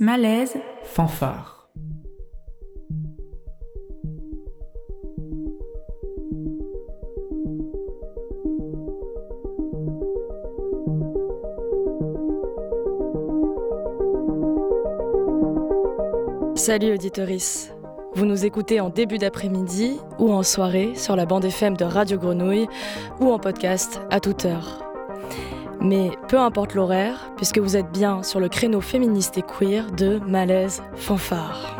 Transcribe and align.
Malaise. 0.00 0.56
Fanfare. 0.82 1.68
Salut 16.56 16.94
auditoris. 16.94 17.70
Vous 18.14 18.26
nous 18.26 18.44
écoutez 18.44 18.80
en 18.80 18.90
début 18.90 19.18
d'après-midi 19.18 20.00
ou 20.18 20.32
en 20.32 20.42
soirée 20.42 20.96
sur 20.96 21.14
la 21.14 21.24
bande 21.24 21.44
FM 21.44 21.76
de 21.76 21.84
Radio 21.84 22.18
Grenouille 22.18 22.66
ou 23.20 23.30
en 23.30 23.38
podcast 23.38 24.00
à 24.10 24.18
toute 24.18 24.44
heure. 24.44 24.83
Mais 25.84 26.12
peu 26.28 26.38
importe 26.38 26.74
l'horaire, 26.74 27.30
puisque 27.36 27.58
vous 27.58 27.76
êtes 27.76 27.92
bien 27.92 28.22
sur 28.22 28.40
le 28.40 28.48
créneau 28.48 28.80
féministe 28.80 29.36
et 29.36 29.42
queer 29.42 29.90
de 29.90 30.18
Malaise 30.26 30.82
Fanfare. 30.96 31.76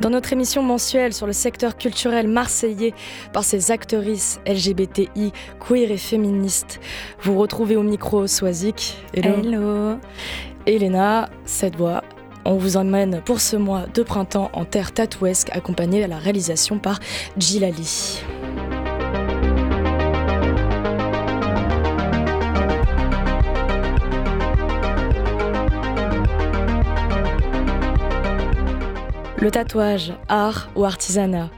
Dans 0.00 0.10
notre 0.10 0.32
émission 0.32 0.64
mensuelle 0.64 1.12
sur 1.12 1.28
le 1.28 1.32
secteur 1.32 1.76
culturel 1.76 2.26
marseillais 2.26 2.94
par 3.32 3.44
ses 3.44 3.70
actrices 3.70 4.40
LGBTI, 4.44 5.32
queer 5.60 5.92
et 5.92 5.96
féministes, 5.98 6.80
vous 7.22 7.38
retrouvez 7.38 7.76
au 7.76 7.84
micro 7.84 8.26
Swazik, 8.26 8.96
Hello. 9.14 9.98
Elena, 10.66 11.28
cette 11.44 11.76
voix. 11.76 12.02
On 12.48 12.58
vous 12.58 12.76
emmène 12.76 13.22
pour 13.24 13.40
ce 13.40 13.56
mois 13.56 13.86
de 13.92 14.04
printemps 14.04 14.50
en 14.52 14.64
terre 14.64 14.92
tatouesque 14.92 15.48
accompagnée 15.50 16.04
à 16.04 16.06
la 16.06 16.16
réalisation 16.16 16.78
par 16.78 17.00
Gilali. 17.36 18.22
Le 29.38 29.50
tatouage, 29.50 30.12
art 30.28 30.68
ou 30.76 30.84
artisanat? 30.84 31.50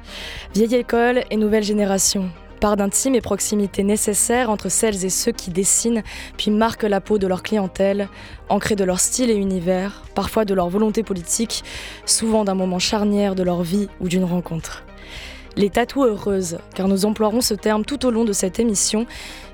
Vieille 0.54 0.76
école 0.76 1.22
et 1.30 1.36
nouvelle 1.36 1.64
génération. 1.64 2.30
Part 2.60 2.76
d'intime 2.76 3.14
et 3.14 3.20
proximité 3.20 3.84
nécessaire 3.84 4.50
entre 4.50 4.68
celles 4.68 5.04
et 5.04 5.10
ceux 5.10 5.30
qui 5.30 5.50
dessinent, 5.50 6.02
puis 6.36 6.50
marquent 6.50 6.82
la 6.82 7.00
peau 7.00 7.18
de 7.18 7.26
leur 7.26 7.44
clientèle, 7.44 8.08
ancrée 8.48 8.74
de 8.74 8.84
leur 8.84 8.98
style 8.98 9.30
et 9.30 9.36
univers, 9.36 10.02
parfois 10.16 10.44
de 10.44 10.54
leur 10.54 10.68
volonté 10.68 11.04
politique, 11.04 11.62
souvent 12.04 12.44
d'un 12.44 12.54
moment 12.54 12.80
charnière 12.80 13.36
de 13.36 13.44
leur 13.44 13.62
vie 13.62 13.88
ou 14.00 14.08
d'une 14.08 14.24
rencontre. 14.24 14.84
Les 15.56 15.70
tatous 15.70 16.06
heureuses, 16.06 16.58
car 16.74 16.88
nous 16.88 17.04
emploierons 17.04 17.40
ce 17.40 17.54
terme 17.54 17.84
tout 17.84 18.06
au 18.06 18.10
long 18.10 18.24
de 18.24 18.32
cette 18.32 18.60
émission. 18.60 19.06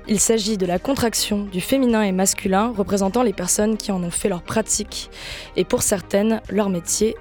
Il 0.07 0.19
s'agit 0.19 0.57
de 0.57 0.65
la 0.65 0.79
contraction 0.79 1.45
du 1.51 1.61
féminin 1.61 2.03
et 2.03 2.11
masculin 2.11 2.73
représentant 2.75 3.23
les 3.23 3.33
personnes 3.33 3.77
qui 3.77 3.91
en 3.91 4.03
ont 4.03 4.11
fait 4.11 4.29
leur 4.29 4.43
pratique 4.43 5.09
et 5.55 5.63
pour 5.63 5.81
certaines 5.81 6.41
leur 6.49 6.69
métier 6.69 7.15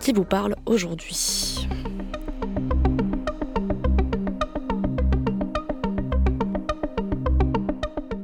qui 0.00 0.12
vous 0.12 0.24
parle 0.24 0.56
aujourd'hui. 0.66 1.68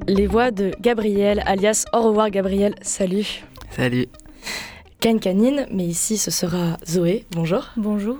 Les 0.08 0.26
voix 0.26 0.50
de 0.50 0.72
Gabriel, 0.80 1.42
alias 1.44 1.84
Au 1.92 2.00
revoir 2.00 2.30
Gabriel, 2.30 2.74
salut. 2.80 3.44
Salut. 3.70 4.06
Can 5.02 5.18
Canine, 5.18 5.66
mais 5.70 5.84
ici 5.84 6.16
ce 6.16 6.30
sera 6.30 6.78
Zoé, 6.86 7.26
bonjour. 7.32 7.68
Bonjour. 7.76 8.16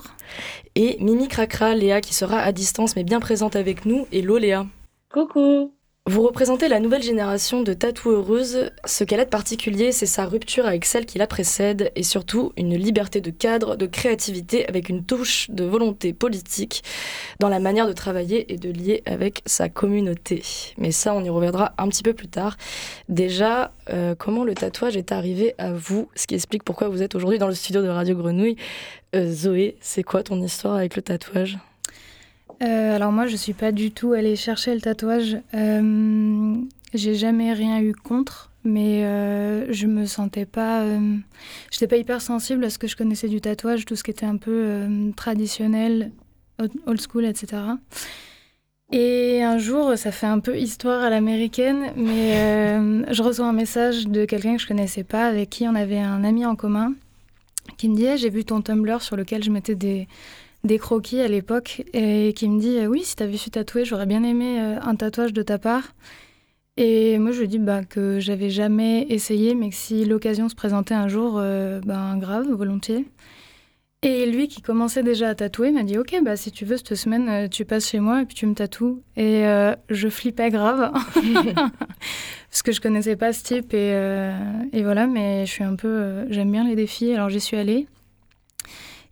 Et 0.75 0.99
Mimi 1.01 1.29
Cracra, 1.29 1.75
Léa 1.75 2.03
qui 2.03 2.15
sera 2.15 2.41
à 2.41 2.53
distance 2.53 2.95
mais 2.95 3.05
bien 3.05 3.21
présente 3.21 3.57
avec 3.57 3.87
nous. 3.87 4.07
Hello 4.13 4.37
Léa. 4.37 4.67
Coucou. 5.11 5.73
Vous 6.09 6.23
représentez 6.23 6.69
la 6.69 6.81
nouvelle 6.81 7.03
génération 7.03 7.63
de 7.63 7.75
tatoueuses. 7.75 8.71
Ce 8.87 9.05
qu'elle 9.05 9.21
a 9.21 9.27
de 9.27 9.29
particulier, 9.29 9.93
c'est 9.93 10.07
sa 10.07 10.25
rupture 10.25 10.65
avec 10.65 10.87
celle 10.87 11.05
qui 11.05 11.19
la 11.19 11.27
précède 11.27 11.93
et 11.97 12.03
surtout 12.03 12.55
une 12.57 12.75
liberté 12.77 13.21
de 13.21 13.31
cadre, 13.31 13.77
de 13.77 13.85
créativité 13.85 14.67
avec 14.67 14.89
une 14.89 15.05
touche 15.05 15.51
de 15.51 15.65
volonté 15.65 16.15
politique 16.15 16.83
dans 17.41 17.51
la 17.51 17.61
manière 17.61 17.87
de 17.87 17.93
travailler 17.93 18.51
et 18.51 18.57
de 18.57 18.71
lier 18.71 19.03
avec 19.05 19.43
sa 19.45 19.69
communauté. 19.69 20.43
Mais 20.79 20.93
ça, 20.93 21.13
on 21.13 21.23
y 21.23 21.29
reviendra 21.29 21.75
un 21.77 21.89
petit 21.91 22.03
peu 22.03 22.15
plus 22.15 22.29
tard. 22.29 22.57
Déjà, 23.11 23.75
euh, 23.91 24.15
comment 24.15 24.45
le 24.45 24.55
tatouage 24.55 24.97
est 24.97 25.13
arrivé 25.13 25.55
à 25.59 25.75
vous? 25.75 26.09
Ce 26.15 26.27
qui 26.27 26.35
explique 26.35 26.65
pourquoi 26.65 26.89
vous 26.89 27.03
êtes 27.03 27.17
aujourd'hui 27.17 27.39
dans 27.39 27.49
le 27.49 27.55
studio 27.55 27.83
de 27.83 27.89
Radio 27.89 28.17
Grenouille. 28.17 28.57
Euh, 29.15 29.31
Zoé, 29.31 29.77
c'est 29.83 30.05
quoi 30.05 30.23
ton 30.23 30.41
histoire 30.41 30.77
avec 30.77 30.97
le 30.97 31.03
tatouage? 31.03 31.59
Euh, 32.63 32.97
alors 32.97 33.13
moi, 33.13 33.27
je 33.27 33.37
suis 33.37 33.53
pas 33.53 33.71
du 33.73 33.91
tout 33.93 34.13
allée 34.13 34.37
chercher 34.37 34.75
le 34.75 34.81
tatouage. 34.81 35.37
Euh, 35.55 36.55
J'ai 36.95 37.15
jamais 37.15 37.53
rien 37.53 37.81
eu 37.81 37.93
contre, 37.95 38.51
mais 38.65 39.05
euh, 39.05 39.73
je 39.73 39.87
me 39.87 40.07
sentais 40.07 40.47
pas. 40.47 40.83
Euh, 40.83 41.17
J'étais 41.71 41.87
pas 41.87 41.97
hyper 41.99 42.21
sensible 42.21 42.65
à 42.65 42.71
ce 42.71 42.79
que 42.79 42.89
je 42.89 42.97
connaissais 42.97 43.29
du 43.29 43.41
tatouage, 43.41 43.85
tout 43.85 43.95
ce 43.95 44.03
qui 44.03 44.11
était 44.11 44.27
un 44.27 44.37
peu 44.37 44.87
traditionnel, 45.17 46.11
old- 46.59 47.01
school, 47.01 47.25
etc. 47.27 47.63
Et 48.91 49.43
un 49.43 49.59
jour, 49.59 49.97
ça 49.97 50.11
fait 50.11 50.27
un 50.27 50.41
peu 50.41 50.59
histoire 50.59 51.03
à 51.05 51.11
l'américaine, 51.11 51.93
mais 51.95 52.75
je 53.13 53.23
reçois 53.23 53.47
un 53.47 53.53
message 53.53 54.09
de 54.09 54.25
quelqu'un 54.25 54.57
que 54.57 54.63
je 54.63 54.67
connaissais 54.67 55.05
pas, 55.05 55.29
avec 55.29 55.51
qui 55.51 55.69
on 55.69 55.75
avait 55.75 55.99
un 56.01 56.25
ami 56.25 56.45
en 56.47 56.57
commun, 56.57 56.95
qui 57.77 57.89
me 57.91 57.95
dit 57.95 58.07
J'ai 58.17 58.31
vu 58.31 58.45
ton 58.47 58.63
Tumblr 58.63 59.03
sur 59.03 59.15
lequel 59.17 59.45
je 59.45 59.51
mettais 59.51 59.75
des, 59.75 60.09
des 60.65 60.79
croquis 60.79 61.21
à 61.21 61.29
l'époque, 61.29 61.85
et 61.93 62.33
qui 62.35 62.49
me 62.49 62.61
dit 62.61 62.79
euh, 62.79 62.87
Oui, 62.87 63.03
si 63.05 63.17
t'avais 63.17 63.37
su 63.37 63.51
tatouer, 63.51 63.85
j'aurais 63.85 64.07
bien 64.07 64.23
aimé 64.23 64.61
euh, 64.61 64.81
un 64.81 64.97
tatouage 64.97 65.33
de 65.33 65.43
ta 65.43 65.59
part. 65.59 65.95
Et 66.81 67.19
moi, 67.19 67.33
je 67.33 67.41
lui 67.41 67.49
dis 67.49 67.59
bah, 67.59 67.83
que 67.85 68.21
j'avais 68.21 68.51
jamais 68.51 69.05
essayé, 69.09 69.57
mais 69.57 69.71
que 69.71 69.75
si 69.75 70.05
l'occasion 70.05 70.49
se 70.49 70.55
présentait 70.55 70.95
un 70.95 71.09
jour, 71.09 71.35
euh, 71.39 71.81
ben 71.85 72.17
grave, 72.19 72.49
volontiers. 72.53 73.05
Et 74.03 74.27
lui, 74.27 74.47
qui 74.47 74.63
commençait 74.63 75.03
déjà 75.03 75.31
à 75.31 75.35
tatouer, 75.35 75.73
m'a 75.73 75.83
dit 75.83 75.99
Ok, 75.99 76.15
bah, 76.23 76.37
si 76.37 76.53
tu 76.53 76.65
veux, 76.65 76.77
cette 76.77 76.95
semaine, 76.95 77.49
tu 77.49 77.65
passes 77.65 77.89
chez 77.89 77.99
moi 77.99 78.23
et 78.23 78.27
puis 78.27 78.37
tu 78.37 78.47
me 78.47 78.55
tatoues. 78.55 79.03
Et 79.17 79.45
euh, 79.45 79.75
je 79.91 80.09
flippais 80.09 80.51
grave, 80.51 80.93
parce 82.51 82.63
que 82.63 82.71
je 82.71 82.81
connaissais 82.81 83.17
pas 83.17 83.33
ce 83.33 83.43
type. 83.43 83.75
Et, 83.75 83.91
euh, 83.95 84.33
et 84.73 84.85
voilà, 84.85 85.09
mais 85.09 85.47
je 85.47 85.51
suis 85.51 85.65
un 85.65 85.75
peu. 85.75 86.27
J'aime 86.31 86.53
bien 86.53 86.63
les 86.63 86.77
défis, 86.77 87.13
alors 87.13 87.29
j'y 87.29 87.41
suis 87.41 87.57
allée. 87.57 87.89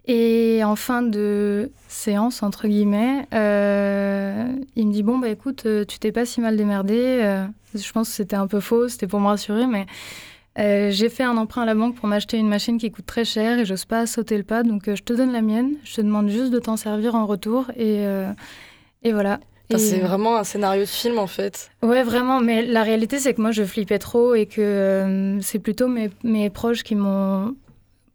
Et 0.08 0.62
en 0.64 0.76
fin 0.76 1.02
de 1.02 1.70
séance, 1.88 2.42
entre 2.42 2.68
guillemets, 2.68 3.26
euh, 3.34 4.46
il 4.76 4.86
me 4.86 4.92
dit 4.92 5.02
Bon, 5.02 5.18
bah 5.18 5.28
écoute, 5.28 5.64
euh, 5.66 5.84
tu 5.84 5.98
t'es 5.98 6.12
pas 6.12 6.24
si 6.24 6.40
mal 6.40 6.56
démerdé. 6.56 6.94
Euh, 7.22 7.44
je 7.74 7.92
pense 7.92 8.08
que 8.10 8.14
c'était 8.14 8.36
un 8.36 8.46
peu 8.46 8.60
faux, 8.60 8.88
c'était 8.88 9.08
pour 9.08 9.18
me 9.20 9.26
rassurer, 9.26 9.66
mais 9.66 9.86
euh, 10.58 10.90
j'ai 10.92 11.08
fait 11.08 11.24
un 11.24 11.36
emprunt 11.36 11.62
à 11.62 11.66
la 11.66 11.74
banque 11.74 11.96
pour 11.96 12.06
m'acheter 12.08 12.36
une 12.38 12.48
machine 12.48 12.78
qui 12.78 12.90
coûte 12.92 13.04
très 13.06 13.24
cher 13.24 13.58
et 13.58 13.64
j'ose 13.64 13.84
pas 13.84 14.06
sauter 14.06 14.36
le 14.38 14.44
pas. 14.44 14.62
Donc 14.62 14.84
je 14.94 15.02
te 15.02 15.12
donne 15.12 15.32
la 15.32 15.42
mienne, 15.42 15.72
je 15.84 15.96
te 15.96 16.00
demande 16.00 16.28
juste 16.28 16.52
de 16.52 16.58
t'en 16.60 16.76
servir 16.76 17.14
en 17.16 17.26
retour. 17.26 17.66
Et, 17.76 18.04
et 19.02 19.12
voilà. 19.12 19.40
Et- 19.70 19.78
C'est 19.78 19.98
vraiment 19.98 20.36
un 20.36 20.44
scénario 20.44 20.82
de 20.82 20.86
film 20.88 21.18
en 21.18 21.26
fait. 21.26 21.72
Ouais, 21.82 22.04
vraiment. 22.04 22.40
Mais 22.40 22.64
la 22.64 22.84
réalité, 22.84 23.18
c'est 23.18 23.34
que 23.34 23.40
moi, 23.42 23.50
je 23.50 23.64
flippais 23.64 23.98
trop 23.98 24.34
et 24.36 24.46
que 24.46 25.38
c'est 25.42 25.58
plutôt 25.58 25.88
mes, 25.88 26.10
mes 26.22 26.48
proches 26.50 26.84
qui 26.84 26.94
m'ont 26.94 27.56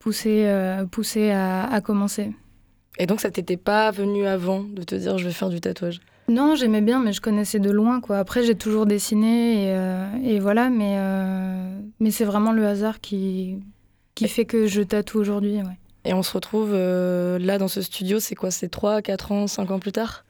poussé, 0.01 0.45
euh, 0.47 0.85
poussé 0.85 1.31
à, 1.31 1.63
à 1.63 1.79
commencer. 1.79 2.34
Et 2.97 3.06
donc 3.06 3.22
ça 3.22 3.31
t'était 3.31 3.57
pas 3.57 3.91
venu 3.91 4.25
avant 4.25 4.63
de 4.63 4.84
te 4.84 4.95
dire 4.95 5.17
je 5.17 5.25
vais 5.25 5.31
faire 5.31 5.50
du 5.50 5.62
tatouage? 5.62 6.01
Non, 6.28 6.56
j'aimais 6.56 6.81
bien, 6.81 7.00
mais 7.00 7.13
je 7.13 7.22
connaissais 7.22 7.59
de 7.59 7.69
loin, 7.72 8.00
quoi. 8.00 8.17
Après, 8.17 8.44
j'ai 8.44 8.56
toujours 8.56 8.85
dessiné 8.85 9.66
et, 9.66 9.75
euh, 9.75 10.07
et 10.23 10.39
voilà, 10.39 10.69
mais, 10.69 10.95
euh, 10.97 11.79
mais 12.00 12.12
c'est 12.12 12.23
vraiment 12.23 12.51
le 12.53 12.66
hasard 12.66 13.01
qui, 13.01 13.57
qui 14.16 14.28
fait 14.28 14.45
que 14.45 14.66
je 14.66 14.81
tatoue 14.81 15.19
aujourd'hui, 15.19 15.57
ouais. 15.57 15.78
Et 16.06 16.13
on 16.13 16.23
se 16.23 16.31
retrouve 16.33 16.72
euh, 16.73 17.38
là 17.38 17.57
dans 17.57 17.68
ce 17.68 17.81
studio, 17.81 18.19
c'est 18.19 18.35
quoi? 18.35 18.50
C'est 18.50 18.69
3, 18.69 19.01
4 19.01 19.31
ans, 19.31 19.47
5 19.47 19.72
ans 19.72 19.79
plus 19.79 19.91
tard? 19.91 20.23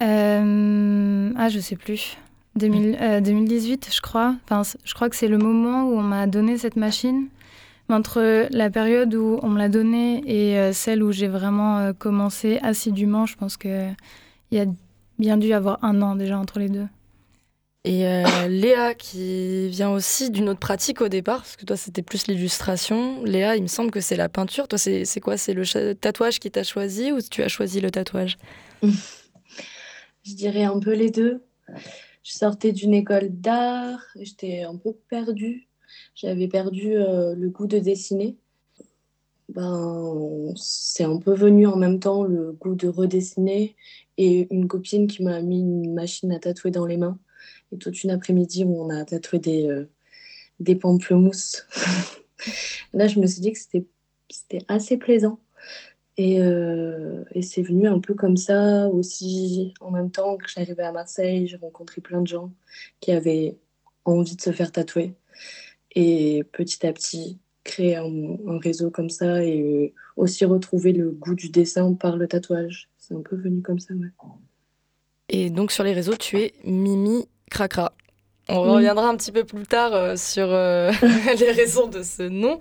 Ah, 0.00 1.48
je 1.48 1.58
sais 1.60 1.76
plus. 1.76 2.16
2000, 2.56 2.98
euh, 3.00 3.20
2018, 3.20 3.90
je 3.94 4.00
crois. 4.00 4.34
Enfin, 4.44 4.62
je 4.84 4.94
crois 4.94 5.08
que 5.08 5.16
c'est 5.16 5.28
le 5.28 5.38
moment 5.38 5.84
où 5.84 5.98
on 5.98 6.02
m'a 6.02 6.26
donné 6.26 6.58
cette 6.58 6.76
machine. 6.76 7.26
Entre 7.88 8.48
la 8.50 8.70
période 8.70 9.14
où 9.14 9.38
on 9.42 9.48
me 9.48 9.58
l'a 9.58 9.68
donnée 9.68 10.22
et 10.26 10.58
euh, 10.58 10.72
celle 10.72 11.02
où 11.02 11.12
j'ai 11.12 11.28
vraiment 11.28 11.78
euh, 11.78 11.92
commencé 11.92 12.58
assidûment, 12.62 13.26
je 13.26 13.36
pense 13.36 13.56
qu'il 13.58 13.94
y 14.50 14.58
a 14.58 14.66
bien 15.18 15.36
dû 15.36 15.48
y 15.48 15.52
avoir 15.52 15.84
un 15.84 16.00
an 16.00 16.16
déjà 16.16 16.38
entre 16.38 16.58
les 16.58 16.70
deux. 16.70 16.86
Et 17.86 18.06
euh, 18.06 18.48
Léa 18.48 18.94
qui 18.94 19.68
vient 19.68 19.90
aussi 19.90 20.30
d'une 20.30 20.48
autre 20.48 20.60
pratique 20.60 21.02
au 21.02 21.08
départ, 21.08 21.40
parce 21.40 21.56
que 21.56 21.66
toi 21.66 21.76
c'était 21.76 22.00
plus 22.00 22.26
l'illustration. 22.26 23.22
Léa, 23.24 23.56
il 23.56 23.62
me 23.62 23.68
semble 23.68 23.90
que 23.90 24.00
c'est 24.00 24.16
la 24.16 24.30
peinture. 24.30 24.66
Toi 24.68 24.78
c'est 24.78 25.04
c'est 25.04 25.20
quoi? 25.20 25.36
C'est 25.36 25.52
le 25.52 25.64
cha- 25.64 25.94
tatouage 25.94 26.40
qui 26.40 26.50
t'a 26.50 26.62
choisi 26.64 27.12
ou 27.12 27.18
tu 27.20 27.42
as 27.42 27.48
choisi 27.48 27.80
le 27.82 27.90
tatouage? 27.90 28.38
Je 30.24 30.34
dirais 30.34 30.64
un 30.64 30.78
peu 30.80 30.94
les 30.94 31.10
deux. 31.10 31.42
Je 32.22 32.32
sortais 32.32 32.72
d'une 32.72 32.94
école 32.94 33.28
d'art, 33.28 34.00
j'étais 34.18 34.62
un 34.62 34.76
peu 34.78 34.94
perdue. 35.10 35.68
J'avais 36.14 36.48
perdu 36.48 36.96
euh, 36.96 37.34
le 37.34 37.50
goût 37.50 37.66
de 37.66 37.78
dessiner. 37.78 38.36
ben, 39.48 40.52
c'est 40.56 41.04
un 41.04 41.18
peu 41.18 41.34
venu 41.34 41.66
en 41.66 41.76
même 41.76 42.00
temps 42.00 42.24
le 42.24 42.52
goût 42.52 42.74
de 42.74 42.88
redessiner 42.88 43.76
et 44.16 44.46
une 44.54 44.68
copine 44.68 45.06
qui 45.06 45.22
m'a 45.22 45.40
mis 45.42 45.60
une 45.60 45.94
machine 45.94 46.32
à 46.32 46.38
tatouer 46.38 46.70
dans 46.70 46.86
les 46.86 46.96
mains. 46.96 47.18
Et 47.72 47.78
toute 47.78 48.04
une 48.04 48.10
après-midi 48.10 48.64
où 48.64 48.80
on 48.80 48.90
a 48.90 49.04
tatoué 49.04 49.38
des, 49.38 49.66
euh, 49.68 49.88
des 50.60 50.76
pamplemousses. 50.76 51.66
Là, 52.92 53.08
je 53.08 53.18
me 53.20 53.26
suis 53.26 53.40
dit 53.40 53.52
que 53.52 53.58
c'était 53.58 54.64
assez 54.68 54.96
plaisant. 54.96 55.40
Et, 56.16 56.40
euh, 56.40 57.24
et 57.32 57.42
c'est 57.42 57.62
venu 57.62 57.88
un 57.88 57.98
peu 57.98 58.14
comme 58.14 58.36
ça 58.36 58.88
aussi. 58.88 59.74
En 59.80 59.90
même 59.90 60.10
temps 60.10 60.36
que 60.36 60.48
j'arrivais 60.48 60.84
à 60.84 60.92
Marseille, 60.92 61.48
j'ai 61.48 61.56
rencontré 61.56 62.00
plein 62.00 62.22
de 62.22 62.28
gens 62.28 62.52
qui 63.00 63.10
avaient 63.10 63.58
envie 64.04 64.36
de 64.36 64.40
se 64.40 64.52
faire 64.52 64.70
tatouer. 64.70 65.16
Et 65.94 66.44
petit 66.52 66.86
à 66.86 66.92
petit, 66.92 67.38
créer 67.64 67.96
un, 67.96 68.58
réseau 68.58 68.90
comme 68.90 69.10
ça 69.10 69.42
et 69.42 69.94
aussi 70.16 70.44
retrouver 70.44 70.92
le 70.92 71.10
goût 71.10 71.34
du 71.34 71.48
dessin 71.48 71.94
par 71.94 72.16
le 72.16 72.28
tatouage. 72.28 72.88
C'est 72.98 73.14
un 73.14 73.22
peu 73.22 73.36
venu 73.36 73.62
comme 73.62 73.78
ça, 73.78 73.94
ouais. 73.94 74.08
Et 75.28 75.50
donc 75.50 75.72
sur 75.72 75.84
les 75.84 75.92
réseaux, 75.92 76.16
tu 76.16 76.38
es 76.38 76.52
Mimi 76.64 77.26
Cracra. 77.50 77.94
On 78.48 78.60
reviendra 78.60 79.08
un 79.08 79.16
petit 79.16 79.32
peu 79.32 79.44
plus 79.44 79.66
tard 79.66 79.94
euh, 79.94 80.16
sur 80.16 80.46
euh, 80.50 80.92
les 81.40 81.50
raisons 81.50 81.86
de 81.86 82.02
ce 82.02 82.24
nom. 82.24 82.58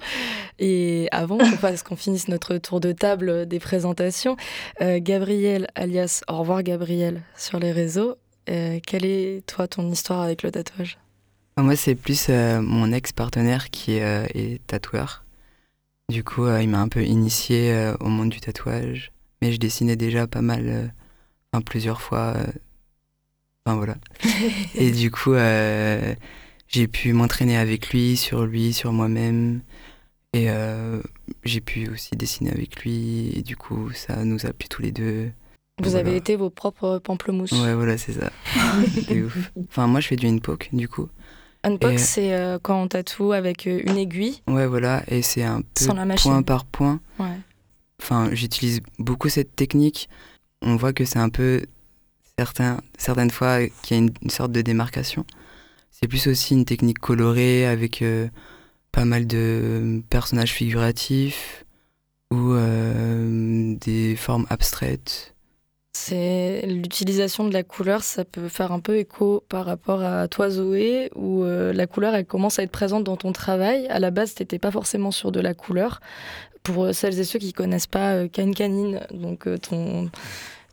Et 0.57 1.09
avant 1.11 1.37
qu'on 1.37 1.45
fasse, 1.45 1.83
qu'on 1.83 1.97
finisse 1.97 2.29
notre 2.29 2.57
tour 2.57 2.79
de 2.79 2.93
table 2.93 3.45
des 3.47 3.59
présentations, 3.59 4.37
euh, 4.81 4.99
Gabriel, 5.01 5.67
alias 5.75 6.21
Au 6.29 6.37
revoir 6.37 6.63
Gabriel, 6.63 7.21
sur 7.35 7.59
les 7.59 7.73
réseaux, 7.73 8.15
quelle 8.45 9.05
est 9.05 9.45
toi 9.45 9.67
ton 9.67 9.89
histoire 9.89 10.21
avec 10.21 10.43
le 10.43 10.51
tatouage? 10.51 10.97
Moi, 11.57 11.75
c'est 11.75 11.95
plus 11.95 12.29
mon 12.29 12.91
ex-partenaire 12.91 13.69
qui 13.69 13.93
est 13.93 14.65
tatoueur. 14.67 15.23
Du 16.09 16.23
coup, 16.23 16.47
il 16.47 16.69
m'a 16.69 16.79
un 16.79 16.87
peu 16.87 17.03
initié 17.03 17.93
au 17.99 18.07
monde 18.07 18.29
du 18.29 18.39
tatouage. 18.39 19.11
Mais 19.41 19.51
je 19.51 19.57
dessinais 19.57 19.95
déjà 19.95 20.25
pas 20.25 20.41
mal, 20.41 20.93
enfin, 21.51 21.61
plusieurs 21.61 22.01
fois 22.01 22.35
Enfin 23.65 23.77
voilà. 23.77 23.95
et 24.75 24.91
du 24.91 25.09
coup, 25.09 25.33
euh, 25.33 26.15
j'ai 26.67 26.87
pu 26.87 27.13
m'entraîner 27.13 27.57
avec 27.57 27.89
lui, 27.91 28.17
sur 28.17 28.45
lui, 28.45 28.73
sur 28.73 28.91
moi-même. 28.91 29.61
Et 30.33 30.49
euh, 30.49 31.01
j'ai 31.43 31.61
pu 31.61 31.89
aussi 31.89 32.15
dessiner 32.15 32.51
avec 32.51 32.83
lui. 32.83 33.31
Et 33.35 33.41
du 33.41 33.55
coup, 33.55 33.91
ça 33.93 34.25
nous 34.25 34.45
a 34.45 34.53
plu 34.53 34.67
tous 34.67 34.81
les 34.81 34.91
deux. 34.91 35.31
Vous 35.81 35.95
avez 35.95 36.15
été 36.15 36.35
vos 36.35 36.49
propres 36.49 36.99
pamplemousses. 36.99 37.51
Ouais, 37.51 37.73
voilà, 37.73 37.97
c'est 37.97 38.13
ça. 38.13 38.31
ouf. 39.11 39.51
Enfin, 39.69 39.87
moi, 39.87 40.01
je 40.01 40.07
fais 40.07 40.15
du 40.15 40.27
unpoke, 40.27 40.69
du 40.73 40.87
coup. 40.87 41.09
Unpoke, 41.63 41.99
c'est 41.99 42.33
euh, 42.33 42.59
quand 42.61 42.81
on 42.81 42.87
tatoue 42.87 43.31
avec 43.31 43.65
une 43.65 43.97
aiguille. 43.97 44.41
Ouais, 44.47 44.67
voilà. 44.67 45.03
Et 45.07 45.21
c'est 45.21 45.43
un 45.43 45.61
peu 45.61 46.15
point 46.17 46.43
par 46.43 46.65
point. 46.65 46.99
Ouais. 47.19 47.37
Enfin, 48.01 48.29
j'utilise 48.33 48.81
beaucoup 48.99 49.29
cette 49.29 49.55
technique. 49.55 50.09
On 50.61 50.75
voit 50.75 50.93
que 50.93 51.05
c'est 51.05 51.19
un 51.19 51.29
peu 51.29 51.65
certains, 52.37 52.81
certaines 52.97 53.31
fois 53.31 53.65
qu'il 53.81 53.97
y 53.97 53.99
a 53.99 54.03
une, 54.03 54.29
sorte 54.29 54.51
de 54.51 54.61
démarcation. 54.61 55.25
C'est 55.91 56.07
plus 56.07 56.27
aussi 56.27 56.53
une 56.53 56.65
technique 56.65 56.99
colorée 56.99 57.65
avec 57.65 58.01
euh, 58.01 58.27
pas 58.91 59.05
mal 59.05 59.25
de 59.25 60.01
personnages 60.09 60.51
figuratifs 60.51 61.65
ou 62.31 62.53
euh, 62.53 63.75
des 63.79 64.15
formes 64.15 64.47
abstraites. 64.49 65.32
C'est 65.95 66.65
l'utilisation 66.65 67.47
de 67.47 67.53
la 67.53 67.63
couleur, 67.63 68.03
ça 68.03 68.25
peut 68.25 68.47
faire 68.49 68.71
un 68.71 68.79
peu 68.79 68.97
écho 68.97 69.43
par 69.47 69.65
rapport 69.65 70.01
à 70.01 70.27
toi 70.27 70.49
Zoé, 70.49 71.11
où 71.15 71.43
euh, 71.43 71.71
la 71.71 71.85
couleur 71.85 72.15
elle 72.15 72.25
commence 72.25 72.57
à 72.57 72.63
être 72.63 72.71
présente 72.71 73.03
dans 73.03 73.15
ton 73.15 73.31
travail. 73.31 73.87
À 73.87 73.99
la 73.99 74.09
base, 74.09 74.33
tu 74.33 74.41
n'étais 74.41 74.59
pas 74.59 74.71
forcément 74.71 75.11
sur 75.11 75.31
de 75.31 75.39
la 75.39 75.53
couleur. 75.53 76.01
Pour 76.63 76.93
celles 76.93 77.19
et 77.19 77.23
ceux 77.23 77.39
qui 77.39 77.53
connaissent 77.53 77.87
pas 77.87 78.27
Can 78.27 78.51
Canine, 78.51 79.01
donc 79.11 79.47
ton 79.61 80.09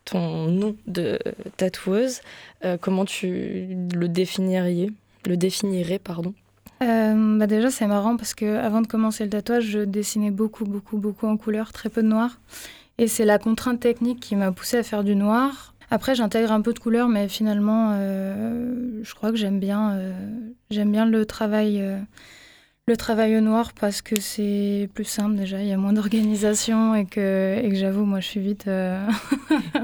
ton 0.05 0.47
nom 0.47 0.77
de 0.87 1.19
tatoueuse, 1.57 2.21
euh, 2.65 2.77
comment 2.81 3.05
tu 3.05 3.77
le 3.95 4.09
définirais, 4.09 4.89
le 5.27 5.37
définirais 5.37 5.99
pardon? 5.99 6.35
Euh, 6.83 7.39
bah 7.39 7.47
déjà 7.47 7.71
c'est 7.71 7.87
marrant 7.87 8.17
parce 8.17 8.33
que 8.33 8.57
avant 8.57 8.81
de 8.81 8.87
commencer 8.87 9.25
le 9.25 9.31
tatouage, 9.31 9.65
je 9.65 9.81
dessinais 9.81 10.31
beaucoup 10.31 10.65
beaucoup 10.65 10.97
beaucoup 10.97 11.27
en 11.27 11.37
couleur, 11.37 11.73
très 11.73 11.91
peu 11.91 12.03
de 12.03 12.09
noir. 12.09 12.39
Et 13.01 13.09
c'est 13.09 13.25
la 13.25 13.39
contrainte 13.39 13.81
technique 13.81 14.21
qui 14.21 14.37
m'a 14.37 14.53
poussée 14.53 14.77
à 14.77 14.83
faire 14.85 15.03
du 15.03 15.17
noir. 15.17 15.75
Après 15.91 16.15
j'intègre 16.15 16.53
un 16.53 16.61
peu 16.61 16.73
de 16.73 16.79
couleur, 16.79 17.09
mais 17.09 17.29
finalement 17.29 17.95
euh, 17.95 19.01
je 19.03 19.15
crois 19.15 19.31
que 19.31 19.37
j'aime 19.37 19.59
bien 19.59 19.99
j'aime 20.71 20.93
bien 20.93 21.05
le 21.05 21.27
travail 21.27 21.83
le 22.91 22.97
travail 22.97 23.37
au 23.37 23.41
noir 23.41 23.73
parce 23.73 24.03
que 24.03 24.19
c'est 24.19 24.89
plus 24.95 25.05
simple 25.05 25.37
déjà, 25.37 25.63
il 25.63 25.69
y 25.69 25.73
a 25.73 25.77
moins 25.77 25.93
d'organisation 25.93 26.95
et 26.97 27.07
que, 27.07 27.57
et 27.63 27.69
que 27.69 27.77
j'avoue, 27.77 28.05
moi 28.05 28.19
je 28.21 28.27
suis 28.27 28.41
vite. 28.41 28.67
Euh, 28.67 29.07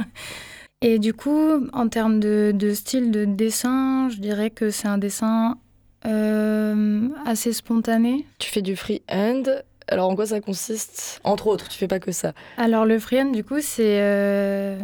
et 0.83 0.99
du 0.99 1.15
coup, 1.15 1.69
en 1.73 1.89
termes 1.89 2.19
de, 2.19 2.53
de, 2.53 2.75
style 2.75 3.13
de 3.13 3.25
dessin, 3.25 4.09
je 4.11 4.19
dirais 4.19 4.51
que 4.51 4.71
c'est 4.71 4.89
un 4.89 4.99
dessin 4.99 5.57
euh, 6.05 7.09
assez 7.25 7.53
spontané. 7.53 8.27
Tu 8.39 8.51
fais 8.51 8.63
du 8.63 8.75
freehand. 8.75 9.63
Alors 9.89 10.11
en 10.11 10.17
quoi 10.17 10.27
ça 10.27 10.41
consiste? 10.41 11.21
Entre 11.23 11.47
autres, 11.47 11.69
tu 11.69 11.79
fais 11.79 11.87
pas 11.87 12.01
que 12.01 12.11
ça. 12.11 12.33
Alors 12.57 12.85
le 12.85 12.99
freehand, 12.99 13.31
du 13.31 13.45
coup, 13.45 13.61
c'est 13.61 14.01
euh, 14.01 14.79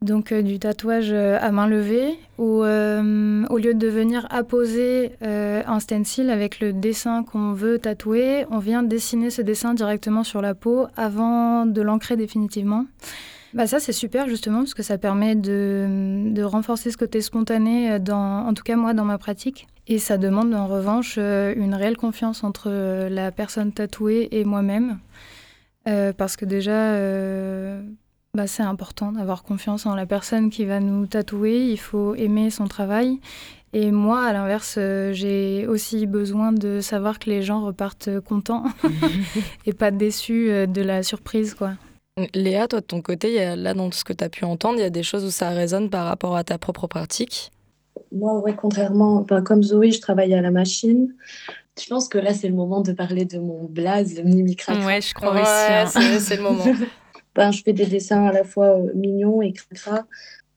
donc 0.00 0.32
euh, 0.32 0.40
du 0.40 0.58
tatouage 0.58 1.12
euh, 1.12 1.38
à 1.40 1.50
main 1.50 1.66
levée, 1.66 2.18
où 2.38 2.62
au 2.62 3.58
lieu 3.58 3.74
de 3.74 3.88
venir 3.88 4.26
apposer 4.30 5.12
un 5.20 5.80
stencil 5.80 6.30
avec 6.30 6.60
le 6.60 6.72
dessin 6.72 7.22
qu'on 7.22 7.52
veut 7.52 7.78
tatouer, 7.78 8.46
on 8.50 8.58
vient 8.58 8.82
dessiner 8.82 9.30
ce 9.30 9.42
dessin 9.42 9.74
directement 9.74 10.24
sur 10.24 10.40
la 10.40 10.54
peau 10.54 10.86
avant 10.96 11.66
de 11.66 11.82
l'ancrer 11.82 12.16
définitivement. 12.16 12.86
Bah 13.54 13.66
ça 13.66 13.80
c'est 13.80 13.92
super 13.92 14.28
justement 14.28 14.58
parce 14.58 14.74
que 14.74 14.82
ça 14.82 14.98
permet 14.98 15.34
de, 15.34 16.30
de, 16.30 16.42
renforcer 16.42 16.90
ce 16.90 16.96
côté 16.96 17.20
spontané, 17.20 17.98
dans, 17.98 18.46
en 18.46 18.54
tout 18.54 18.62
cas 18.62 18.76
moi 18.76 18.92
dans 18.92 19.04
ma 19.04 19.18
pratique. 19.18 19.66
Et 19.86 19.98
ça 19.98 20.18
demande 20.18 20.52
en 20.54 20.66
revanche 20.66 21.16
une 21.16 21.74
réelle 21.74 21.96
confiance 21.96 22.42
entre 22.42 22.70
la 23.08 23.30
personne 23.30 23.72
tatouée 23.72 24.28
et 24.32 24.44
moi-même. 24.44 24.98
parce 25.84 26.36
que 26.36 26.44
déjà, 26.44 26.96
bah, 28.36 28.46
c'est 28.46 28.62
important 28.62 29.12
d'avoir 29.12 29.42
confiance 29.44 29.86
en 29.86 29.94
la 29.94 30.04
personne 30.04 30.50
qui 30.50 30.66
va 30.66 30.78
nous 30.78 31.06
tatouer. 31.06 31.70
Il 31.70 31.78
faut 31.78 32.14
aimer 32.16 32.50
son 32.50 32.66
travail. 32.66 33.18
Et 33.72 33.90
moi, 33.90 34.24
à 34.24 34.32
l'inverse, 34.32 34.76
euh, 34.78 35.12
j'ai 35.12 35.66
aussi 35.66 36.06
besoin 36.06 36.52
de 36.52 36.80
savoir 36.80 37.18
que 37.18 37.30
les 37.30 37.42
gens 37.42 37.64
repartent 37.64 38.20
contents 38.20 38.64
et 39.66 39.72
pas 39.72 39.90
déçus 39.90 40.50
euh, 40.50 40.66
de 40.66 40.82
la 40.82 41.02
surprise. 41.02 41.54
quoi. 41.54 41.72
Léa, 42.32 42.66
toi 42.66 42.80
de 42.80 42.86
ton 42.86 43.02
côté, 43.02 43.34
y 43.34 43.38
a, 43.40 43.56
là 43.56 43.74
dans 43.74 43.90
ce 43.92 44.02
que 44.02 44.14
tu 44.14 44.24
as 44.24 44.30
pu 44.30 44.46
entendre, 44.46 44.78
il 44.78 44.80
y 44.80 44.84
a 44.84 44.90
des 44.90 45.02
choses 45.02 45.22
où 45.22 45.30
ça 45.30 45.50
résonne 45.50 45.90
par 45.90 46.06
rapport 46.06 46.34
à 46.34 46.44
ta 46.44 46.56
propre 46.56 46.86
pratique? 46.86 47.50
Moi, 48.10 48.38
ouais, 48.40 48.54
contrairement, 48.56 49.24
comme 49.44 49.62
Zoé, 49.62 49.90
je 49.90 50.00
travaille 50.00 50.32
à 50.32 50.40
la 50.40 50.50
machine. 50.50 51.14
Je 51.78 51.86
pense 51.88 52.08
que 52.08 52.16
là, 52.16 52.32
c'est 52.32 52.48
le 52.48 52.54
moment 52.54 52.80
de 52.80 52.92
parler 52.92 53.26
de 53.26 53.38
mon 53.38 53.64
blaze, 53.64 54.16
le 54.16 54.22
mini 54.22 54.56
Ouais, 54.84 55.02
je 55.02 55.12
crois 55.12 55.32
aussi. 55.32 55.42
Hein. 55.44 55.86
C'est 56.18 56.36
le 56.36 56.42
moment. 56.42 56.64
Ben, 57.34 57.50
je 57.50 57.62
fais 57.62 57.74
des 57.74 57.84
dessins 57.84 58.24
à 58.24 58.32
la 58.32 58.44
fois 58.44 58.78
euh, 58.78 58.90
mignons 58.94 59.42
et 59.42 59.52
cracra. 59.52 60.06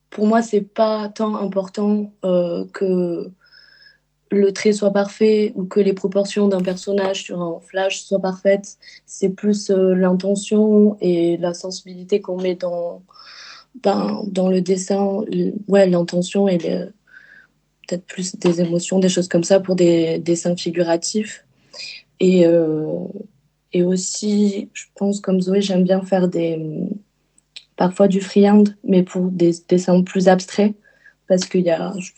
Pour 0.09 0.25
moi, 0.25 0.41
c'est 0.41 0.61
pas 0.61 1.09
tant 1.09 1.35
important 1.35 2.13
euh, 2.23 2.63
que 2.71 3.29
le 4.31 4.51
trait 4.51 4.73
soit 4.73 4.91
parfait 4.91 5.53
ou 5.55 5.65
que 5.65 5.79
les 5.79 5.93
proportions 5.93 6.47
d'un 6.47 6.61
personnage 6.61 7.23
sur 7.23 7.41
un 7.41 7.59
flash 7.59 8.01
soient 8.01 8.21
parfaites. 8.21 8.77
C'est 9.05 9.29
plus 9.29 9.69
euh, 9.69 9.93
l'intention 9.95 10.97
et 11.01 11.37
la 11.37 11.53
sensibilité 11.53 12.21
qu'on 12.21 12.37
met 12.41 12.55
dans, 12.55 13.01
dans 13.83 14.49
le 14.49 14.61
dessin. 14.61 15.23
Ouais, 15.67 15.87
l'intention 15.87 16.47
et 16.47 16.57
peut-être 16.57 18.05
plus 18.05 18.35
des 18.35 18.61
émotions, 18.61 18.99
des 18.99 19.09
choses 19.09 19.27
comme 19.27 19.43
ça 19.43 19.59
pour 19.59 19.75
des 19.75 20.19
dessins 20.19 20.55
figuratifs. 20.55 21.45
Et, 22.19 22.45
et 23.71 23.83
aussi, 23.83 24.69
je 24.73 24.85
pense, 24.95 25.21
comme 25.21 25.41
Zoé, 25.41 25.61
j'aime 25.61 25.83
bien 25.83 26.01
faire 26.01 26.27
des, 26.27 26.59
parfois 27.79 28.09
du 28.09 28.19
freehand, 28.19 28.65
mais 28.83 29.03
pour 29.03 29.31
des 29.31 29.51
dessins 29.69 30.03
plus 30.03 30.27
abstraits, 30.27 30.75
parce 31.29 31.45
que 31.45 31.57
y 31.59 31.69
a, 31.69 31.93
je, 31.97 32.11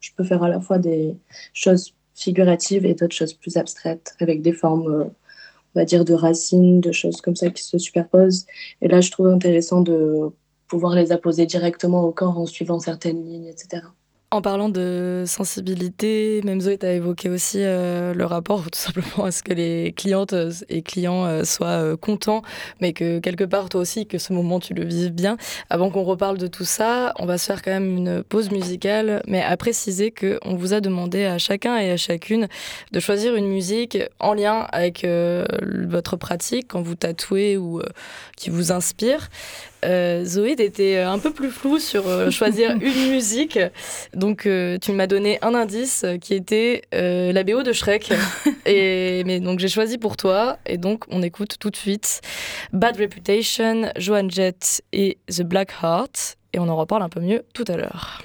je 0.00 0.10
peux 0.14 0.24
faire 0.24 0.42
à 0.42 0.48
la 0.48 0.60
fois 0.60 0.78
des 0.78 1.16
choses 1.54 1.94
figuratives 2.14 2.84
et 2.84 2.94
d'autres 2.94 3.14
choses 3.14 3.32
plus 3.32 3.56
abstraites, 3.56 4.14
avec 4.20 4.42
des 4.42 4.52
formes, 4.52 4.92
euh, 4.92 5.04
on 5.04 5.80
va 5.80 5.84
dire, 5.84 6.04
de 6.04 6.14
racines, 6.14 6.80
de 6.80 6.92
choses 6.92 7.20
comme 7.20 7.36
ça 7.36 7.48
qui 7.50 7.62
se 7.62 7.78
superposent. 7.78 8.46
Et 8.82 8.88
là, 8.88 9.00
je 9.00 9.10
trouve 9.10 9.28
intéressant 9.28 9.82
de 9.82 10.30
pouvoir 10.66 10.94
les 10.96 11.12
apposer 11.12 11.46
directement 11.46 12.02
au 12.02 12.12
corps 12.12 12.38
en 12.38 12.46
suivant 12.46 12.80
certaines 12.80 13.24
lignes, 13.24 13.46
etc. 13.46 13.82
En 14.32 14.42
parlant 14.42 14.68
de 14.68 15.22
sensibilité, 15.24 16.40
même 16.42 16.60
Zoé, 16.60 16.78
tu 16.78 16.84
as 16.84 16.94
évoqué 16.94 17.28
aussi 17.28 17.58
euh, 17.60 18.12
le 18.12 18.24
rapport 18.24 18.64
tout 18.64 18.78
simplement 18.78 19.24
à 19.24 19.30
ce 19.30 19.44
que 19.44 19.52
les 19.52 19.94
clientes 19.96 20.34
et 20.68 20.82
clients 20.82 21.24
euh, 21.26 21.44
soient 21.44 21.68
euh, 21.68 21.96
contents, 21.96 22.42
mais 22.80 22.92
que 22.92 23.20
quelque 23.20 23.44
part, 23.44 23.68
toi 23.68 23.82
aussi, 23.82 24.04
que 24.04 24.18
ce 24.18 24.32
moment, 24.32 24.58
tu 24.58 24.74
le 24.74 24.84
vives 24.84 25.12
bien. 25.12 25.36
Avant 25.70 25.90
qu'on 25.90 26.02
reparle 26.02 26.38
de 26.38 26.48
tout 26.48 26.64
ça, 26.64 27.14
on 27.20 27.24
va 27.24 27.38
se 27.38 27.46
faire 27.46 27.62
quand 27.62 27.70
même 27.70 27.96
une 27.96 28.24
pause 28.24 28.50
musicale, 28.50 29.22
mais 29.28 29.44
à 29.44 29.56
préciser 29.56 30.10
qu'on 30.10 30.56
vous 30.56 30.74
a 30.74 30.80
demandé 30.80 31.24
à 31.24 31.38
chacun 31.38 31.78
et 31.78 31.92
à 31.92 31.96
chacune 31.96 32.48
de 32.90 32.98
choisir 32.98 33.36
une 33.36 33.46
musique 33.46 33.96
en 34.18 34.34
lien 34.34 34.66
avec 34.72 35.06
votre 35.06 36.16
pratique 36.16 36.66
quand 36.68 36.82
vous 36.82 36.96
tatouez 36.96 37.56
ou 37.56 37.80
qui 38.36 38.50
vous 38.50 38.72
inspire. 38.72 39.28
Euh, 39.86 40.24
Zoé 40.24 40.52
était 40.58 40.98
un 40.98 41.18
peu 41.18 41.32
plus 41.32 41.50
floue 41.50 41.78
sur 41.78 42.06
euh, 42.08 42.30
choisir 42.30 42.70
une 42.80 43.10
musique. 43.10 43.58
Donc, 44.14 44.46
euh, 44.46 44.78
tu 44.78 44.92
m'as 44.92 45.06
donné 45.06 45.38
un 45.42 45.54
indice 45.54 46.04
qui 46.20 46.34
était 46.34 46.82
la 46.92 47.44
BO 47.44 47.62
de 47.62 47.72
Shrek. 47.72 48.12
et, 48.66 49.22
mais 49.24 49.40
donc, 49.40 49.58
j'ai 49.58 49.68
choisi 49.68 49.98
pour 49.98 50.16
toi. 50.16 50.58
Et 50.66 50.78
donc, 50.78 51.04
on 51.08 51.22
écoute 51.22 51.56
tout 51.58 51.70
de 51.70 51.76
suite 51.76 52.20
Bad 52.72 52.96
Reputation, 52.96 53.90
Joan 53.96 54.30
Jett 54.30 54.82
et 54.92 55.18
The 55.28 55.42
Black 55.42 55.72
Heart. 55.82 56.36
Et 56.52 56.58
on 56.58 56.68
en 56.68 56.76
reparle 56.76 57.02
un 57.02 57.08
peu 57.08 57.20
mieux 57.20 57.44
tout 57.52 57.64
à 57.68 57.76
l'heure. 57.76 58.22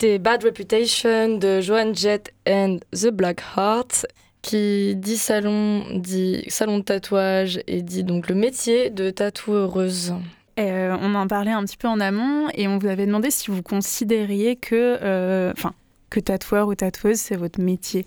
C'était 0.00 0.18
Bad 0.18 0.44
Reputation 0.44 1.36
de 1.36 1.60
Joan 1.60 1.94
Jett 1.94 2.32
and 2.48 2.78
The 2.92 3.08
Black 3.08 3.42
Heart 3.54 4.06
qui 4.40 4.96
dit 4.96 5.18
salon, 5.18 5.84
dit 5.94 6.42
salon 6.48 6.78
de 6.78 6.84
tatouage 6.84 7.60
et 7.66 7.82
dit 7.82 8.02
donc 8.02 8.30
le 8.30 8.34
métier 8.34 8.88
de 8.88 9.10
tatoueuse. 9.10 10.14
Euh, 10.58 10.96
on 11.02 11.14
en 11.14 11.26
parlait 11.26 11.50
un 11.50 11.62
petit 11.66 11.76
peu 11.76 11.86
en 11.86 12.00
amont 12.00 12.48
et 12.54 12.66
on 12.66 12.78
vous 12.78 12.86
avait 12.86 13.04
demandé 13.04 13.30
si 13.30 13.50
vous 13.50 13.60
considériez 13.60 14.56
que, 14.56 14.96
euh, 15.02 15.52
enfin, 15.52 15.74
que 16.08 16.18
tatoueur 16.18 16.68
ou 16.68 16.74
tatoueuse 16.74 17.18
c'est 17.18 17.36
votre 17.36 17.60
métier. 17.60 18.06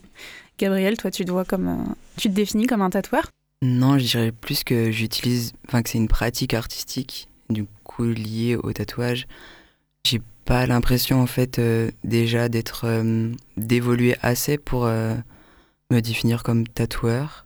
Gabriel, 0.57 0.97
toi, 0.97 1.12
tu 1.12 1.25
te 1.25 1.31
vois 1.31 1.45
comme, 1.45 1.93
tu 2.17 2.27
te 2.27 2.33
définis 2.33 2.65
comme 2.65 2.81
un 2.81 2.89
tatoueur? 2.89 3.27
Non, 3.62 4.00
je 4.00 4.05
dirais 4.05 4.31
plus 4.31 4.63
que 4.63 4.89
j'utilise, 4.89 5.53
enfin 5.67 5.83
que 5.83 5.91
c'est 5.91 6.00
une 6.00 6.07
pratique 6.07 6.55
artistique 6.55 7.27
du 7.51 7.67
coup 7.83 8.05
liée 8.05 8.55
au 8.55 8.73
tatouage. 8.73 9.27
J'ai 10.07 10.21
pas 10.45 10.65
l'impression 10.65 11.21
en 11.21 11.27
fait 11.27 11.59
euh, 11.59 11.91
déjà 12.03 12.50
d'être 12.50 12.85
euh, 12.85 13.31
d'évoluer 13.57 14.15
assez 14.21 14.57
pour 14.57 14.85
euh, 14.85 15.15
me 15.91 16.01
définir 16.01 16.43
comme 16.43 16.67
tatoueur. 16.67 17.45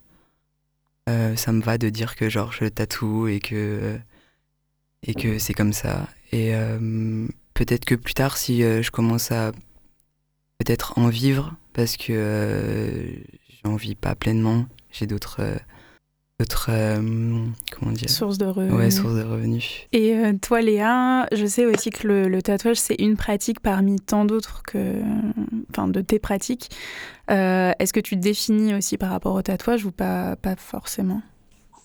ça 1.07 1.51
me 1.53 1.61
va 1.61 1.77
de 1.77 1.89
dire 1.89 2.15
que 2.15 2.29
genre 2.29 2.51
je 2.51 2.65
tatoue 2.65 3.27
et 3.27 3.39
que 3.39 3.97
et 5.03 5.13
que 5.13 5.39
c'est 5.39 5.53
comme 5.53 5.73
ça. 5.73 6.07
Et 6.31 6.51
peut-être 7.53 7.85
que 7.85 7.95
plus 7.95 8.13
tard, 8.13 8.37
si 8.37 8.61
je 8.61 8.91
commence 8.91 9.31
à 9.31 9.51
peut-être 10.59 10.97
en 10.97 11.07
vivre, 11.09 11.55
parce 11.73 11.97
que 11.97 13.05
j'en 13.63 13.75
vis 13.77 13.95
pas 13.95 14.15
pleinement, 14.15 14.65
j'ai 14.91 15.07
d'autres 15.07 15.41
d'autres 16.39 16.67
euh, 16.70 17.48
comment 17.72 17.91
dire 17.91 18.10
sources 18.10 18.38
de 18.38 18.46
revenus. 18.46 18.74
Ouais, 18.75 18.91
sources 18.91 19.15
de 19.15 19.24
revenus. 19.24 19.88
Et 19.91 20.15
euh, 20.15 20.34
toi 20.39 20.62
Léa, 20.62 21.27
je 21.32 21.48
sais 21.48 21.65
aussi 21.65 21.89
que 21.89 22.08
le, 22.08 22.41
tatouage 22.44 22.77
c'est 22.77 22.96
une 23.00 23.17
pratique 23.17 23.60
parmi 23.60 24.00
tant 24.00 24.24
d'autres 24.24 24.62
que 24.62 25.01
enfin 25.72 25.88
de 25.88 26.01
tes 26.01 26.20
pratiques. 26.20 26.70
Euh, 27.32 27.72
est-ce 27.79 27.91
que 27.91 28.00
tu 28.00 28.15
te 28.15 28.22
définis 28.22 28.75
aussi 28.75 28.98
par 28.98 29.10
rapport 29.10 29.34
au 29.34 29.41
tatouage 29.41 29.86
ou 29.86 29.91
pas 29.91 30.36
pas 30.36 30.56
forcément? 30.56 31.24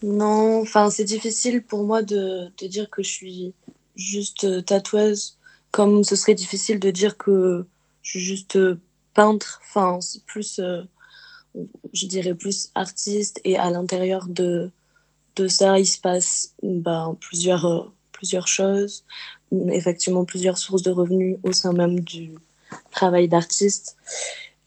Non, 0.03 0.61
enfin 0.61 0.91
c'est 0.91 1.05
difficile 1.05 1.63
pour 1.63 1.85
moi 1.85 2.03
de, 2.03 2.49
de, 2.61 2.67
dire 2.67 2.91
que 2.91 3.03
je 3.03 3.09
suis 3.09 3.55
juste 3.97 4.67
tatoueuse 4.67 5.39
comme 5.71 6.05
ce 6.05 6.15
serait 6.15 6.35
difficile 6.35 6.79
de 6.79 6.91
dire 6.91 7.17
que 7.17 7.65
je 8.03 8.11
suis 8.11 8.21
juste 8.21 8.59
peintre, 9.15 9.63
enfin 9.65 9.99
c'est 10.03 10.23
plus 10.27 10.61
je 11.93 12.07
dirais 12.07 12.35
plus 12.35 12.71
artiste 12.75 13.41
et 13.45 13.57
à 13.59 13.71
l'intérieur 13.71 14.27
de, 14.29 14.71
de 15.37 15.49
ça 15.49 15.79
il 15.79 15.87
se 15.87 16.01
passe 16.01 16.55
bah, 16.63 17.15
plusieurs, 17.21 17.93
plusieurs 18.13 18.49
choses 18.49 19.05
effectivement 19.71 20.25
plusieurs 20.25 20.59
sources 20.59 20.83
de 20.83 20.91
revenus 20.91 21.39
au 21.43 21.53
sein 21.53 21.73
même 21.73 22.01
du 22.01 22.33
travail 22.91 23.29
d'artiste. 23.29 23.97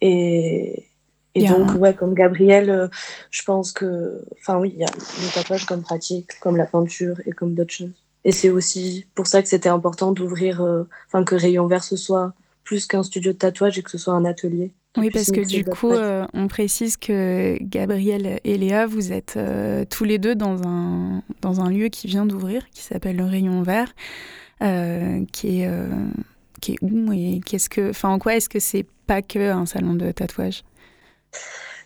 Et, 0.01 0.85
et 1.33 1.47
donc, 1.47 1.71
ouais, 1.79 1.93
comme 1.93 2.13
Gabriel, 2.13 2.69
euh, 2.69 2.87
je 3.29 3.43
pense 3.43 3.71
que, 3.71 4.23
enfin 4.39 4.57
oui, 4.57 4.71
il 4.73 4.79
y 4.79 4.83
a 4.83 4.91
le 4.91 5.33
tatouage 5.33 5.65
comme 5.65 5.81
pratique, 5.81 6.39
comme 6.39 6.57
la 6.57 6.65
peinture 6.65 7.19
et 7.25 7.31
comme 7.31 7.55
d'autres 7.55 7.73
choses. 7.73 7.93
Et 8.23 8.31
c'est 8.31 8.49
aussi 8.49 9.05
pour 9.15 9.27
ça 9.27 9.41
que 9.41 9.47
c'était 9.47 9.69
important 9.69 10.11
d'ouvrir, 10.11 10.61
euh, 10.61 10.83
enfin 11.07 11.23
que 11.23 11.35
Rayon 11.35 11.67
Vert 11.67 11.83
ce 11.83 11.95
soit 11.95 12.33
plus 12.63 12.87
qu'un 12.87 13.03
studio 13.03 13.33
de 13.33 13.37
tatouage 13.37 13.77
et 13.77 13.83
que 13.83 13.91
ce 13.91 13.97
soit 13.97 14.13
un 14.13 14.25
atelier. 14.25 14.71
Oui, 14.97 15.09
parce 15.11 15.31
que 15.31 15.45
du 15.45 15.65
coup, 15.65 15.91
euh, 15.91 16.25
on 16.33 16.47
précise 16.47 16.95
que 16.97 17.57
Gabriel 17.61 18.39
et 18.43 18.57
Léa, 18.57 18.85
vous 18.85 19.11
êtes 19.11 19.37
tous 19.89 20.03
les 20.03 20.19
deux 20.19 20.35
dans 20.35 20.67
un, 20.67 21.21
dans 21.41 21.61
un 21.61 21.69
lieu 21.69 21.89
qui 21.89 22.07
vient 22.07 22.25
d'ouvrir, 22.25 22.69
qui 22.69 22.81
s'appelle 22.81 23.17
le 23.17 23.25
Rayon 23.25 23.61
Vert, 23.61 23.93
qui 25.31 25.61
est 25.61 25.69
qui 26.61 26.73
est 26.73 26.77
où 26.81 27.11
et 27.11 27.41
qu'est-ce 27.45 27.69
que, 27.69 27.89
enfin, 27.89 28.09
en 28.09 28.19
quoi 28.19 28.35
est-ce 28.35 28.49
que 28.49 28.59
c'est 28.59 28.85
pas 29.07 29.21
que 29.21 29.51
un 29.51 29.65
salon 29.65 29.93
de 29.93 30.11
tatouage? 30.11 30.63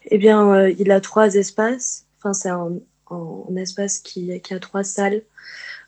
Eh 0.06 0.18
bien, 0.18 0.50
euh, 0.50 0.74
il 0.78 0.92
a 0.92 1.02
trois 1.02 1.36
espaces. 1.36 2.06
Enfin, 2.18 2.34
c'est 2.34 2.50
un, 2.50 2.80
espace 3.58 4.00
qui, 4.00 4.40
qui, 4.42 4.54
a 4.54 4.60
trois 4.60 4.84
salles. 4.84 5.24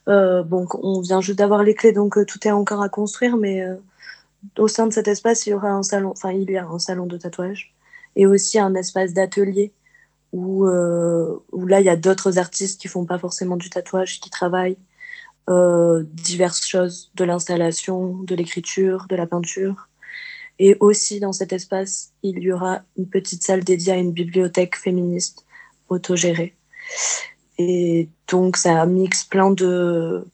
Euh, 0.08 0.42
bon, 0.42 0.66
on 0.82 1.00
vient 1.00 1.20
juste 1.20 1.38
d'avoir 1.38 1.62
les 1.62 1.74
clés, 1.74 1.92
donc 1.92 2.18
euh, 2.18 2.24
tout 2.24 2.46
est 2.46 2.50
encore 2.50 2.82
à 2.82 2.88
construire, 2.88 3.36
mais 3.36 3.64
au 4.58 4.68
sein 4.68 4.86
de 4.86 4.92
cet 4.92 5.08
espace, 5.08 5.46
il 5.46 5.50
y 5.50 5.54
aura 5.54 5.70
un 5.70 5.82
salon. 5.82 6.10
Enfin, 6.10 6.32
il 6.32 6.50
y 6.50 6.56
a 6.56 6.66
un 6.66 6.78
salon 6.78 7.06
de 7.06 7.16
tatouage 7.16 7.74
et 8.16 8.26
aussi 8.26 8.58
un 8.58 8.74
espace 8.74 9.12
d'atelier 9.14 9.72
où, 10.32 10.66
où 10.66 11.66
là, 11.66 11.80
il 11.80 11.86
y 11.86 11.88
a 11.90 11.96
d'autres 11.96 12.38
artistes 12.38 12.80
qui 12.80 12.88
font 12.88 13.04
pas 13.04 13.18
forcément 13.18 13.56
du 13.56 13.70
tatouage, 13.70 14.20
qui 14.20 14.30
travaillent 14.30 14.78
euh, 15.50 16.04
diverses 16.12 16.64
choses, 16.64 17.10
de 17.16 17.24
l'installation, 17.24 18.14
de 18.22 18.34
l'écriture, 18.36 19.06
de 19.08 19.16
la 19.16 19.26
peinture. 19.26 19.88
Et 20.60 20.76
aussi 20.78 21.18
dans 21.18 21.32
cet 21.32 21.52
espace, 21.52 22.12
il 22.22 22.38
y 22.38 22.52
aura 22.52 22.82
une 22.96 23.08
petite 23.08 23.42
salle 23.42 23.64
dédiée 23.64 23.92
à 23.92 23.96
une 23.96 24.12
bibliothèque 24.12 24.76
féministe 24.76 25.44
autogérée. 25.88 26.54
Et 27.58 28.08
donc 28.28 28.56
ça 28.56 28.86
mixe 28.86 29.24
plein 29.24 29.50
de, 29.50 30.24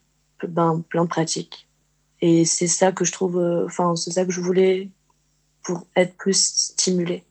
ben, 0.47 0.85
plein 0.91 1.05
de 1.05 1.09
pratiques. 1.09 1.68
Et 2.21 2.45
c'est 2.45 2.67
ça 2.67 2.93
que 2.93 3.05
je 3.05 3.13
trouve, 3.13 3.39
euh, 3.39 3.65
enfin 3.67 3.95
c'est 3.97 4.11
ça 4.11 4.25
que 4.25 4.33
je 4.33 4.41
voulais 4.41 4.89
pour 5.63 5.87
être 5.97 6.17
plus 6.17 6.37
stimulée. 6.37 7.25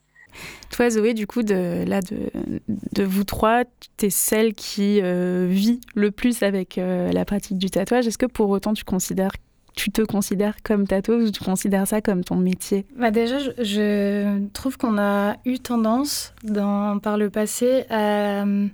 Toi, 0.70 0.90
Zoé, 0.90 1.14
du 1.14 1.26
coup, 1.26 1.42
de, 1.42 1.84
là, 1.86 2.00
de, 2.00 2.30
de 2.68 3.02
vous 3.02 3.24
trois, 3.24 3.64
tu 3.96 4.06
es 4.06 4.10
celle 4.10 4.54
qui 4.54 5.00
euh, 5.02 5.46
vit 5.50 5.80
le 5.94 6.10
plus 6.10 6.42
avec 6.42 6.78
euh, 6.78 7.10
la 7.10 7.24
pratique 7.24 7.58
du 7.58 7.70
tatouage. 7.70 8.06
Est-ce 8.06 8.18
que 8.18 8.26
pour 8.26 8.50
autant, 8.50 8.74
tu 8.74 8.84
considères 8.84 9.32
tu 9.74 9.92
te 9.92 10.02
considères 10.02 10.56
comme 10.64 10.88
tatoueuse 10.88 11.28
ou 11.28 11.30
tu 11.30 11.44
considères 11.44 11.86
ça 11.86 12.00
comme 12.00 12.24
ton 12.24 12.34
métier? 12.34 12.84
Bah 12.96 13.12
Déjà, 13.12 13.38
je, 13.38 14.44
trouve 14.48 14.76
qu'on 14.76 14.98
a 14.98 15.36
eu 15.44 15.60
tendance 15.60 16.34
dans, 16.42 16.98
par 16.98 17.16
le 17.16 17.30
passé 17.30 17.84
à 17.88 18.42
euh, 18.42 18.66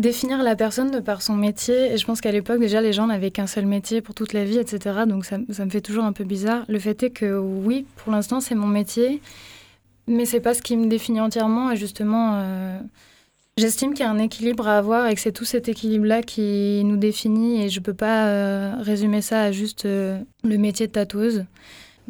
définir 0.00 0.42
la 0.42 0.56
personne 0.56 0.90
de 0.90 1.00
par 1.00 1.22
son 1.22 1.34
métier. 1.34 1.92
Et 1.92 1.96
je 1.96 2.04
pense 2.04 2.20
qu'à 2.20 2.32
l'époque, 2.32 2.60
déjà, 2.60 2.80
les 2.80 2.92
gens 2.92 3.06
n'avaient 3.06 3.30
qu'un 3.30 3.46
seul 3.46 3.66
métier 3.66 4.00
pour 4.00 4.14
toute 4.14 4.32
la 4.32 4.44
vie, 4.44 4.58
etc. 4.58 5.04
Donc 5.06 5.24
ça, 5.24 5.38
ça, 5.50 5.64
me 5.64 5.70
fait 5.70 5.80
toujours 5.80 6.04
un 6.04 6.12
peu 6.12 6.24
bizarre. 6.24 6.64
Le 6.68 6.78
fait 6.78 7.02
est 7.02 7.10
que 7.10 7.38
oui, 7.38 7.86
pour 7.96 8.12
l'instant, 8.12 8.40
c'est 8.40 8.54
mon 8.54 8.66
métier. 8.66 9.20
Mais 10.08 10.24
c'est 10.24 10.40
pas 10.40 10.54
ce 10.54 10.62
qui 10.62 10.76
me 10.76 10.86
définit 10.86 11.20
entièrement. 11.20 11.70
Et 11.72 11.76
justement, 11.76 12.34
euh, 12.36 12.78
j'estime 13.56 13.94
qu'il 13.94 14.04
y 14.04 14.08
a 14.08 14.10
un 14.10 14.18
équilibre 14.18 14.68
à 14.68 14.78
avoir 14.78 15.06
et 15.08 15.14
que 15.14 15.20
c'est 15.20 15.32
tout 15.32 15.44
cet 15.44 15.68
équilibre-là 15.68 16.22
qui 16.22 16.82
nous 16.84 16.96
définit. 16.96 17.62
Et 17.62 17.68
je 17.68 17.80
peux 17.80 17.94
pas 17.94 18.26
euh, 18.28 18.74
résumer 18.80 19.22
ça 19.22 19.42
à 19.42 19.52
juste 19.52 19.86
euh, 19.86 20.20
le 20.44 20.58
métier 20.58 20.86
de 20.86 20.92
tatoueuse. 20.92 21.44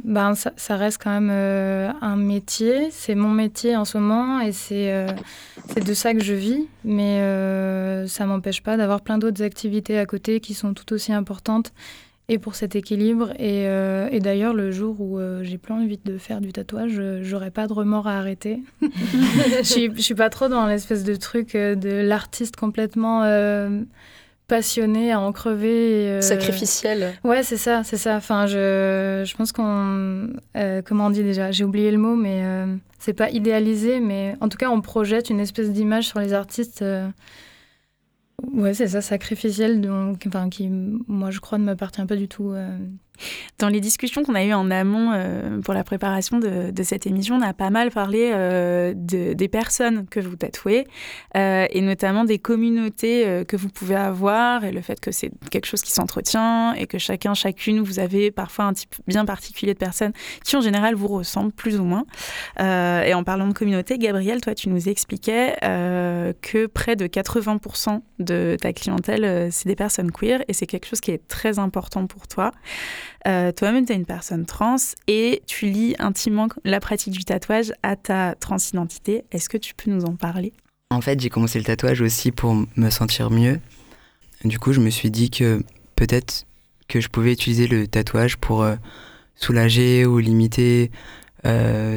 Ben, 0.04 0.34
ça, 0.34 0.76
reste 0.76 1.02
quand 1.02 1.20
même 1.20 1.30
un 1.30 2.16
métier. 2.16 2.88
C'est 2.90 3.14
mon 3.14 3.30
métier 3.30 3.76
en 3.76 3.84
ce 3.84 3.98
moment 3.98 4.40
et 4.40 4.52
c'est 4.52 5.06
de 5.74 5.94
ça 5.94 6.12
que 6.12 6.22
je 6.22 6.34
vis. 6.34 6.66
Mais 6.84 7.18
ça 8.06 8.26
m'empêche 8.26 8.62
pas 8.62 8.76
d'avoir 8.76 9.00
plein 9.00 9.18
d'autres 9.18 9.42
activités 9.42 9.98
à 9.98 10.06
côté 10.06 10.40
qui 10.40 10.54
sont 10.54 10.74
tout 10.74 10.92
aussi 10.92 11.12
importantes 11.12 11.72
et 12.28 12.38
pour 12.38 12.54
cet 12.54 12.76
équilibre. 12.76 13.30
Et, 13.38 13.66
euh, 13.66 14.08
d'ailleurs, 14.18 14.54
le 14.54 14.70
jour 14.70 15.00
où 15.00 15.18
euh, 15.18 15.42
j'ai 15.44 15.58
plus 15.58 15.74
envie 15.74 15.98
de 16.04 16.18
faire 16.18 16.40
du 16.40 16.52
tatouage, 16.52 17.00
j'aurais 17.22 17.50
pas 17.50 17.66
de 17.66 17.72
remords 17.72 18.08
à 18.08 18.18
arrêter. 18.18 18.60
je, 18.82 19.62
suis, 19.62 19.90
je 19.94 20.00
suis 20.00 20.14
pas 20.14 20.30
trop 20.30 20.48
dans 20.48 20.66
l'espèce 20.66 21.04
de 21.04 21.14
truc 21.14 21.54
euh, 21.54 21.74
de 21.74 21.90
l'artiste 21.90 22.56
complètement 22.56 23.22
passionné 24.48 25.12
à 25.12 25.20
en 25.20 25.32
crever. 25.32 26.20
Sacrificiel. 26.22 27.14
Ouais, 27.24 27.42
c'est 27.42 27.56
ça, 27.56 27.82
c'est 27.84 27.96
ça. 27.96 28.16
Enfin, 28.16 28.46
je, 28.46 29.24
je 29.26 29.36
pense 29.36 29.52
qu'on. 29.52 30.28
comment 30.84 31.06
on 31.06 31.10
dit 31.10 31.22
déjà 31.22 31.50
J'ai 31.50 31.64
oublié 31.64 31.90
le 31.90 31.98
mot, 31.98 32.16
mais 32.16 32.42
c'est 32.98 33.14
pas 33.14 33.30
idéalisé, 33.30 34.00
mais 34.00 34.36
en 34.40 34.48
tout 34.48 34.58
cas, 34.58 34.70
on 34.70 34.80
projette 34.80 35.30
une 35.30 35.40
espèce 35.40 35.70
d'image 35.70 36.06
sur 36.06 36.20
les 36.20 36.32
artistes 36.32 36.84
Ouais, 38.52 38.74
c'est 38.74 38.88
ça, 38.88 39.00
sacrificiel, 39.00 39.80
donc, 39.80 40.24
enfin, 40.26 40.50
qui, 40.50 40.68
moi, 40.68 41.30
je 41.30 41.40
crois, 41.40 41.58
ne 41.58 41.64
m'appartient 41.64 42.04
pas 42.04 42.16
du 42.16 42.28
tout. 42.28 42.52
Euh. 43.16 43.22
Dans 43.58 43.68
les 43.68 43.80
discussions 43.80 44.22
qu'on 44.22 44.34
a 44.34 44.44
eues 44.44 44.52
en 44.52 44.70
amont 44.70 45.10
euh, 45.12 45.60
pour 45.60 45.74
la 45.74 45.84
préparation 45.84 46.38
de, 46.38 46.82
cette 46.82 47.06
émission, 47.06 47.36
on 47.36 47.42
a 47.42 47.52
pas 47.52 47.70
mal 47.70 47.90
parlé 47.90 48.30
euh, 48.32 48.92
de, 48.94 49.32
des 49.32 49.48
personnes 49.48 50.06
que 50.08 50.20
vous 50.20 50.36
tatouez 50.36 50.86
et 51.34 51.80
notamment 51.80 52.24
des 52.24 52.38
communautés 52.38 53.44
que 53.46 53.56
vous 53.56 53.68
pouvez 53.68 53.94
avoir 53.94 54.64
et 54.64 54.72
le 54.72 54.80
fait 54.80 55.00
que 55.00 55.10
c'est 55.10 55.30
quelque 55.50 55.66
chose 55.66 55.82
qui 55.82 55.92
s'entretient 55.92 56.72
et 56.74 56.86
que 56.86 56.98
chacun, 56.98 57.34
chacune, 57.34 57.80
vous 57.80 57.98
avez 57.98 58.30
parfois 58.30 58.66
un 58.66 58.72
type 58.72 58.94
bien 59.06 59.24
particulier 59.24 59.74
de 59.74 59.78
personnes 59.78 60.12
qui 60.44 60.56
en 60.56 60.60
général 60.60 60.94
vous 60.94 61.08
ressemblent 61.08 61.52
plus 61.52 61.78
ou 61.78 61.84
moins. 61.84 62.04
et 62.58 63.14
en 63.14 63.24
parlant 63.24 63.48
de 63.48 63.52
communauté, 63.52 63.98
Gabriel, 63.98 64.40
toi, 64.40 64.54
tu 64.54 64.68
nous 64.68 64.88
expliquais 64.88 65.56
que 65.60 66.66
près 66.66 66.96
de 66.96 67.06
80% 67.06 68.00
de 68.18 68.56
ta 68.60 68.72
clientèle, 68.72 69.24
euh, 69.24 69.48
c'est 69.50 69.68
des 69.68 69.76
personnes 69.76 70.10
queer 70.10 70.42
et 70.48 70.52
c'est 70.52 70.66
quelque 70.66 70.86
chose 70.86 71.00
qui 71.00 71.10
est 71.10 71.26
très 71.28 71.58
important 71.58 72.06
pour 72.06 72.26
toi. 72.26 72.52
Euh, 73.26 73.52
toi-même, 73.52 73.84
tu 73.84 73.92
es 73.92 73.96
une 73.96 74.06
personne 74.06 74.46
trans 74.46 74.76
et 75.08 75.42
tu 75.46 75.66
lis 75.66 75.94
intimement 75.98 76.48
la 76.64 76.80
pratique 76.80 77.12
du 77.12 77.24
tatouage 77.24 77.72
à 77.82 77.96
ta 77.96 78.34
transidentité. 78.36 79.24
Est-ce 79.32 79.48
que 79.48 79.56
tu 79.56 79.74
peux 79.74 79.90
nous 79.90 80.04
en 80.04 80.14
parler? 80.14 80.52
En 80.90 81.00
fait, 81.00 81.18
j'ai 81.20 81.30
commencé 81.30 81.58
le 81.58 81.64
tatouage 81.64 82.00
aussi 82.00 82.30
pour 82.30 82.54
me 82.76 82.90
sentir 82.90 83.30
mieux. 83.30 83.60
Du 84.44 84.58
coup, 84.58 84.72
je 84.72 84.80
me 84.80 84.90
suis 84.90 85.10
dit 85.10 85.30
que 85.30 85.62
peut-être 85.96 86.46
que 86.88 87.00
je 87.00 87.08
pouvais 87.08 87.32
utiliser 87.32 87.66
le 87.66 87.88
tatouage 87.88 88.36
pour 88.36 88.62
euh, 88.62 88.76
soulager 89.34 90.06
ou 90.06 90.18
limiter 90.18 90.90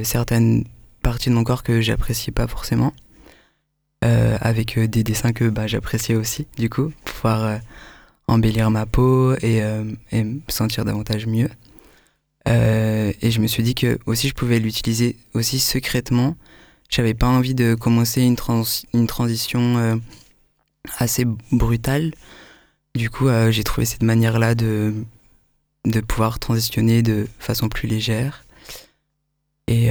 certaines 0.03 0.63
parties 1.01 1.29
de 1.29 1.33
mon 1.33 1.43
corps 1.43 1.63
que 1.63 1.81
j'appréciais 1.81 2.31
pas 2.31 2.45
forcément. 2.45 2.93
Euh, 4.05 4.37
avec 4.39 4.77
euh, 4.77 4.87
des 4.87 5.03
dessins 5.03 5.33
que 5.33 5.49
bah, 5.49 5.67
j'appréciais 5.67 6.15
aussi, 6.15 6.47
du 6.57 6.69
coup, 6.69 6.93
pour 7.03 7.13
pouvoir 7.15 7.43
euh, 7.43 7.57
embellir 8.29 8.69
ma 8.71 8.85
peau 8.85 9.35
et, 9.41 9.61
et, 10.11 10.23
me 10.23 10.39
sentir 10.47 10.85
davantage 10.85 11.27
mieux. 11.27 11.49
et 12.45 13.31
je 13.31 13.39
me 13.39 13.47
suis 13.47 13.63
dit 13.63 13.75
que 13.75 13.99
aussi 14.05 14.29
je 14.29 14.33
pouvais 14.33 14.59
l'utiliser 14.59 15.17
aussi 15.33 15.59
secrètement. 15.59 16.35
J'avais 16.89 17.13
pas 17.13 17.27
envie 17.27 17.53
de 17.53 17.75
commencer 17.75 18.21
une, 18.21 18.35
trans 18.35 18.63
une 18.93 19.07
transition 19.07 20.01
assez 20.97 21.25
brutale. 21.51 22.13
Du 22.95 23.09
coup, 23.09 23.27
j'ai 23.51 23.63
trouvé 23.63 23.85
cette 23.85 24.03
manière-là 24.03 24.55
de, 24.55 24.93
de 25.85 25.99
pouvoir 26.01 26.39
transitionner 26.39 27.03
de 27.03 27.27
façon 27.39 27.69
plus 27.69 27.87
légère. 27.87 28.45
Et, 29.67 29.89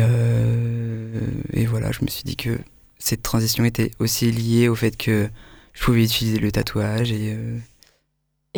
et 1.52 1.66
voilà, 1.66 1.92
je 1.92 2.02
me 2.02 2.08
suis 2.08 2.24
dit 2.24 2.36
que 2.36 2.58
cette 2.98 3.22
transition 3.22 3.64
était 3.64 3.92
aussi 3.98 4.30
liée 4.30 4.68
au 4.68 4.74
fait 4.74 4.96
que 4.96 5.30
je 5.72 5.84
pouvais 5.84 6.04
utiliser 6.04 6.38
le 6.38 6.52
tatouage 6.52 7.12
et. 7.12 7.34
Euh, 7.34 7.58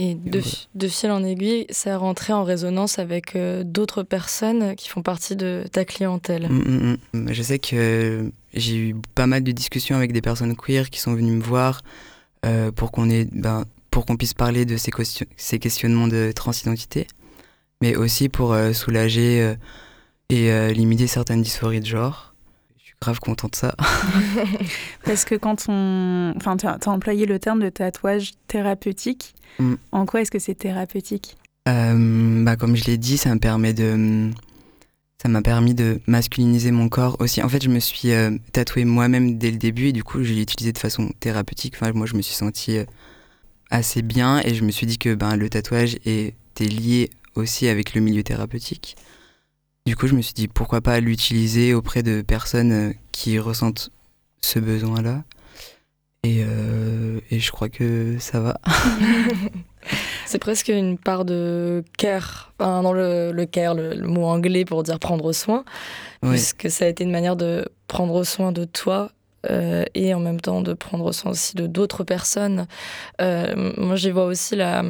et 0.03 0.15
de, 0.15 0.41
de, 0.75 0.89
fil 0.89 1.11
en 1.11 1.23
aiguille, 1.23 1.67
ça 1.69 1.95
a 1.95 1.99
rentré 1.99 2.33
en 2.33 2.43
résonance 2.43 2.99
avec 2.99 3.37
euh, 3.37 3.65
d'autres 3.65 4.03
personnes 4.03 4.75
qui 4.75 4.89
font 4.89 5.03
partie 5.03 5.37
de 5.37 5.65
ta 5.71 5.85
clientèle. 5.85 6.49
Mm, 6.49 6.97
mm, 7.13 7.21
mm. 7.21 7.33
Je 7.35 7.43
sais 7.43 7.59
que 7.59 8.33
j'ai 8.55 8.77
eu 8.77 8.97
pas 9.15 9.27
mal 9.27 9.43
de 9.43 9.53
discussions 9.53 9.97
avec 9.97 10.13
des 10.13 10.23
personnes 10.23 10.57
queer 10.57 10.89
qui 10.89 11.01
sont 11.01 11.13
venues 11.13 11.33
me 11.33 11.43
voir 11.43 11.83
euh, 12.47 12.73
pour 12.73 12.93
qu'on 12.93 13.07
ben, 13.07 13.67
pour 13.91 14.07
qu'on 14.07 14.17
puisse 14.17 14.33
parler 14.33 14.65
de 14.65 14.79
ces, 14.79 14.91
ces, 15.37 15.59
questionnements 15.59 16.09
de 16.09 16.33
transidentité, 16.35 17.07
mais 17.83 17.95
aussi 17.95 18.31
pour 18.31 18.57
soulager 18.73 19.57
et 20.31 20.73
limiter 20.73 21.09
certaines 21.09 21.43
dysphories 21.43 21.81
de 21.81 21.87
genre 21.87 22.30
grave 23.01 23.21
content 23.21 23.49
de 23.49 23.57
ça. 23.57 23.75
Parce 25.05 25.25
que 25.25 25.35
quand 25.35 25.67
on. 25.69 26.33
Enfin, 26.37 26.57
tu 26.57 26.67
as, 26.67 26.79
employé 26.87 27.27
le 27.27 27.39
terme 27.39 27.61
de 27.61 27.69
tatouage 27.69 28.33
thérapeutique. 28.47 29.35
Mm. 29.59 29.75
En 29.93 30.07
quoi 30.07 30.21
est-ce 30.21 30.31
que 30.31 30.39
c'est 30.39 30.55
thérapeutique? 30.55 31.37
Euh, 31.69 32.45
bah, 32.45 32.57
Comme 32.57 32.77
je 32.77 32.85
l'ai 32.85 32.99
dit, 32.99 33.19
ça 33.19 33.35
me 33.35 33.41
permet 33.41 33.73
de. 33.73 34.31
Ça 35.23 35.29
m'a 35.29 35.43
permis 35.43 35.75
de 35.75 36.01
masculiniser 36.07 36.71
mon 36.71 36.89
corps 36.89 37.17
aussi. 37.21 37.43
En 37.43 37.49
fait, 37.49 37.63
je 37.63 37.69
me 37.69 37.79
suis 37.79 38.11
euh, 38.13 38.31
tatouée 38.53 38.87
moi-même 38.87 39.37
dès 39.37 39.51
le 39.51 39.59
début 39.59 39.89
et 39.89 39.93
du 39.93 40.03
coup, 40.03 40.23
je 40.23 40.33
l'ai 40.33 40.41
utilisé 40.41 40.73
de 40.73 40.79
façon 40.79 41.11
thérapeutique. 41.21 41.75
Enfin, 41.77 41.93
moi, 41.93 42.07
je 42.07 42.15
me 42.15 42.23
suis 42.23 42.35
sentie 42.35 42.79
euh, 42.79 42.85
assez 43.71 44.01
bien 44.01 44.41
et 44.45 44.55
je 44.55 44.65
me 44.65 44.71
suis 44.71 44.87
dit 44.87 44.97
que 44.97 45.15
ben, 45.15 45.37
le 45.37 45.51
tatouage 45.51 45.97
est 46.07 46.35
c'était 46.61 46.75
lié 46.75 47.11
aussi 47.35 47.69
avec 47.69 47.95
le 47.95 48.01
milieu 48.01 48.23
thérapeutique. 48.23 48.97
Du 49.87 49.97
coup, 49.97 50.07
je 50.07 50.15
me 50.15 50.23
suis 50.23 50.35
dit 50.35 50.49
pourquoi 50.49 50.81
pas 50.81 51.01
l'utiliser 51.01 51.75
auprès 51.75 52.03
de 52.03 52.23
personnes 52.23 52.95
qui 53.13 53.39
ressentent 53.39 53.91
ce 54.41 54.59
besoin-là. 54.59 55.25
Et, 56.23 56.45
et 57.31 57.41
je 57.41 57.51
crois 57.51 57.71
que 57.71 58.17
ça 58.19 58.41
va. 58.41 58.61
C'est 60.27 60.39
presque 60.39 60.69
une 60.69 60.99
part 60.99 61.25
de 61.25 61.83
care, 61.99 62.53
enfin, 62.59 62.83
dans 62.83 62.93
le, 62.93 63.33
le 63.33 63.47
care, 63.47 63.75
le, 63.75 64.07
mot 64.07 64.27
anglais 64.27 64.65
pour 64.65 64.83
dire 64.83 64.99
prendre 64.99 65.33
soin, 65.33 65.65
puisque 66.23 66.71
ça 66.71 66.85
a 66.85 66.89
été 66.89 67.03
une 67.05 67.11
manière 67.11 67.37
de 67.37 67.69
prendre 67.89 68.23
soin 68.23 68.53
de 68.53 68.65
toi 68.65 69.11
euh, 69.49 69.85
et 69.95 70.13
en 70.13 70.21
même 70.21 70.41
temps 70.41 70.61
de 70.61 70.75
prendre 70.75 71.13
soin 71.13 71.33
aussi 71.33 71.57
de 71.57 71.67
d'autres 71.67 72.05
personnes. 72.05 72.67
Euh, 73.23 73.73
moi, 73.79 73.97
j'y 73.97 74.11
vois 74.11 74.27
aussi 74.27 74.55
la, 74.55 74.85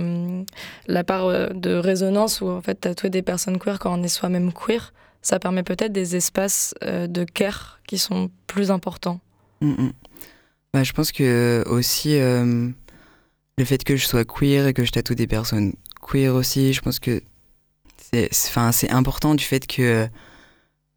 la 0.89 1.05
part 1.05 1.27
euh, 1.27 1.49
de 1.55 1.75
résonance 1.75 2.41
où 2.41 2.49
en 2.49 2.61
fait 2.61 2.75
tatouer 2.75 3.11
des 3.11 3.23
personnes 3.23 3.59
queer 3.59 3.79
quand 3.79 3.97
on 3.97 4.03
est 4.03 4.09
soi-même 4.09 4.53
queer, 4.53 4.93
ça 5.23 5.39
permet 5.39 5.63
peut-être 5.63 5.93
des 5.93 6.17
espaces 6.17 6.75
de 6.83 7.25
care 7.25 7.81
qui 7.87 7.99
sont 7.99 8.31
plus 8.47 8.71
importants. 8.71 9.21
Mm, 9.61 9.71
mm. 9.71 9.93
Bah, 10.73 10.83
je 10.83 10.93
pense 10.93 11.13
que 11.13 11.65
aussi 11.69 12.19
le 12.19 13.65
fait 13.65 13.85
que 13.85 13.97
je 13.97 14.07
sois 14.07 14.25
queer 14.25 14.67
et 14.67 14.73
que 14.73 14.85
je 14.85 14.91
tatoue 14.91 15.15
des 15.15 15.27
personnes 15.27 15.75
queer 16.01 16.35
aussi, 16.35 16.73
je 16.73 16.81
pense 16.81 16.99
que 16.99 17.23
c'est 18.33 18.91
important 18.91 19.35
du 19.35 19.45
fait 19.45 19.67
que 19.67 20.09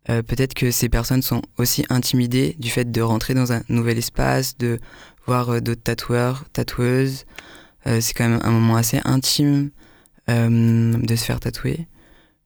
euh, 0.09 0.21
peut-être 0.21 0.53
que 0.53 0.71
ces 0.71 0.89
personnes 0.89 1.21
sont 1.21 1.41
aussi 1.57 1.85
intimidées 1.89 2.55
du 2.59 2.69
fait 2.69 2.91
de 2.91 3.01
rentrer 3.01 3.33
dans 3.33 3.53
un 3.53 3.61
nouvel 3.69 3.97
espace, 3.97 4.57
de 4.57 4.79
voir 5.25 5.49
euh, 5.49 5.59
d'autres 5.61 5.83
tatoueurs, 5.83 6.45
tatoueuses. 6.51 7.25
Euh, 7.87 8.01
c'est 8.01 8.13
quand 8.13 8.27
même 8.27 8.39
un 8.43 8.51
moment 8.51 8.75
assez 8.75 8.99
intime 9.05 9.69
de 10.29 11.15
se 11.17 11.25
faire 11.25 11.41
tatouer. 11.41 11.85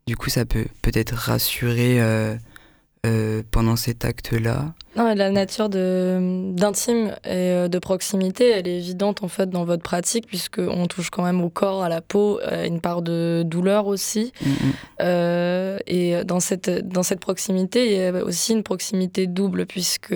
Du 0.08 0.16
coup, 0.16 0.32
ça 0.32 0.46
peut 0.46 0.66
peut-être 0.82 1.14
rassurer 1.14 2.02
pendant 3.52 3.76
cet 3.76 4.04
acte-là. 4.04 4.74
Non, 4.98 5.14
la 5.14 5.30
nature 5.30 5.70
d'intime 5.70 7.14
et 7.24 7.28
euh, 7.28 7.68
de 7.68 7.78
proximité, 7.78 8.50
elle 8.50 8.68
est 8.68 8.78
évidente 8.78 9.22
en 9.24 9.28
fait 9.28 9.48
dans 9.48 9.64
votre 9.64 9.84
pratique 9.84 10.26
puisqu'on 10.26 10.88
touche 10.88 11.12
quand 11.12 11.22
même 11.22 11.40
au 11.42 11.50
corps, 11.50 11.84
à 11.84 11.90
la 11.90 12.02
peau, 12.02 12.40
à 12.44 12.66
une 12.66 12.82
part 12.82 13.04
de 13.04 13.44
douleur 13.46 13.86
aussi. 13.86 14.34
Mm, 14.42 14.50
mm. 14.50 14.54
Euh, 15.04 15.78
et 15.86 16.24
dans 16.26 16.40
cette, 16.40 16.88
dans 16.88 17.04
cette 17.04 17.20
proximité, 17.20 17.86
il 17.86 17.92
y 17.92 18.04
a 18.04 18.24
aussi 18.24 18.54
une 18.54 18.64
proximité 18.64 19.28
double 19.28 19.68
puisque 19.68 20.16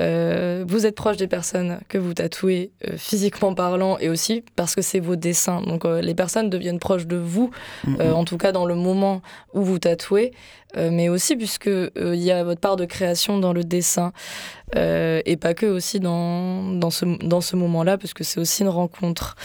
euh, 0.00 0.64
vous 0.66 0.86
êtes 0.86 0.94
proche 0.94 1.18
des 1.18 1.28
personnes 1.28 1.80
que 1.90 1.98
vous 1.98 2.14
tatouez 2.14 2.72
physiquement 2.96 3.52
parlant 3.52 3.98
et 3.98 4.08
aussi 4.08 4.42
parce 4.56 4.74
que 4.74 4.80
c'est 4.80 5.00
vos 5.00 5.16
dessins. 5.16 5.60
Donc 5.60 5.84
les 5.84 6.14
personnes 6.14 6.48
deviennent 6.48 6.78
proches 6.78 7.06
de 7.06 7.16
vous, 7.16 7.50
mm, 7.84 8.00
en 8.00 8.24
tout 8.24 8.38
cas 8.38 8.52
dans 8.52 8.64
le 8.64 8.76
moment 8.76 9.20
où 9.52 9.62
vous 9.62 9.78
tatouez, 9.78 10.32
mais 10.76 11.08
aussi 11.08 11.36
puisque 11.36 11.66
il 11.68 12.22
y 12.22 12.30
a 12.30 12.44
votre 12.44 12.60
part 12.60 12.76
de 12.76 12.84
création 12.84 13.38
dans 13.38 13.52
le 13.52 13.64
dessin. 13.64 14.12
Euh, 14.74 15.20
et 15.24 15.36
pas 15.36 15.54
que 15.54 15.66
aussi 15.66 16.00
dans, 16.00 16.72
dans 16.72 16.90
ce, 16.90 17.04
dans 17.24 17.40
ce 17.40 17.54
moment-là, 17.56 17.98
parce 17.98 18.14
que 18.14 18.24
c'est 18.24 18.40
aussi 18.40 18.62
une 18.62 18.68
rencontre. 18.68 19.36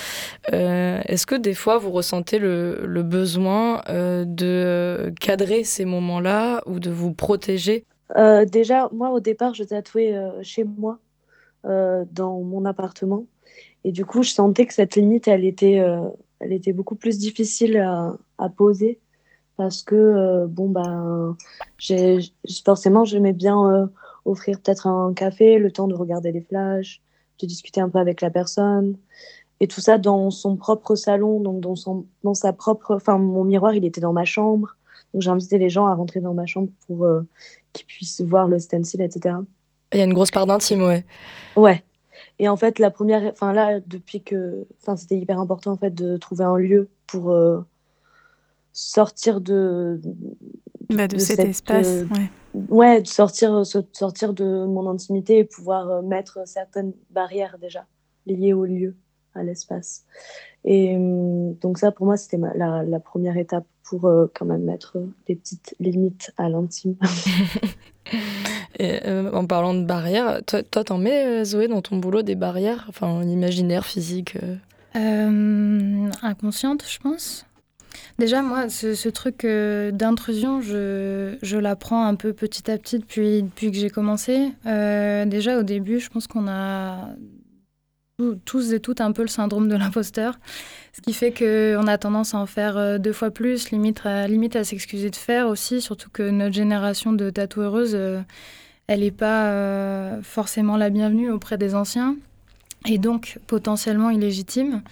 Euh, 0.51 0.99
est-ce 1.05 1.27
que 1.27 1.35
des 1.35 1.53
fois 1.53 1.77
vous 1.77 1.91
ressentez 1.91 2.39
le, 2.39 3.03
besoin 3.03 3.81
euh, 3.89 4.25
de 4.25 5.13
cadrer 5.19 5.63
ces 5.63 5.85
moments-là 5.85 6.61
ou 6.65 6.79
de 6.79 6.89
vous 6.89 7.13
protéger? 7.13 7.85
Déjà, 8.51 8.89
moi 8.91 9.11
au 9.11 9.21
départ, 9.21 9.53
je 9.53 9.63
tatouais 9.63 10.13
chez 10.41 10.65
moi, 10.65 10.99
dans 11.63 12.41
mon 12.41 12.65
appartement. 12.65 13.25
Et 13.85 13.93
du 13.93 14.05
coup, 14.05 14.21
je 14.21 14.31
sentais 14.31 14.65
que 14.65 14.73
cette 14.73 14.95
limite, 14.95 15.29
elle 15.29 15.45
était, 15.45 15.81
elle 16.41 16.51
était 16.51 16.73
beaucoup 16.73 16.95
plus 16.95 17.19
difficile 17.19 17.77
à 17.77 18.49
poser 18.49 18.99
parce 19.57 19.83
que 19.83 20.45
bon 20.47 20.69
ben 20.69 21.35
forcément 22.65 23.05
j'aimais 23.05 23.33
bien 23.33 23.89
offrir 24.25 24.59
peut-être 24.59 24.87
un 24.87 25.13
café, 25.13 25.57
le 25.57 25.71
temps 25.71 25.87
de 25.87 25.95
regarder 25.95 26.31
les 26.31 26.41
flashs, 26.41 27.01
de 27.39 27.47
discuter 27.47 27.81
un 27.81 27.89
peu 27.89 27.99
avec 27.99 28.21
la 28.21 28.29
personne. 28.29 28.97
Et 29.59 29.67
tout 29.67 29.81
ça 29.81 29.97
dans 29.97 30.31
son 30.31 30.55
propre 30.55 30.95
salon, 30.95 31.39
donc 31.39 31.61
dans, 31.61 31.75
son, 31.75 32.05
dans 32.23 32.33
sa 32.33 32.51
propre. 32.51 32.95
Enfin, 32.95 33.17
mon 33.17 33.43
miroir, 33.43 33.75
il 33.75 33.85
était 33.85 34.01
dans 34.01 34.13
ma 34.13 34.25
chambre. 34.25 34.75
Donc 35.13 35.21
j'ai 35.21 35.29
invité 35.29 35.57
les 35.57 35.69
gens 35.69 35.85
à 35.85 35.93
rentrer 35.93 36.19
dans 36.19 36.33
ma 36.33 36.45
chambre 36.45 36.69
pour 36.87 37.05
euh, 37.05 37.21
qu'ils 37.73 37.85
puissent 37.85 38.21
voir 38.21 38.47
le 38.47 38.59
stencil, 38.59 39.01
etc. 39.01 39.35
Il 39.93 39.99
y 39.99 40.01
a 40.01 40.05
une 40.05 40.13
grosse 40.13 40.31
part 40.31 40.47
d'intime, 40.47 40.81
ouais. 40.81 41.05
Ouais. 41.55 41.83
Et 42.39 42.47
en 42.47 42.55
fait, 42.55 42.79
la 42.79 42.89
première. 42.89 43.23
Enfin, 43.31 43.53
là, 43.53 43.79
depuis 43.85 44.23
que. 44.23 44.65
Enfin, 44.81 44.95
c'était 44.95 45.17
hyper 45.17 45.39
important, 45.39 45.73
en 45.73 45.77
fait, 45.77 45.93
de 45.93 46.17
trouver 46.17 46.43
un 46.43 46.57
lieu 46.57 46.89
pour 47.05 47.31
euh, 47.31 47.59
sortir 48.73 49.41
de. 49.41 49.99
Bah, 50.89 51.07
de, 51.07 51.17
cet 51.17 51.39
espace, 51.39 51.87
euh, 51.87 52.05
ouais 52.07 52.29
ouais, 52.53 53.01
de 53.01 53.07
sortir, 53.07 53.63
sortir 53.65 54.33
de 54.33 54.65
mon 54.65 54.89
intimité 54.89 55.39
et 55.39 55.43
pouvoir 55.43 55.89
euh, 55.89 56.01
mettre 56.01 56.39
certaines 56.45 56.93
barrières 57.09 57.57
déjà 57.59 57.85
liées 58.25 58.53
au 58.53 58.65
lieu, 58.65 58.95
à 59.33 59.43
l'espace. 59.43 60.05
Et 60.63 60.95
hum, 60.95 61.55
donc 61.55 61.77
ça, 61.77 61.91
pour 61.91 62.05
moi, 62.05 62.17
c'était 62.17 62.37
la, 62.55 62.83
la, 62.83 62.99
première 62.99 63.37
étape 63.37 63.65
pour 63.83 64.05
euh, 64.05 64.27
quand 64.33 64.45
même 64.45 64.63
mettre 64.63 64.97
des 65.27 65.35
petites 65.35 65.75
limites 65.79 66.31
à 66.37 66.49
l'intime. 66.49 66.95
et 68.79 68.99
euh, 69.07 69.31
en 69.31 69.45
parlant 69.45 69.73
de 69.73 69.83
barrières, 69.83 70.41
toi, 70.45 70.61
toi, 70.63 70.83
t'en 70.83 70.97
mets, 70.97 71.43
Zoé, 71.45 71.67
dans 71.67 71.81
ton 71.81 71.97
boulot, 71.97 72.21
des 72.21 72.35
barrières, 72.35 72.85
enfin, 72.89 73.23
imaginaire, 73.23 73.85
physique 73.85 74.37
Inconsciente, 74.93 76.83
je 76.85 76.99
pense. 76.99 77.45
Déjà, 78.21 78.43
moi, 78.43 78.69
ce, 78.69 79.09
truc 79.09 79.45
euh, 79.45 79.89
d'intrusion, 79.89 80.61
je, 80.61 81.37
je 81.41 81.57
l'apprends 81.57 82.05
un 82.05 82.13
peu 82.13 82.33
petit 82.33 82.69
à 82.69 82.77
petit 82.77 82.99
depuis, 82.99 83.41
depuis 83.41 83.71
que 83.71 83.77
j'ai 83.77 83.89
commencé. 83.89 84.51
Euh, 84.67 85.25
déjà, 85.25 85.57
au 85.57 85.63
début, 85.63 85.99
je 85.99 86.07
pense 86.07 86.27
qu'on 86.27 86.47
a 86.47 87.15
tous 88.45 88.73
et 88.73 88.79
toutes 88.79 89.01
un 89.01 89.11
peu 89.11 89.23
le 89.23 89.27
syndrome 89.27 89.67
de 89.67 89.75
l'imposteur, 89.75 90.37
ce 90.93 91.01
qui 91.01 91.13
fait 91.13 91.31
qu'on 91.31 91.87
a 91.87 91.97
tendance 91.97 92.35
à 92.35 92.37
en 92.37 92.45
faire 92.45 92.77
euh, 92.77 92.99
deux 92.99 93.11
fois 93.11 93.31
plus, 93.31 93.71
limite 93.71 94.05
à, 94.05 94.27
limite 94.27 94.55
à 94.55 94.63
s'excuser 94.63 95.09
de 95.09 95.15
faire 95.15 95.47
aussi, 95.47 95.81
surtout 95.81 96.11
que 96.11 96.29
notre 96.29 96.53
génération 96.53 97.13
de 97.13 97.31
tatoueuses, 97.31 97.97
elle 98.85 98.99
n'est 98.99 99.09
pas 99.09 100.21
forcément 100.21 100.77
la 100.77 100.91
bienvenue 100.91 101.31
auprès 101.31 101.57
des 101.57 101.73
anciens, 101.73 102.15
et 102.85 102.99
donc 102.99 103.39
potentiellement 103.47 104.11
illégitime. 104.11 104.83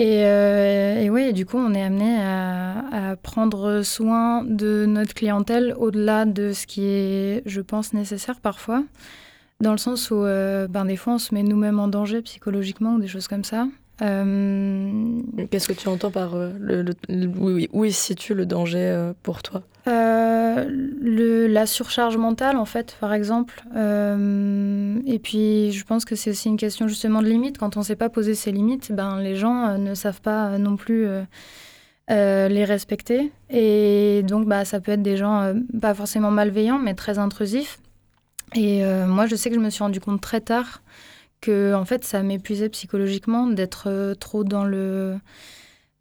Et, 0.00 0.24
euh, 0.24 1.08
oui, 1.10 1.34
du 1.34 1.44
coup, 1.44 1.58
on 1.58 1.74
est 1.74 1.82
amené 1.82 2.16
à, 2.22 3.16
prendre 3.22 3.82
soin 3.82 4.42
de 4.44 4.86
notre 4.86 5.12
clientèle 5.12 5.74
au-delà 5.78 6.24
de 6.24 6.54
ce 6.54 6.66
qui 6.66 6.86
est, 6.86 7.42
je 7.44 7.60
pense, 7.60 7.92
nécessaire 7.92 8.40
parfois, 8.40 8.82
dans 9.60 9.72
le 9.72 9.76
sens 9.78 10.10
où, 10.10 10.24
euh, 10.24 10.68
ben, 10.68 10.86
des 10.86 10.96
fois, 10.96 11.14
on 11.14 11.18
se 11.18 11.34
met 11.34 11.42
nous-mêmes 11.42 11.78
en 11.78 11.88
danger 11.88 12.22
psychologiquement 12.22 12.94
ou 12.94 12.98
des 12.98 13.08
choses 13.08 13.28
comme 13.28 13.44
ça. 13.44 13.66
Euh, 14.02 15.20
Qu'est-ce 15.50 15.68
que 15.68 15.72
tu 15.72 15.88
entends 15.88 16.10
par 16.10 16.34
euh, 16.34 16.52
le, 16.58 16.82
le, 17.08 17.68
où, 17.72 17.84
il 17.84 17.92
situe 17.92 18.34
le 18.34 18.46
danger 18.46 18.78
euh, 18.78 19.12
pour 19.22 19.42
toi? 19.42 19.62
Le, 19.86 21.46
La 21.46 21.66
surcharge 21.66 22.16
mentale, 22.16 22.56
en 22.56 22.64
fait, 22.64 22.96
par 23.00 23.12
exemple. 23.12 23.62
et 23.74 25.18
puis, 25.18 25.72
je 25.72 25.84
pense 25.84 26.04
que 26.04 26.14
c'est 26.14 26.30
aussi 26.30 26.48
une 26.48 26.56
question 26.56 26.88
justement 26.88 27.22
de 27.22 27.26
limite. 27.26 27.58
Quand 27.58 27.76
on 27.76 27.80
ne 27.80 27.84
sait 27.84 27.96
pas 27.96 28.08
poser 28.08 28.34
ses 28.34 28.52
limites, 28.52 28.92
ben, 28.92 29.20
les 29.20 29.36
gens 29.36 29.78
ne 29.78 29.94
savent 29.94 30.20
pas 30.20 30.58
non 30.58 30.76
plus 30.76 31.06
les 32.08 32.64
respecter. 32.64 33.32
Et 33.48 34.22
donc, 34.26 34.46
bah, 34.46 34.64
ça 34.64 34.80
peut 34.80 34.92
être 34.92 35.02
des 35.02 35.16
gens 35.16 35.54
pas 35.80 35.94
forcément 35.94 36.30
malveillants, 36.30 36.78
mais 36.78 36.94
très 36.94 37.18
intrusifs. 37.18 37.80
Et 38.54 38.84
moi, 39.06 39.26
je 39.26 39.34
sais 39.34 39.48
que 39.48 39.56
je 39.56 39.60
me 39.60 39.70
suis 39.70 39.82
rendu 39.82 39.98
compte 40.00 40.20
très 40.20 40.40
tard 40.40 40.82
que 41.40 41.74
en 41.74 41.84
fait 41.84 42.04
ça 42.04 42.22
m'épuisait 42.22 42.68
psychologiquement 42.68 43.46
d'être 43.46 43.84
euh, 43.88 44.14
trop 44.14 44.44
dans 44.44 44.64
le 44.64 45.18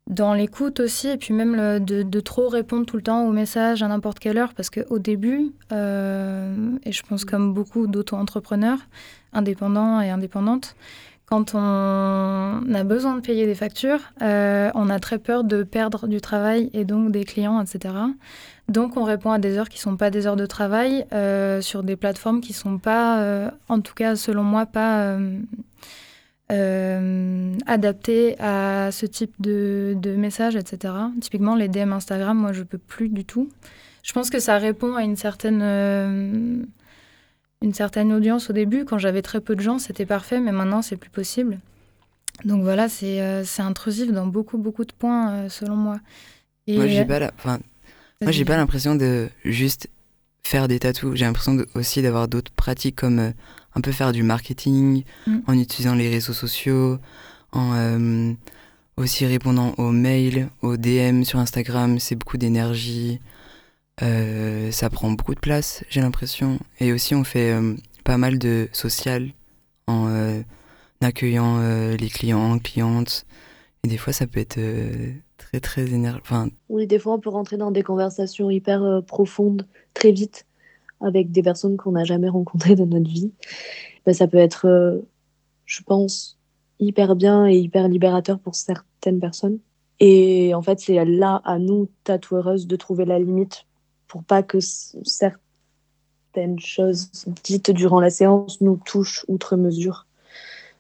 dans 0.08 0.34
l'écoute 0.34 0.80
aussi 0.80 1.08
et 1.08 1.18
puis 1.18 1.36
même 1.36 1.80
de, 1.80 2.20
trop 2.20 2.50
répondre 2.50 2.86
tout 2.86 2.98
le 2.98 3.04
temps 3.04 3.28
aux 3.28 3.32
messages 3.32 3.84
à 3.84 3.88
n'importe 3.88 4.18
quelle 4.18 4.40
heure 4.40 4.56
parce 4.56 4.72
qu'au 4.72 4.98
début 4.98 5.52
euh, 5.72 6.72
et 6.84 6.92
je 6.92 7.04
pense 7.04 7.26
comme 7.26 7.54
beaucoup 7.54 7.86
d'auto-entrepreneurs 7.86 8.80
indépendants 9.34 10.02
et 10.02 10.10
indépendantes 10.10 10.76
quand 11.30 11.54
on 11.54 12.74
a 12.74 12.84
besoin 12.84 13.16
de 13.16 13.22
payer 13.22 13.46
des 13.46 13.54
factures, 13.54 14.00
euh, 14.24 14.72
on 14.74 14.90
a 14.90 14.98
très 14.98 15.20
peur 15.20 15.44
de 15.44 15.62
perdre 15.62 16.08
du 16.08 16.22
travail 16.22 16.72
et 16.74 16.86
donc 16.86 17.12
des 17.12 17.24
clients, 17.24 17.62
etc. 17.62 17.94
Donc 18.68 18.98
on 18.98 19.04
répond 19.04 19.30
à 19.30 19.38
des 19.38 19.60
heures 19.60 19.70
qui 19.70 19.78
ne 19.78 19.82
sont 19.82 19.96
pas 19.96 20.10
des 20.10 20.26
heures 20.26 20.36
de 20.36 20.48
travail 20.48 21.06
euh, 21.14 21.62
sur 21.62 21.84
des 21.84 21.96
plateformes 21.96 22.42
qui 22.42 22.54
ne 22.54 22.58
sont 22.58 22.80
pas, 22.80 23.20
euh, 23.20 23.52
en 23.68 23.80
tout 23.80 23.94
cas 23.94 24.16
selon 24.16 24.44
moi, 24.44 24.66
pas 24.66 25.18
adaptées 27.68 28.36
à 28.40 28.90
ce 28.92 29.06
type 29.06 29.36
de, 29.40 29.96
de 29.98 30.16
messages, 30.16 30.56
etc. 30.56 30.96
Typiquement 31.22 31.56
les 31.56 31.68
DM 31.68 31.94
Instagram, 31.94 32.36
moi 32.40 32.54
je 32.54 32.64
peux 32.64 32.80
plus 32.80 33.10
du 33.10 33.24
tout. 33.24 33.50
Je 34.02 34.14
pense 34.14 34.32
que 34.32 34.40
ça 34.40 34.58
répond 34.58 34.96
à 34.96 35.04
une 35.04 35.16
certaine 35.16 36.66
une 37.62 37.74
certaine 37.74 38.14
audience 38.14 38.50
au 38.50 38.54
début. 38.54 38.86
Quand 38.86 38.98
j'avais 38.98 39.22
très 39.22 39.42
peu 39.42 39.56
de 39.56 39.62
gens, 39.62 39.80
c'était 39.80 40.06
parfait, 40.06 40.40
mais 40.40 40.52
maintenant, 40.52 40.82
c'est 40.82 40.98
plus 40.98 41.10
possible. 41.10 41.60
donc 42.46 42.64
voilà, 42.64 42.88
c'est 42.90 43.22
intrusif 43.60 44.12
dans 44.12 44.28
beaucoup, 44.28 44.58
beaucoup 44.58 44.86
de 44.86 44.94
points, 44.94 45.50
selon 45.50 45.76
moi. 45.76 46.00
Et 46.68 46.78
moi, 46.78 46.88
j'ai 46.88 47.06
pas 47.06 47.32
moi, 48.22 48.32
j'ai 48.32 48.44
pas 48.44 48.58
l'impression 48.58 48.96
de 48.96 49.30
juste 49.46 49.90
faire 50.44 50.68
des 50.68 50.80
tatous. 50.80 51.16
J'ai 51.16 51.24
l'impression 51.26 51.58
aussi 51.74 52.02
d'avoir 52.02 52.28
d'autres 52.28 52.52
pratiques 52.52 52.98
comme 52.98 53.34
un 53.76 53.82
peu 53.82 53.92
faire 53.94 54.12
du 54.12 54.24
marketing 54.24 55.04
mm. 55.26 55.38
en 55.48 55.54
utilisant 55.54 55.96
les 55.96 56.10
réseaux 56.10 56.34
sociaux, 56.34 57.00
en 57.54 58.36
aussi 59.00 59.26
répondant 59.26 59.74
aux 59.78 59.92
mails, 59.92 60.50
aux 60.62 60.78
DM 60.78 61.24
sur 61.24 61.40
Instagram, 61.40 62.00
c'est 62.00 62.16
beaucoup 62.16 62.38
d'énergie. 62.38 63.20
Euh, 64.02 64.72
ça 64.72 64.90
prend 64.90 65.12
beaucoup 65.12 65.36
de 65.36 65.40
place, 65.40 65.84
j'ai 65.90 66.02
l'impression. 66.02 66.60
Et 66.80 66.94
aussi, 66.94 67.16
on 67.16 67.24
fait 67.24 67.52
euh, 67.52 67.76
pas 68.04 68.18
mal 68.18 68.40
de 68.40 68.70
social 68.72 69.30
en 69.88 70.08
euh, 70.08 70.42
accueillant 71.02 71.60
les 71.98 72.10
clients, 72.10 72.60
clientes. 72.60 73.26
Et 73.84 73.88
des 73.88 73.98
fois, 73.98 74.14
ça 74.14 74.28
peut 74.28 74.40
être 74.40 74.60
très, 75.38 75.60
très. 75.60 75.86
Enfin... 76.22 76.50
Oui, 76.68 76.88
des 76.88 77.00
fois, 77.00 77.14
on 77.14 77.20
peut 77.20 77.30
rentrer 77.30 77.58
dans 77.58 77.72
des 77.72 77.84
conversations 77.84 78.50
hyper 78.50 79.02
profondes 79.08 79.66
très 79.94 80.12
vite 80.12 80.46
avec 81.02 81.32
des 81.32 81.42
personnes 81.42 81.78
qu'on 81.78 81.94
n'a 81.94 82.04
jamais 82.04 82.28
rencontrées 82.28 82.76
dans 82.76 82.86
notre 82.86 83.10
vie. 83.10 83.32
Ben, 84.06 84.14
ça 84.14 84.28
peut 84.28 84.38
être, 84.38 85.02
je 85.66 85.84
pense, 85.84 86.38
hyper 86.80 87.16
bien 87.16 87.48
et 87.48 87.58
hyper 87.58 87.88
libérateur 87.88 88.40
pour 88.40 88.56
certaines 88.56 89.20
personnes. 89.22 89.60
Et 90.02 90.54
en 90.54 90.62
fait, 90.62 90.80
c'est 90.80 91.04
là, 91.06 91.42
à 91.46 91.58
nous, 91.60 91.90
tatoueuses, 92.04 92.68
de 92.68 92.76
trouver 92.76 93.06
la 93.06 93.20
limite 93.20 93.66
pour 94.10 94.26
pas 94.26 94.44
que 94.44 94.58
certaines 94.60 95.40
choses 96.60 97.10
dites 97.46 97.72
durant 97.72 98.02
la 98.02 98.10
séance 98.10 98.60
nous 98.60 98.76
touchent 98.76 99.24
outre 99.30 99.56
mesure 99.56 100.06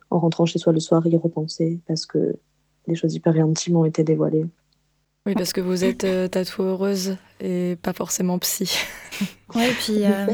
en 0.10 0.20
rentrant 0.20 0.46
chez 0.46 0.60
soi 0.60 0.74
le 0.74 0.82
soir 0.82 1.08
y 1.08 1.16
repenser 1.16 1.80
parce 1.88 2.06
que 2.06 2.36
des 2.88 2.96
choses 2.96 3.16
hyper 3.16 3.36
intimes 3.38 3.78
ont 3.78 3.86
été 3.86 4.04
dévoilées. 4.04 4.46
Oui, 5.26 5.34
parce 5.36 5.54
que 5.54 5.62
vous 5.62 5.86
êtes 5.86 6.04
euh, 6.04 6.28
tatoueuse 6.28 7.16
et 7.40 7.78
pas 7.82 7.94
forcément 7.94 8.38
psy. 8.40 8.78
Oui, 9.56 9.66
puis 9.80 10.06
euh. 10.06 10.28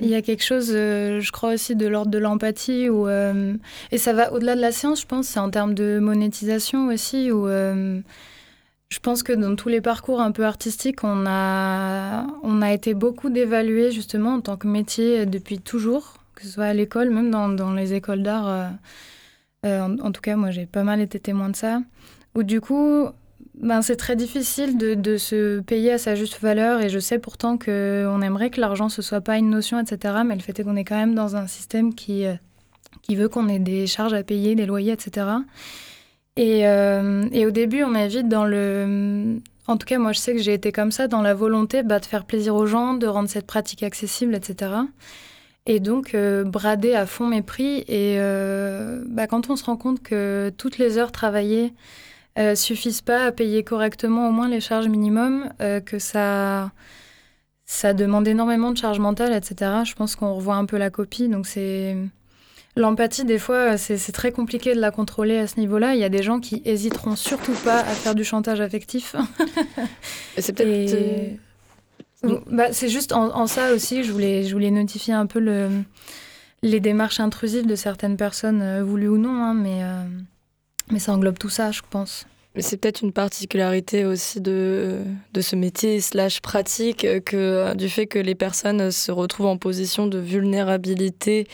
Il 0.00 0.08
y 0.08 0.14
a 0.14 0.22
quelque 0.22 0.42
chose, 0.42 0.70
euh, 0.72 1.20
je 1.20 1.32
crois 1.32 1.52
aussi, 1.52 1.76
de 1.76 1.86
l'ordre 1.86 2.10
de 2.10 2.18
l'empathie. 2.18 2.86
Euh, 2.88 3.54
et 3.90 3.98
ça 3.98 4.12
va 4.12 4.32
au-delà 4.32 4.56
de 4.56 4.60
la 4.60 4.72
science, 4.72 5.02
je 5.02 5.06
pense. 5.06 5.28
C'est 5.28 5.40
en 5.40 5.50
termes 5.50 5.74
de 5.74 5.98
monétisation 5.98 6.86
aussi. 6.88 7.30
Où, 7.30 7.46
euh, 7.46 8.00
je 8.92 8.98
pense 9.00 9.22
que 9.22 9.32
dans 9.32 9.56
tous 9.56 9.70
les 9.70 9.80
parcours 9.80 10.20
un 10.20 10.32
peu 10.32 10.44
artistiques, 10.44 11.02
on 11.02 11.24
a, 11.26 12.26
on 12.42 12.60
a 12.60 12.72
été 12.72 12.92
beaucoup 12.92 13.30
dévalué 13.30 13.90
justement 13.90 14.34
en 14.34 14.40
tant 14.42 14.58
que 14.58 14.68
métier 14.68 15.24
depuis 15.24 15.58
toujours, 15.58 16.18
que 16.34 16.42
ce 16.42 16.48
soit 16.48 16.66
à 16.66 16.74
l'école, 16.74 17.08
même 17.08 17.30
dans, 17.30 17.72
les 17.72 17.94
écoles 17.94 18.22
d'art. 18.22 18.70
En, 19.64 19.98
en, 19.98 20.12
tout 20.12 20.20
cas, 20.20 20.36
moi, 20.36 20.50
j'ai 20.50 20.66
pas 20.66 20.82
mal 20.82 21.00
été 21.00 21.18
témoin 21.18 21.48
de 21.48 21.56
ça. 21.56 21.80
Où 22.34 22.42
du 22.42 22.60
coup, 22.60 23.08
ben, 23.54 23.80
c'est 23.82 23.96
très 23.96 24.16
difficile 24.16 24.76
de, 24.76 25.16
se 25.16 25.60
payer 25.60 25.92
à 25.92 25.98
sa 25.98 26.14
juste 26.14 26.40
valeur 26.40 26.80
et 26.80 26.88
je 26.88 26.98
sais 26.98 27.18
pourtant 27.18 27.58
qu'on 27.58 28.22
aimerait 28.22 28.50
que 28.50 28.60
l'argent 28.60 28.88
ce 28.88 29.02
soit 29.02 29.20
pas 29.20 29.38
une 29.38 29.50
notion, 29.50 29.78
etc. 29.78 30.14
Mais 30.26 30.34
le 30.34 30.40
fait 30.40 30.58
est 30.58 30.64
qu'on 30.64 30.76
est 30.76 30.84
quand 30.84 30.96
même 30.96 31.14
dans 31.14 31.36
un 31.36 31.46
système 31.46 31.94
qui, 31.94 32.26
euh, 32.26 32.34
qui 33.02 33.14
veut 33.14 33.28
qu'on 33.28 33.48
ait 33.48 33.58
des 33.58 33.86
charges 33.86 34.14
à 34.14 34.22
payer, 34.22 34.54
des 34.54 34.66
loyers, 34.66 34.92
etc. 34.92 35.26
Et, 36.36 36.66
euh, 36.66 37.28
et, 37.32 37.46
au 37.46 37.50
début, 37.50 37.82
on 37.82 37.94
est 37.94 38.08
vite 38.08 38.28
dans 38.28 38.44
le... 38.44 39.38
En 39.66 39.76
tout 39.76 39.86
cas, 39.86 39.98
moi, 39.98 40.12
je 40.12 40.18
sais 40.18 40.34
que 40.34 40.40
j'ai 40.40 40.54
été 40.54 40.72
comme 40.72 40.90
ça, 40.90 41.06
dans 41.08 41.22
la 41.22 41.34
volonté 41.34 41.82
bah, 41.82 42.00
de 42.00 42.06
faire 42.06 42.24
plaisir 42.24 42.54
aux 42.54 42.66
gens, 42.66 42.94
de 42.94 43.06
rendre 43.06 43.28
cette 43.28 43.46
pratique 43.46 43.82
accessible, 43.82 44.34
etc. 44.34 44.72
Et 45.66 45.78
donc, 45.78 46.14
euh, 46.14 46.42
brader 46.44 46.94
à 46.94 47.06
fond 47.06 47.26
mes 47.26 47.42
prix. 47.42 47.84
Et 47.86 48.16
bah, 49.06 49.26
quand 49.26 49.50
on 49.50 49.56
se 49.56 49.64
rend 49.64 49.76
compte 49.76 50.02
que 50.02 50.52
toutes 50.56 50.78
les 50.78 50.98
heures 50.98 51.12
travaillées 51.12 51.72
euh, 52.38 52.54
suffisent 52.54 53.02
pas 53.02 53.26
à 53.26 53.32
payer 53.32 53.62
correctement 53.62 54.28
au 54.28 54.32
moins 54.32 54.48
les 54.48 54.60
charges 54.60 54.88
minimum, 54.88 55.52
euh, 55.60 55.80
que 55.80 55.98
ça, 55.98 56.72
ça 57.66 57.92
demande 57.92 58.26
énormément 58.26 58.70
de 58.72 58.78
charges 58.78 59.00
mentales, 59.00 59.34
etc. 59.34 59.82
Je 59.84 59.94
pense 59.94 60.16
qu'on 60.16 60.32
revoit 60.34 60.56
un 60.56 60.64
peu 60.64 60.78
la 60.78 60.90
copie. 60.90 61.28
Donc 61.28 61.46
c'est 61.46 61.96
l'empathie 62.76 63.24
des 63.24 63.38
fois, 63.38 63.76
c'est 63.76 64.12
très 64.12 64.32
compliqué 64.32 64.74
de 64.74 64.80
la 64.80 64.90
contrôler 64.90 65.38
à 65.38 65.46
ce 65.46 65.58
niveau-là. 65.58 65.94
Il 65.94 66.00
y 66.00 66.04
a 66.04 66.08
des 66.08 66.22
gens 66.22 66.40
qui 66.40 66.62
hésiteront 66.64 67.16
surtout 67.16 67.54
pas 67.64 67.80
à 67.80 67.84
faire 67.84 68.14
du 68.14 68.24
chantage 68.24 68.60
affectif. 68.60 69.16
c'est 70.38 70.52
peut-être. 70.52 70.94
Euh, 72.24 72.38
bah, 72.50 72.72
c'est 72.72 72.88
juste 72.88 73.12
en, 73.12 73.46
ça 73.46 73.72
aussi, 73.72 74.04
je 74.04 74.12
voulais, 74.12 74.44
je 74.44 74.52
voulais 74.52 74.70
notifier 74.70 75.12
un 75.12 75.26
peu 75.26 75.40
le, 75.40 75.68
les 76.62 76.78
démarches 76.78 77.18
intrusives 77.18 77.66
de 77.66 77.74
certaines 77.74 78.16
personnes, 78.16 78.80
voulues 78.82 79.08
ou 79.08 79.18
non, 79.18 79.42
hein, 79.42 79.54
mais 79.54 79.82
mais 80.90 80.98
ça 80.98 81.12
englobe 81.12 81.38
tout 81.38 81.48
ça, 81.48 81.72
je 81.72 81.80
pense. 81.88 82.26
Mais 82.54 82.62
c'est 82.62 82.76
peut-être 82.76 83.00
une 83.00 83.12
particularité 83.12 84.04
aussi 84.04 84.40
de, 84.40 85.00
de 85.32 85.40
ce 85.40 85.56
métier 85.56 86.00
slash 86.00 86.40
pratique 86.40 87.06
que 87.24 87.74
du 87.74 87.88
fait 87.88 88.06
que 88.06 88.18
les 88.18 88.34
personnes 88.34 88.90
se 88.90 89.10
retrouvent 89.10 89.46
en 89.46 89.56
position 89.56 90.06
de 90.06 90.18
vulnérabilité. 90.18 91.46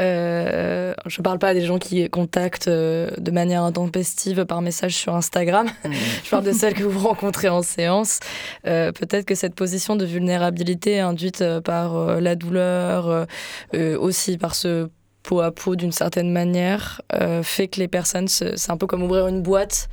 Euh, 0.00 0.92
je 1.06 1.20
ne 1.20 1.22
parle 1.22 1.38
pas 1.38 1.54
des 1.54 1.62
gens 1.62 1.78
qui 1.78 2.08
contactent 2.10 2.68
euh, 2.68 3.10
de 3.18 3.30
manière 3.30 3.62
intempestive 3.62 4.44
par 4.44 4.60
message 4.60 4.94
sur 4.94 5.14
Instagram. 5.14 5.68
Mmh. 5.84 5.92
je 6.24 6.30
parle 6.30 6.44
de 6.44 6.52
celles 6.52 6.74
que 6.74 6.84
vous 6.84 7.06
rencontrez 7.08 7.48
en 7.48 7.62
séance. 7.62 8.20
Euh, 8.66 8.92
peut-être 8.92 9.24
que 9.24 9.34
cette 9.34 9.54
position 9.54 9.96
de 9.96 10.04
vulnérabilité 10.04 11.00
induite 11.00 11.42
par 11.64 12.20
la 12.20 12.34
douleur, 12.34 13.26
aussi 13.72 14.36
par 14.36 14.54
ce 14.54 14.88
peau 15.22 15.40
à 15.40 15.52
peau 15.52 15.76
d'une 15.76 15.92
certaine 15.92 16.30
manière 16.30 17.00
euh, 17.14 17.42
fait 17.42 17.68
que 17.68 17.80
les 17.80 17.88
personnes, 17.88 18.28
c'est 18.28 18.70
un 18.70 18.76
peu 18.76 18.86
comme 18.86 19.02
ouvrir 19.02 19.28
une 19.28 19.42
boîte 19.42 19.88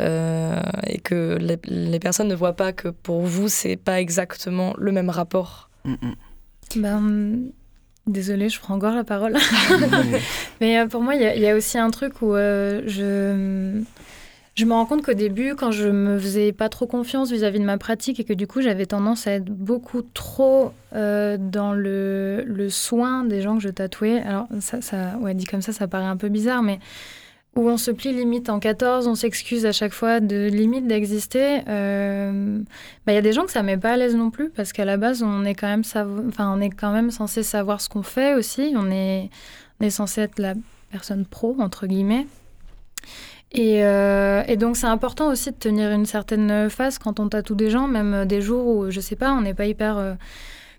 euh, 0.00 0.60
et 0.86 0.98
que 0.98 1.38
les, 1.38 1.98
personnes 2.00 2.28
ne 2.28 2.34
voient 2.34 2.56
pas 2.56 2.72
que 2.72 2.88
pour 2.88 3.22
vous, 3.22 3.48
c'est 3.48 3.76
pas 3.76 4.00
exactement 4.00 4.74
le 4.78 4.92
même 4.92 5.10
rapport. 5.10 5.70
Mm, 5.84 5.92
mm. 5.92 6.14
Ben, 6.76 7.38
désolée, 8.06 8.48
je 8.48 8.60
prends 8.60 8.74
encore 8.74 8.94
la 8.94 9.04
parole. 9.04 9.36
Mais 10.60 10.78
euh, 10.78 10.86
pour 10.86 11.02
moi, 11.02 11.14
il 11.14 11.20
y, 11.20 11.40
y, 11.40 11.48
a 11.48 11.54
aussi 11.54 11.78
un 11.78 11.90
truc 11.90 12.22
où 12.22 12.34
je 12.34 13.82
je 14.56 14.64
me 14.64 14.72
rends 14.72 14.86
compte 14.86 15.04
qu'au 15.04 15.12
début, 15.12 15.54
quand 15.54 15.70
je 15.70 15.86
me 15.86 16.18
faisais 16.18 16.50
pas 16.50 16.70
trop 16.70 16.86
confiance 16.86 17.30
vis-à-vis 17.30 17.58
de 17.58 17.64
ma 17.64 17.76
pratique 17.76 18.18
et 18.20 18.24
que 18.24 18.32
du 18.32 18.46
coup 18.46 18.62
j'avais 18.62 18.86
tendance 18.86 19.26
à 19.26 19.32
être 19.32 19.44
beaucoup 19.44 20.00
trop 20.00 20.72
euh, 20.94 21.36
dans 21.38 21.74
le, 21.74 22.42
le, 22.46 22.70
soin 22.70 23.24
des 23.24 23.42
gens 23.42 23.56
que 23.56 23.62
je 23.62 23.68
tatouais. 23.68 24.18
Alors 24.22 24.46
ça, 24.60 24.80
ça, 24.80 25.18
ouais, 25.20 25.34
dit 25.34 25.44
comme 25.44 25.60
ça, 25.60 25.72
ça 25.72 25.86
paraît 25.86 26.06
un 26.06 26.16
peu 26.16 26.30
bizarre, 26.30 26.62
mais 26.62 26.78
où 27.56 27.70
on 27.70 27.78
se 27.78 27.90
plie 27.90 28.12
limite 28.12 28.50
en 28.50 28.60
14, 28.60 29.08
on 29.08 29.14
s'excuse 29.14 29.64
à 29.64 29.72
chaque 29.72 29.94
fois 29.94 30.20
de 30.20 30.46
limite 30.46 30.86
d'exister. 30.86 31.62
Euh, 31.68 32.58
bah, 33.06 33.12
il 33.12 33.14
y 33.14 33.18
a 33.18 33.22
des 33.22 33.32
gens 33.32 33.46
que 33.46 33.50
ça 33.50 33.62
met 33.62 33.78
pas 33.78 33.92
à 33.92 33.96
l'aise 33.96 34.14
non 34.14 34.30
plus 34.30 34.50
parce 34.50 34.72
qu'à 34.72 34.84
la 34.84 34.98
base 34.98 35.22
on 35.22 35.44
est 35.44 35.54
quand 35.54 35.66
même 35.66 35.82
enfin 36.28 36.54
on 36.54 36.60
est 36.60 36.70
quand 36.70 36.92
même 36.92 37.10
censé 37.10 37.42
savoir 37.42 37.80
ce 37.80 37.88
qu'on 37.88 38.02
fait 38.02 38.34
aussi. 38.34 38.74
On 38.76 38.90
est, 38.90 39.30
censé 39.90 40.20
être 40.20 40.38
la 40.38 40.54
personne 40.90 41.24
pro 41.24 41.56
entre 41.58 41.86
guillemets. 41.86 42.26
Euh, 43.58 44.42
et, 44.48 44.56
donc 44.58 44.76
c'est 44.76 44.86
important 44.86 45.30
aussi 45.30 45.50
de 45.50 45.56
tenir 45.56 45.90
une 45.90 46.04
certaine 46.04 46.68
face 46.68 46.98
quand 46.98 47.20
on 47.20 47.28
tatoue 47.28 47.54
des 47.54 47.70
gens, 47.70 47.88
même 47.88 48.26
des 48.26 48.42
jours 48.42 48.66
où, 48.66 48.90
je 48.90 49.00
sais 49.00 49.16
pas, 49.16 49.32
on 49.32 49.40
n'est 49.40 49.54
pas 49.54 49.64
hyper 49.64 49.96
euh, 49.96 50.14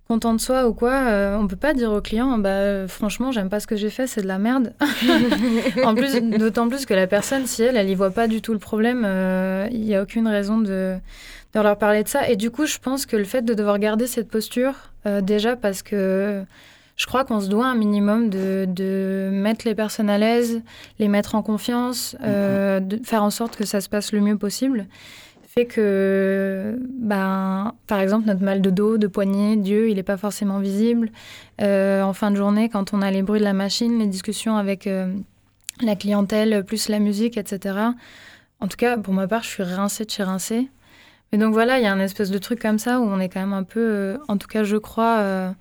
content 0.08 0.34
de 0.34 0.39
soi 0.39 0.67
ou 0.67 0.74
quoi. 0.74 0.93
Euh, 0.93 1.38
on 1.38 1.48
peut 1.48 1.56
pas 1.56 1.74
dire 1.74 1.91
au 1.91 2.02
client, 2.02 2.38
bah 2.38 2.88
franchement, 2.88 3.32
j'aime 3.32 3.50
pas 3.50 3.60
ce 3.60 3.67
que 3.67 3.76
j'ai 3.76 3.89
fait, 3.89 4.08
c'est 4.08 4.22
de 4.22 4.28
la 4.28 4.39
merde. 4.39 4.74
en 5.84 5.96
plus, 5.96 6.20
d'autant 6.22 6.70
plus 6.70 6.86
que 6.86 6.93
la 6.93 7.08
personne, 7.08 7.46
si 7.46 7.63
elle, 7.63 7.78
elle 7.78 7.89
y 7.89 7.96
voit 7.96 8.12
pas 8.12 8.28
du 8.28 8.41
tout 8.41 8.54
le 8.54 8.60
problème, 8.60 9.08
il 9.72 9.82
n'y 9.82 9.96
a 9.96 10.02
aucune 10.02 10.28
raison 10.28 10.58
de, 10.58 10.96
de 11.54 11.60
leur 11.60 11.78
parler 11.78 12.04
de 12.04 12.08
ça. 12.08 12.30
Et 12.30 12.36
du 12.36 12.52
coup, 12.52 12.65
je 12.65 12.78
pense 12.78 13.06
que 13.06 13.15
le 13.15 13.26
fait 13.26 13.43
de 13.43 13.54
devoir 13.54 13.80
garder 13.80 14.08
cette 14.08 14.30
posture, 14.30 14.74
déjà 15.22 15.56
parce 15.56 15.84
que 15.84 16.43
je 16.98 17.06
crois 17.06 17.24
qu'on 17.24 17.39
se 17.39 17.48
doit 17.48 17.67
un 17.67 17.76
minimum 17.76 18.30
de, 18.30 18.65
de, 18.67 19.30
mettre 19.32 19.67
les 19.67 19.76
personnes 19.76 20.10
à 20.10 20.17
l'aise, 20.17 20.62
les 20.98 21.08
mettre 21.08 21.36
en 21.36 21.43
confiance, 21.43 22.17
euh, 22.24 22.80
de 22.80 23.00
faire 23.04 23.24
en 23.24 23.30
sorte 23.30 23.56
que 23.56 23.65
ça 23.65 23.82
se 23.82 23.88
passe 23.88 24.12
le 24.12 24.20
mieux 24.20 24.38
possible. 24.38 24.88
Que, 25.65 26.78
ben, 27.00 27.74
par 27.88 28.00
exemple, 28.00 28.28
notre 28.28 28.43
mal 28.43 28.62
de 28.62 28.70
dos, 28.70 28.98
de 28.98 29.08
poignet, 29.08 29.56
Dieu, 29.56 29.89
il 29.89 29.96
n'est 29.96 30.04
pas 30.04 30.17
forcément 30.17 30.60
visible. 30.60 31.10
Euh, 31.62 32.02
en 32.04 32.13
fin 32.13 32.30
de 32.30 32.36
journée, 32.36 32.70
quand 32.70 32.93
on 32.93 33.02
a 33.02 33.10
les 33.10 33.24
bruits 33.24 33.39
de 33.39 33.46
la 33.46 33.54
machine, 33.54 33.98
les 33.98 34.06
discussions 34.06 34.58
avec 34.58 34.86
euh, 34.86 35.12
la 35.82 35.96
clientèle, 35.96 36.63
plus 36.63 36.89
la 36.89 37.00
musique, 37.00 37.38
etc. 37.38 37.80
En 38.60 38.67
tout 38.67 38.78
cas, 38.78 38.98
pour 38.98 39.13
ma 39.13 39.28
part, 39.28 39.43
je 39.43 39.50
suis 39.50 39.63
rincée 39.63 40.06
de 40.06 40.12
chez 40.12 40.24
rincée. 40.24 40.70
Mais 41.32 41.38
donc 41.38 41.54
voilà, 41.54 41.80
il 41.80 41.84
y 41.84 41.88
a 41.88 41.93
un 41.93 42.00
espèce 42.00 42.30
de 42.30 42.38
truc 42.38 42.62
comme 42.62 42.80
ça 42.80 43.00
où 43.00 43.04
on 43.04 43.20
est 43.20 43.30
quand 43.30 43.41
même 43.41 43.54
un 43.54 43.63
peu, 43.63 44.17
en 44.28 44.38
tout 44.38 44.48
cas, 44.48 44.63
je 44.63 44.78
crois 44.78 45.56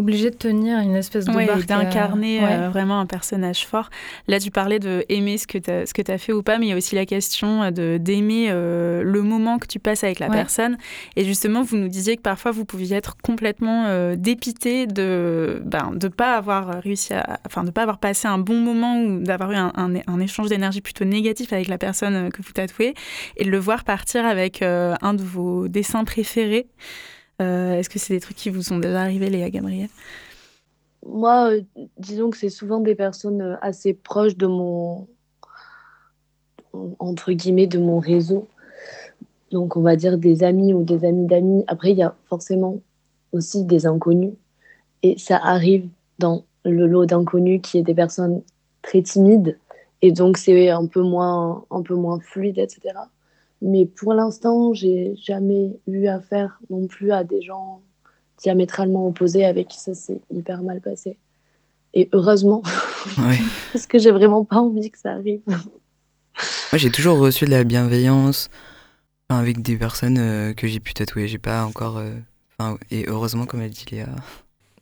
obligé 0.00 0.30
de 0.30 0.36
tenir 0.36 0.78
une 0.78 0.96
espèce 0.96 1.26
de 1.26 1.32
ouais, 1.32 1.46
barque. 1.46 1.66
d'incarner 1.66 2.40
vraiment 2.70 3.00
un 3.00 3.06
personnage 3.06 3.66
fort. 3.66 3.90
Là, 4.26 4.40
tu 4.40 4.50
parlais 4.50 4.78
de 4.78 5.04
aimer 5.08 5.38
ce 5.38 5.46
que 5.46 5.58
tu 5.58 5.70
as, 5.70 5.86
ce 5.86 5.94
que 5.94 6.10
as 6.10 6.18
fait 6.18 6.32
ou 6.32 6.42
pas, 6.42 6.58
mais 6.58 6.66
il 6.66 6.68
y 6.70 6.72
a 6.72 6.76
aussi 6.76 6.94
la 6.94 7.06
question 7.06 7.70
de 7.70 7.98
d'aimer 7.98 8.50
le 8.50 9.22
moment 9.22 9.58
que 9.58 9.66
tu 9.66 9.78
passes 9.78 10.04
avec 10.04 10.18
la 10.18 10.28
personne. 10.28 10.76
Et 11.16 11.24
justement, 11.24 11.62
vous 11.62 11.76
nous 11.76 11.88
disiez 11.88 12.16
que 12.16 12.22
parfois, 12.22 12.50
vous 12.50 12.64
pouviez 12.64 12.96
être 12.96 13.16
complètement 13.22 14.14
dépité 14.16 14.86
de 14.86 15.62
ben, 15.64 15.92
de 15.94 16.08
pas 16.08 16.36
avoir 16.36 16.82
réussi 16.82 17.14
à... 17.14 17.38
Enfin, 17.46 17.64
de 17.64 17.70
pas 17.70 17.82
avoir 17.82 17.98
passé 17.98 18.26
un 18.28 18.38
bon 18.38 18.56
moment 18.56 19.00
ou 19.02 19.20
d'avoir 19.20 19.52
eu 19.52 19.56
un, 19.56 19.72
un, 19.76 20.20
échange 20.20 20.48
d'énergie 20.48 20.80
plutôt 20.80 21.04
négatif 21.04 21.52
avec 21.52 21.68
la 21.68 21.78
personne 21.78 22.30
que 22.30 22.42
vous 22.42 22.52
tatouez 22.52 22.94
et 23.36 23.44
de 23.44 23.50
le 23.50 23.58
voir 23.58 23.84
partir 23.84 24.24
avec 24.24 24.62
un 24.62 25.14
de 25.14 25.22
vos 25.22 25.68
dessins 25.68 26.04
préférés. 26.04 26.66
Euh, 27.40 27.74
est-ce 27.74 27.88
que 27.88 27.98
c'est 27.98 28.14
des 28.14 28.20
trucs 28.20 28.36
qui 28.36 28.50
vous 28.50 28.62
sont 28.62 28.78
déjà 28.78 29.00
arrivés, 29.00 29.30
Léa 29.30 29.50
Gabriel? 29.50 29.88
Moi, 31.06 31.52
euh, 31.52 31.62
disons 31.98 32.30
que 32.30 32.36
c'est 32.36 32.50
souvent 32.50 32.80
des 32.80 32.94
personnes 32.94 33.40
euh, 33.40 33.56
assez 33.62 33.94
proches 33.94 34.36
de 34.36 34.46
mon, 34.46 35.08
entre 36.98 37.32
guillemets, 37.32 37.66
de 37.66 37.78
mon 37.78 37.98
réseau. 37.98 38.46
Donc, 39.50 39.76
on 39.76 39.80
va 39.80 39.96
dire 39.96 40.18
des 40.18 40.42
amis 40.42 40.74
ou 40.74 40.84
des 40.84 41.04
amis 41.04 41.26
d'amis. 41.26 41.64
Après, 41.66 41.92
il 41.92 41.98
y 41.98 42.02
a 42.02 42.14
forcément 42.28 42.80
aussi 43.32 43.64
des 43.64 43.86
inconnus. 43.86 44.34
Et 45.02 45.16
ça 45.18 45.38
arrive 45.38 45.88
dans 46.18 46.44
le 46.64 46.86
lot 46.86 47.06
d'inconnus 47.06 47.60
qui 47.62 47.78
est 47.78 47.82
des 47.82 47.94
personnes 47.94 48.42
très 48.82 49.02
timides. 49.02 49.58
Et 50.02 50.12
donc, 50.12 50.36
c'est 50.36 50.68
un 50.68 50.82
un 50.82 50.86
peu 50.86 51.02
moins 51.02 52.20
fluide, 52.20 52.58
etc. 52.58 52.94
Mais 53.62 53.86
pour 53.86 54.14
l'instant, 54.14 54.72
j'ai 54.72 55.14
jamais 55.16 55.78
eu 55.86 56.06
affaire 56.06 56.60
non 56.70 56.86
plus 56.86 57.12
à 57.12 57.24
des 57.24 57.42
gens 57.42 57.82
diamétralement 58.38 59.06
opposés 59.06 59.44
avec 59.44 59.68
qui 59.68 59.78
ça 59.78 59.94
s'est 59.94 60.20
hyper 60.30 60.62
mal 60.62 60.80
passé. 60.80 61.18
Et 61.92 62.08
heureusement, 62.12 62.62
parce 63.72 63.86
que 63.86 63.98
j'ai 63.98 64.12
vraiment 64.12 64.44
pas 64.44 64.60
envie 64.60 64.90
que 64.90 64.98
ça 64.98 65.12
arrive. 65.12 65.42
Moi, 65.46 66.78
j'ai 66.78 66.90
toujours 66.90 67.18
reçu 67.18 67.44
de 67.44 67.50
la 67.50 67.64
bienveillance 67.64 68.48
avec 69.28 69.60
des 69.60 69.76
personnes 69.76 70.18
euh, 70.18 70.54
que 70.54 70.66
j'ai 70.68 70.80
pu 70.80 70.94
tatouer. 70.94 71.28
J'ai 71.28 71.38
pas 71.38 71.64
encore. 71.64 71.98
Euh, 71.98 72.14
et 72.90 73.06
heureusement, 73.08 73.46
comme 73.46 73.60
elle 73.60 73.70
dit 73.70 73.86
Léa, 73.90 74.06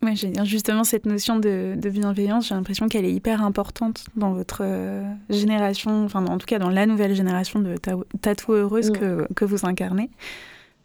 oui, 0.00 0.14
justement, 0.44 0.84
cette 0.84 1.06
notion 1.06 1.38
de, 1.38 1.76
bienveillance, 1.76 2.48
j'ai 2.48 2.54
l'impression 2.54 2.88
qu'elle 2.88 3.04
est 3.04 3.12
hyper 3.12 3.42
importante 3.42 4.04
dans 4.14 4.32
votre 4.32 4.61
euh, 4.62 5.02
génération, 5.28 6.04
enfin 6.04 6.24
en 6.26 6.38
tout 6.38 6.46
cas 6.46 6.61
dans 6.61 6.70
la 6.70 6.87
nouvelle 6.87 7.14
génération 7.14 7.58
de 7.58 7.74
tatoueuses 8.20 8.90
mm. 8.90 8.92
que, 8.92 9.26
que 9.34 9.44
vous 9.44 9.66
incarnez. 9.66 10.11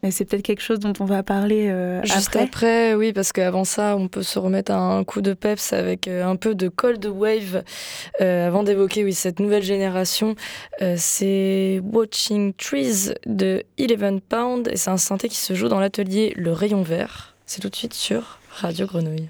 C'est 0.10 0.26
peut-être 0.26 0.42
quelque 0.42 0.62
chose 0.62 0.80
dont 0.80 0.92
on 1.00 1.06
va 1.06 1.24
parler 1.24 1.70
euh, 1.70 2.04
Juste 2.04 2.36
après. 2.36 2.94
oui, 2.94 3.14
parce 3.14 3.32
qu'avant 3.32 3.64
ça, 3.64 3.96
on 3.96 4.10
peut 4.10 4.24
se 4.24 4.38
remettre 4.38 4.74
à 4.74 4.78
un 4.78 5.06
coup 5.06 5.22
de 5.22 5.34
peps 5.34 5.72
avec 5.72 6.10
euh, 6.10 6.26
un 6.26 6.36
peu 6.36 6.56
de 6.56 6.68
cold 6.68 7.06
wave. 7.06 7.64
avant 8.20 8.64
d'évoquer 8.64 9.06
oui, 9.06 9.14
cette 9.14 9.40
nouvelle 9.40 9.64
génération, 9.64 10.36
c'est 10.98 11.82
Watching 11.86 12.54
Trees 12.54 13.14
de 13.28 13.64
Eleven 13.78 14.20
Pound 14.20 14.68
et 14.68 14.76
c'est 14.76 14.90
un 14.90 14.98
synthé 14.98 15.30
qui 15.30 15.38
se 15.38 15.54
joue 15.54 15.70
dans 15.70 15.80
l'atelier 15.80 16.34
Le 16.36 16.52
Rayon 16.52 16.82
Vert. 16.82 17.36
C'est 17.46 17.62
tout 17.62 17.70
de 17.70 17.76
suite 17.76 17.94
sur 17.94 18.40
Radio 18.62 18.86
Grenouille. 18.86 19.30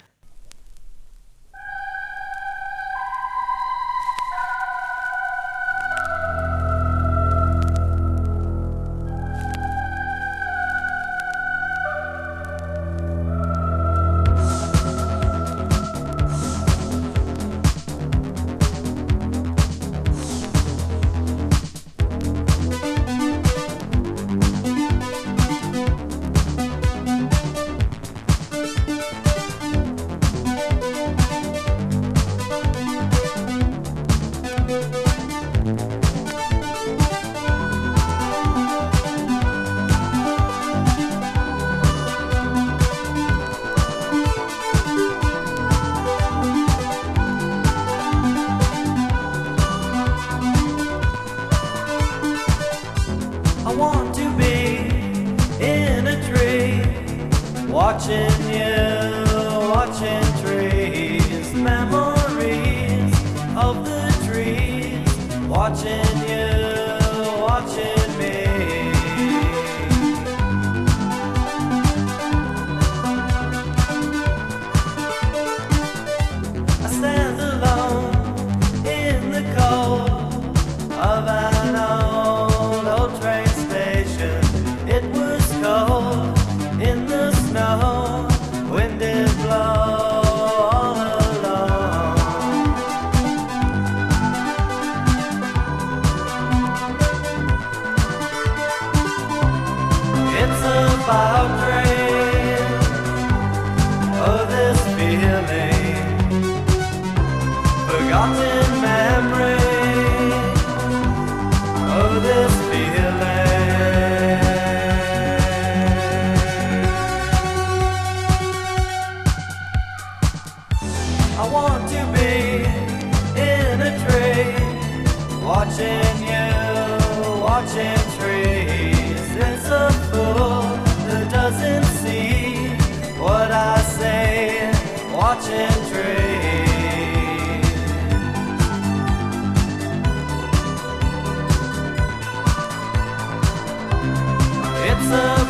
out 101.13 101.62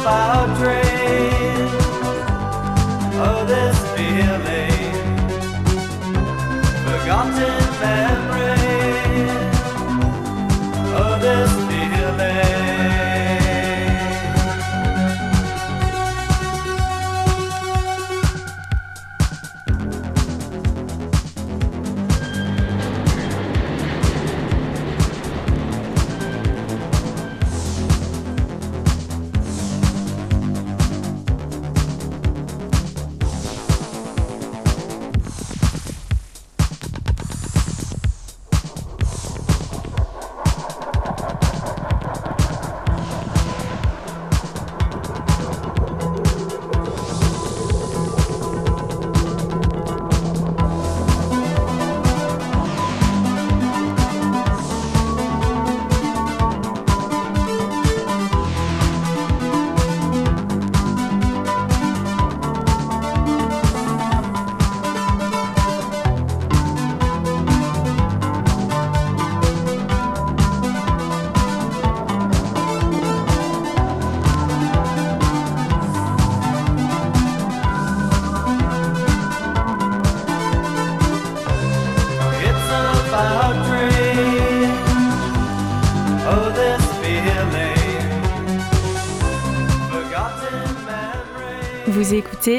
about 0.03 0.57
drink. 0.57 0.92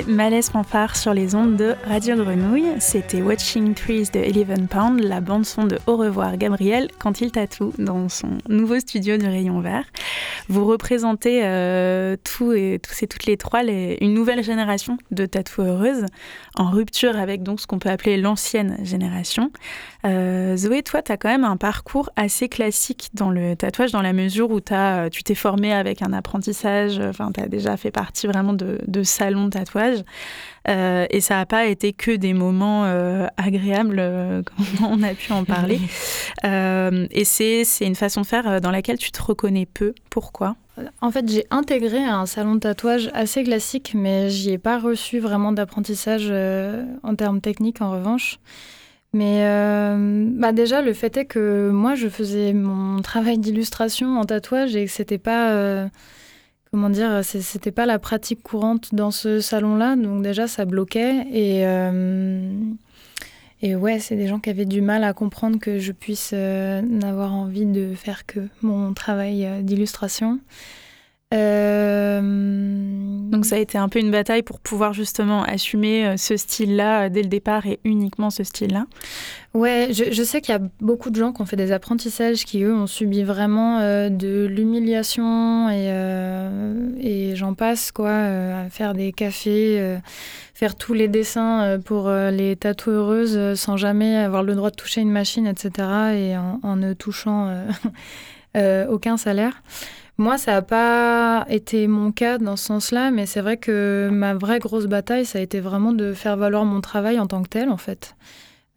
Malaise 0.06 0.50
Fanfare 0.50 0.96
sur 0.96 1.14
les 1.14 1.34
ondes 1.34 1.56
de 1.56 1.74
Radio 1.84 2.16
Grenouille. 2.16 2.74
C'était 2.78 3.22
Watching 3.22 3.74
Trees 3.74 4.10
de 4.12 4.18
Eleven 4.18 4.68
Pound, 4.68 5.00
la 5.00 5.20
bande-son 5.20 5.64
de 5.64 5.78
Au 5.86 5.96
revoir 5.96 6.36
Gabriel 6.36 6.90
quand 6.98 7.20
il 7.20 7.30
tatoue 7.30 7.72
dans 7.78 8.08
son 8.08 8.38
nouveau 8.48 8.78
studio 8.80 9.16
du 9.16 9.26
Rayon 9.26 9.60
Vert. 9.60 9.84
Vous 10.48 10.64
représentez 10.64 11.42
euh, 11.44 12.16
tous 12.22 12.52
et, 12.52 12.80
tous 12.82 13.02
et 13.02 13.06
toutes 13.06 13.26
les 13.26 13.36
trois 13.36 13.62
une 13.64 14.14
nouvelle 14.14 14.42
génération 14.42 14.98
de 15.10 15.26
tatoueuses 15.26 16.04
en 16.56 16.70
rupture 16.70 17.16
avec 17.16 17.42
donc 17.42 17.60
ce 17.60 17.66
qu'on 17.66 17.78
peut 17.78 17.88
appeler 17.88 18.16
l'ancienne 18.16 18.78
génération. 18.82 19.50
Euh, 20.04 20.56
Zoé, 20.56 20.82
toi, 20.82 21.02
tu 21.02 21.12
as 21.12 21.16
quand 21.16 21.28
même 21.28 21.44
un 21.44 21.56
parcours 21.56 22.10
assez 22.16 22.48
classique 22.48 23.10
dans 23.14 23.30
le 23.30 23.56
tatouage 23.56 23.92
dans 23.92 24.02
la 24.02 24.12
mesure 24.12 24.50
où 24.50 24.60
as, 24.70 25.08
tu 25.10 25.22
t'es 25.22 25.34
formée 25.34 25.72
avec 25.72 26.02
un 26.02 26.12
apprentissage, 26.12 27.00
tu 27.34 27.40
as 27.40 27.48
déjà 27.48 27.76
fait 27.76 27.90
partie 27.90 28.26
vraiment 28.26 28.52
de, 28.52 28.78
de 28.86 29.02
salon 29.02 29.46
de 29.46 29.50
tatouage. 29.50 30.04
Euh, 30.68 31.06
et 31.10 31.20
ça 31.20 31.36
n'a 31.36 31.46
pas 31.46 31.66
été 31.66 31.92
que 31.92 32.10
des 32.10 32.32
moments 32.32 32.84
euh, 32.84 33.26
agréables, 33.36 33.98
euh, 33.98 34.42
comme 34.78 34.86
on 34.86 35.02
a 35.02 35.14
pu 35.14 35.32
en 35.32 35.44
parler. 35.44 35.80
et 36.42 37.24
c'est 37.24 37.64
une 37.80 37.94
façon 37.94 38.22
de 38.22 38.26
faire 38.26 38.60
dans 38.60 38.70
laquelle 38.70 38.98
tu 38.98 39.12
te 39.12 39.22
reconnais 39.22 39.66
peu. 39.66 39.94
Pourquoi? 40.10 40.56
En 41.00 41.10
fait, 41.12 41.30
j'ai 41.30 41.46
intégré 41.50 41.98
un 41.98 42.26
salon 42.26 42.56
de 42.56 42.60
tatouage 42.60 43.10
assez 43.14 43.44
classique, 43.44 43.92
mais 43.94 44.28
j'y 44.28 44.52
ai 44.52 44.58
pas 44.58 44.78
reçu 44.78 45.20
vraiment 45.20 45.52
d'apprentissage 45.52 46.32
en 47.02 47.14
termes 47.14 47.40
techniques 47.40 47.80
en 47.80 47.92
revanche. 47.92 48.40
Mais 49.12 49.44
bah 50.36 50.50
déjà, 50.50 50.82
le 50.82 50.92
fait 50.92 51.16
est 51.16 51.26
que 51.26 51.70
moi, 51.70 51.94
je 51.94 52.08
faisais 52.08 52.52
mon 52.52 53.00
travail 53.02 53.38
d'illustration 53.38 54.18
en 54.18 54.24
tatouage 54.24 54.74
et 54.74 54.84
que 54.86 54.90
c'était 54.90 55.18
pas 55.18 55.88
comment 56.74 56.90
dire, 56.90 57.20
c'était 57.22 57.70
pas 57.70 57.86
la 57.86 58.00
pratique 58.00 58.42
courante 58.42 58.96
dans 58.96 59.12
ce 59.12 59.38
salon-là, 59.38 59.94
donc 59.94 60.24
déjà 60.24 60.48
ça 60.48 60.64
bloquait 60.64 61.24
et 61.30 61.64
euh, 61.64 62.50
et 63.62 63.76
ouais, 63.76 64.00
c'est 64.00 64.16
des 64.16 64.26
gens 64.26 64.40
qui 64.40 64.50
avaient 64.50 64.64
du 64.64 64.80
mal 64.80 65.04
à 65.04 65.12
comprendre 65.12 65.60
que 65.60 65.78
je 65.78 65.92
puisse 65.92 66.32
euh, 66.34 66.82
n'avoir 66.82 67.32
envie 67.32 67.64
de 67.64 67.94
faire 67.94 68.26
que 68.26 68.40
mon 68.60 68.92
travail 68.92 69.46
euh, 69.46 69.62
d'illustration. 69.62 70.40
Euh, 71.34 72.20
Donc 73.30 73.44
ça 73.44 73.56
a 73.56 73.58
été 73.58 73.76
un 73.76 73.88
peu 73.88 73.98
une 73.98 74.10
bataille 74.10 74.42
pour 74.42 74.60
pouvoir 74.60 74.92
justement 74.92 75.42
assumer 75.42 76.06
euh, 76.06 76.16
ce 76.16 76.36
style-là 76.36 77.04
euh, 77.04 77.08
dès 77.08 77.22
le 77.22 77.28
départ 77.28 77.66
et 77.66 77.80
uniquement 77.84 78.30
ce 78.30 78.44
style-là. 78.44 78.86
Ouais, 79.52 79.88
je, 79.92 80.22
sais 80.22 80.40
qu'il 80.40 80.52
y 80.52 80.58
a 80.58 80.60
beaucoup 80.80 81.10
de 81.10 81.16
gens 81.16 81.32
qui 81.32 81.40
ont 81.40 81.46
fait 81.46 81.56
des 81.56 81.70
apprentissages 81.70 82.44
qui, 82.44 82.62
eux, 82.62 82.74
ont 82.74 82.88
subi 82.88 83.22
vraiment 83.22 83.78
de 84.10 84.46
l'humiliation 84.46 85.70
et, 85.70 85.86
et 86.98 87.36
j'en 87.36 87.54
passe, 87.54 87.92
quoi, 87.92 88.10
à 88.10 88.68
faire 88.68 88.94
des 88.94 89.12
cafés, 89.12 89.96
faire 90.54 90.74
tous 90.74 90.92
les 90.92 91.06
dessins 91.06 91.78
pour 91.84 92.10
les 92.10 92.56
tatoueuses 92.56 93.54
sans 93.54 93.76
jamais 93.76 94.16
avoir 94.16 94.42
le 94.42 94.56
droit 94.56 94.70
de 94.70 94.76
toucher 94.76 95.02
une 95.02 95.12
machine, 95.12 95.46
etc. 95.46 95.70
et 96.14 96.36
en, 96.36 96.58
en 96.64 96.74
ne 96.74 96.92
touchant 96.92 97.56
aucun 98.88 99.16
salaire. 99.16 99.62
Moi, 100.16 100.38
ça 100.38 100.52
n'a 100.52 100.62
pas 100.62 101.44
été 101.48 101.88
mon 101.88 102.12
cas 102.12 102.38
dans 102.38 102.56
ce 102.56 102.66
sens-là, 102.66 103.10
mais 103.10 103.26
c'est 103.26 103.40
vrai 103.40 103.56
que 103.56 104.08
ma 104.12 104.34
vraie 104.34 104.60
grosse 104.60 104.86
bataille, 104.86 105.24
ça 105.24 105.40
a 105.40 105.42
été 105.42 105.58
vraiment 105.58 105.92
de 105.92 106.12
faire 106.12 106.36
valoir 106.36 106.64
mon 106.64 106.80
travail 106.80 107.18
en 107.18 107.26
tant 107.26 107.42
que 107.42 107.48
tel, 107.48 107.68
en 107.68 107.76
fait. 107.76 108.14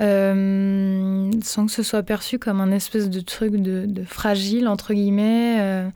Euh, 0.01 1.31
sans 1.43 1.65
que 1.65 1.71
ce 1.71 1.83
soit 1.83 2.03
perçu 2.03 2.39
comme 2.39 2.59
un 2.59 2.71
espèce 2.71 3.09
de 3.09 3.19
truc 3.19 3.55
de, 3.55 4.03
fragile, 4.03 4.67
entre 4.67 4.93
guillemets. 4.93 5.57
Euh. 5.59 5.89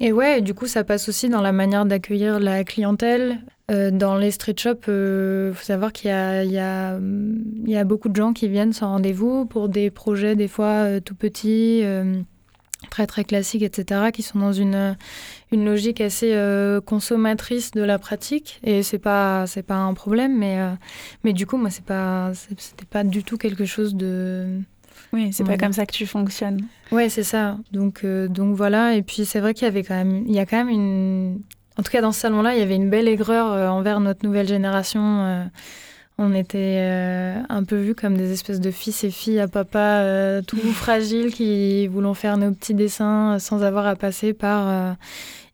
Et 0.00 0.10
ouais, 0.10 0.40
du 0.40 0.54
coup, 0.54 0.66
ça 0.66 0.84
passe 0.84 1.08
aussi 1.10 1.28
dans 1.28 1.42
la 1.42 1.52
manière 1.52 1.84
d'accueillir 1.84 2.40
la 2.40 2.64
clientèle. 2.64 3.40
Euh, 3.70 3.90
dans 3.90 4.16
les 4.16 4.30
street 4.30 4.56
shops, 4.56 4.88
il 4.88 5.52
faut 5.54 5.64
savoir 5.64 5.92
qu'il 5.92 6.10
y, 6.10 6.58
a, 6.58 7.84
beaucoup 7.84 8.08
de 8.08 8.16
gens 8.16 8.32
qui 8.32 8.48
viennent 8.48 8.72
sans 8.72 8.88
rendez-vous 8.88 9.44
pour 9.44 9.68
des 9.68 9.90
projets 9.90 10.34
des 10.34 10.48
fois 10.48 11.00
tout 11.02 11.14
petits 11.14 11.82
très 12.90 13.06
très 13.06 13.24
classiques, 13.24 13.62
etc., 13.62 14.10
qui 14.12 14.22
sont 14.22 14.38
dans 14.38 14.52
une, 14.52 14.96
une 15.50 15.64
logique 15.64 16.00
assez 16.00 16.32
euh, 16.34 16.80
consommatrice 16.80 17.70
de 17.72 17.82
la 17.82 17.98
pratique. 17.98 18.60
Et 18.64 18.82
c'est 18.82 18.98
pas 18.98 19.46
c'est 19.46 19.62
pas 19.62 19.76
un 19.76 19.94
problème, 19.94 20.38
mais 20.38 20.58
euh, 20.58 20.72
mais 21.24 21.32
du 21.32 21.46
coup 21.46 21.56
moi 21.56 21.70
c'est 21.70 21.84
pas 21.84 22.32
c'était 22.34 22.84
pas 22.84 23.04
du 23.04 23.24
tout 23.24 23.38
quelque 23.38 23.64
chose 23.64 23.94
de 23.94 24.60
oui, 25.12 25.32
c'est 25.32 25.44
pas 25.44 25.58
comme 25.58 25.72
ça 25.72 25.84
que 25.84 25.92
tu 25.92 26.06
fonctionnes. 26.06 26.62
Ouais, 26.90 27.08
c'est 27.08 27.22
ça. 27.22 27.58
Donc 27.72 28.04
euh, 28.04 28.28
donc 28.28 28.56
voilà. 28.56 28.94
Et 28.94 29.02
puis 29.02 29.24
c'est 29.24 29.40
vrai 29.40 29.54
qu'il 29.54 29.64
y 29.64 29.68
avait 29.68 29.82
quand 29.82 29.96
même 29.96 30.24
il 30.26 30.34
y 30.34 30.38
a 30.38 30.46
quand 30.46 30.56
même 30.56 30.70
une 30.70 31.40
en 31.78 31.82
tout 31.82 31.90
cas 31.90 32.02
dans 32.02 32.12
ce 32.12 32.20
salon-là 32.20 32.54
il 32.54 32.60
y 32.60 32.62
avait 32.62 32.76
une 32.76 32.90
belle 32.90 33.08
aigreur 33.08 33.72
envers 33.72 34.00
notre 34.00 34.26
nouvelle 34.26 34.46
génération 34.46 35.48
on 36.18 36.34
était 36.34 36.78
euh, 36.78 37.42
un 37.48 37.64
peu 37.64 37.76
vus 37.76 37.94
comme 37.94 38.16
des 38.16 38.32
espèces 38.32 38.60
de 38.60 38.70
fils 38.70 39.04
et 39.04 39.10
filles 39.10 39.40
à 39.40 39.48
papa 39.48 40.00
euh, 40.00 40.42
tout 40.42 40.56
fragiles 40.74 41.32
qui 41.32 41.86
voulons 41.88 42.14
faire 42.14 42.36
nos 42.36 42.52
petits 42.52 42.74
dessins 42.74 43.38
sans 43.38 43.62
avoir 43.62 43.86
à 43.86 43.96
passer 43.96 44.34
par 44.34 44.68
euh, 44.68 44.92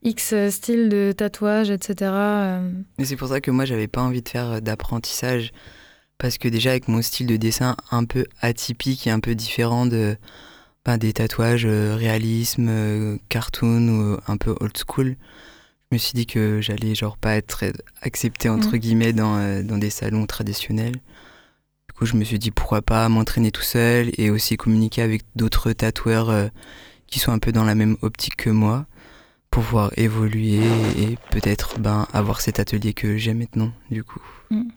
X 0.03 0.35
style 0.51 0.89
de 0.89 1.13
tatouage, 1.13 1.71
etc. 1.71 2.13
Et 2.99 3.05
c'est 3.05 3.17
pour 3.17 3.29
ça 3.29 3.41
que 3.41 3.51
moi, 3.51 3.65
j'avais 3.65 3.89
pas 3.89 4.03
envie 4.03 4.23
de 4.23 4.29
faire 4.29 4.63
d'apprentissage. 4.63 5.53
Parce 6.19 6.37
que 6.37 6.49
déjà, 6.49 6.71
avec 6.71 6.89
mon 6.89 7.01
style 7.01 7.29
de 7.29 7.37
dessin 7.37 7.77
un 7.93 8.05
peu 8.05 8.27
atypique 8.41 9.07
et 9.07 9.11
un 9.11 9.21
peu 9.21 9.37
différent 9.37 9.87
de, 9.87 10.17
ben, 10.85 10.99
des 10.99 11.13
tatouages 11.13 11.67
réalisme, 11.67 13.19
cartoon 13.29 13.89
ou 13.89 14.19
un 14.27 14.37
peu 14.37 14.55
old 14.61 14.77
school, 14.77 15.17
je 15.91 15.97
me 15.97 15.99
suis 15.99 16.13
dit 16.13 16.27
que 16.27 16.61
j'allais 16.61 16.95
genre 16.95 17.17
pas 17.17 17.37
être 17.37 17.65
accepté 18.03 18.49
entre 18.51 18.77
mm. 18.77 18.79
guillemets 18.79 19.13
dans, 19.13 19.37
euh, 19.39 19.63
dans 19.63 19.79
des 19.79 19.91
salons 19.91 20.27
traditionnels. 20.27 20.97
Du 20.97 21.95
coup, 21.97 22.05
je 22.05 22.15
me 22.15 22.25
suis 22.25 22.39
dit 22.39 22.51
pourquoi 22.51 22.83
pas 22.83 23.09
m'entraîner 23.09 23.51
tout 23.51 23.63
seul 23.63 24.11
et 24.19 24.29
aussi 24.29 24.57
communiquer 24.59 25.01
avec 25.01 25.23
d'autres 25.35 25.73
tatoueurs 25.73 26.29
euh, 26.29 26.49
qui 27.07 27.19
sont 27.19 27.33
un 27.33 27.39
peu 27.39 27.53
dans 27.53 27.65
la 27.65 27.75
même 27.75 27.97
optique 28.03 28.37
que 28.37 28.51
moi 28.51 28.87
pour 29.51 29.63
pouvoir 29.63 29.91
évoluer 29.97 30.61
et 30.99 31.17
peut-être 31.31 31.81
ben, 31.81 32.07
avoir 32.13 32.43
cet 32.43 32.61
atelier 32.61 32.93
que 32.93 33.17
j'ai 33.17 33.33
maintenant, 33.33 33.73
du 33.91 34.05
coup. 34.05 34.21
Mm. 34.51 34.69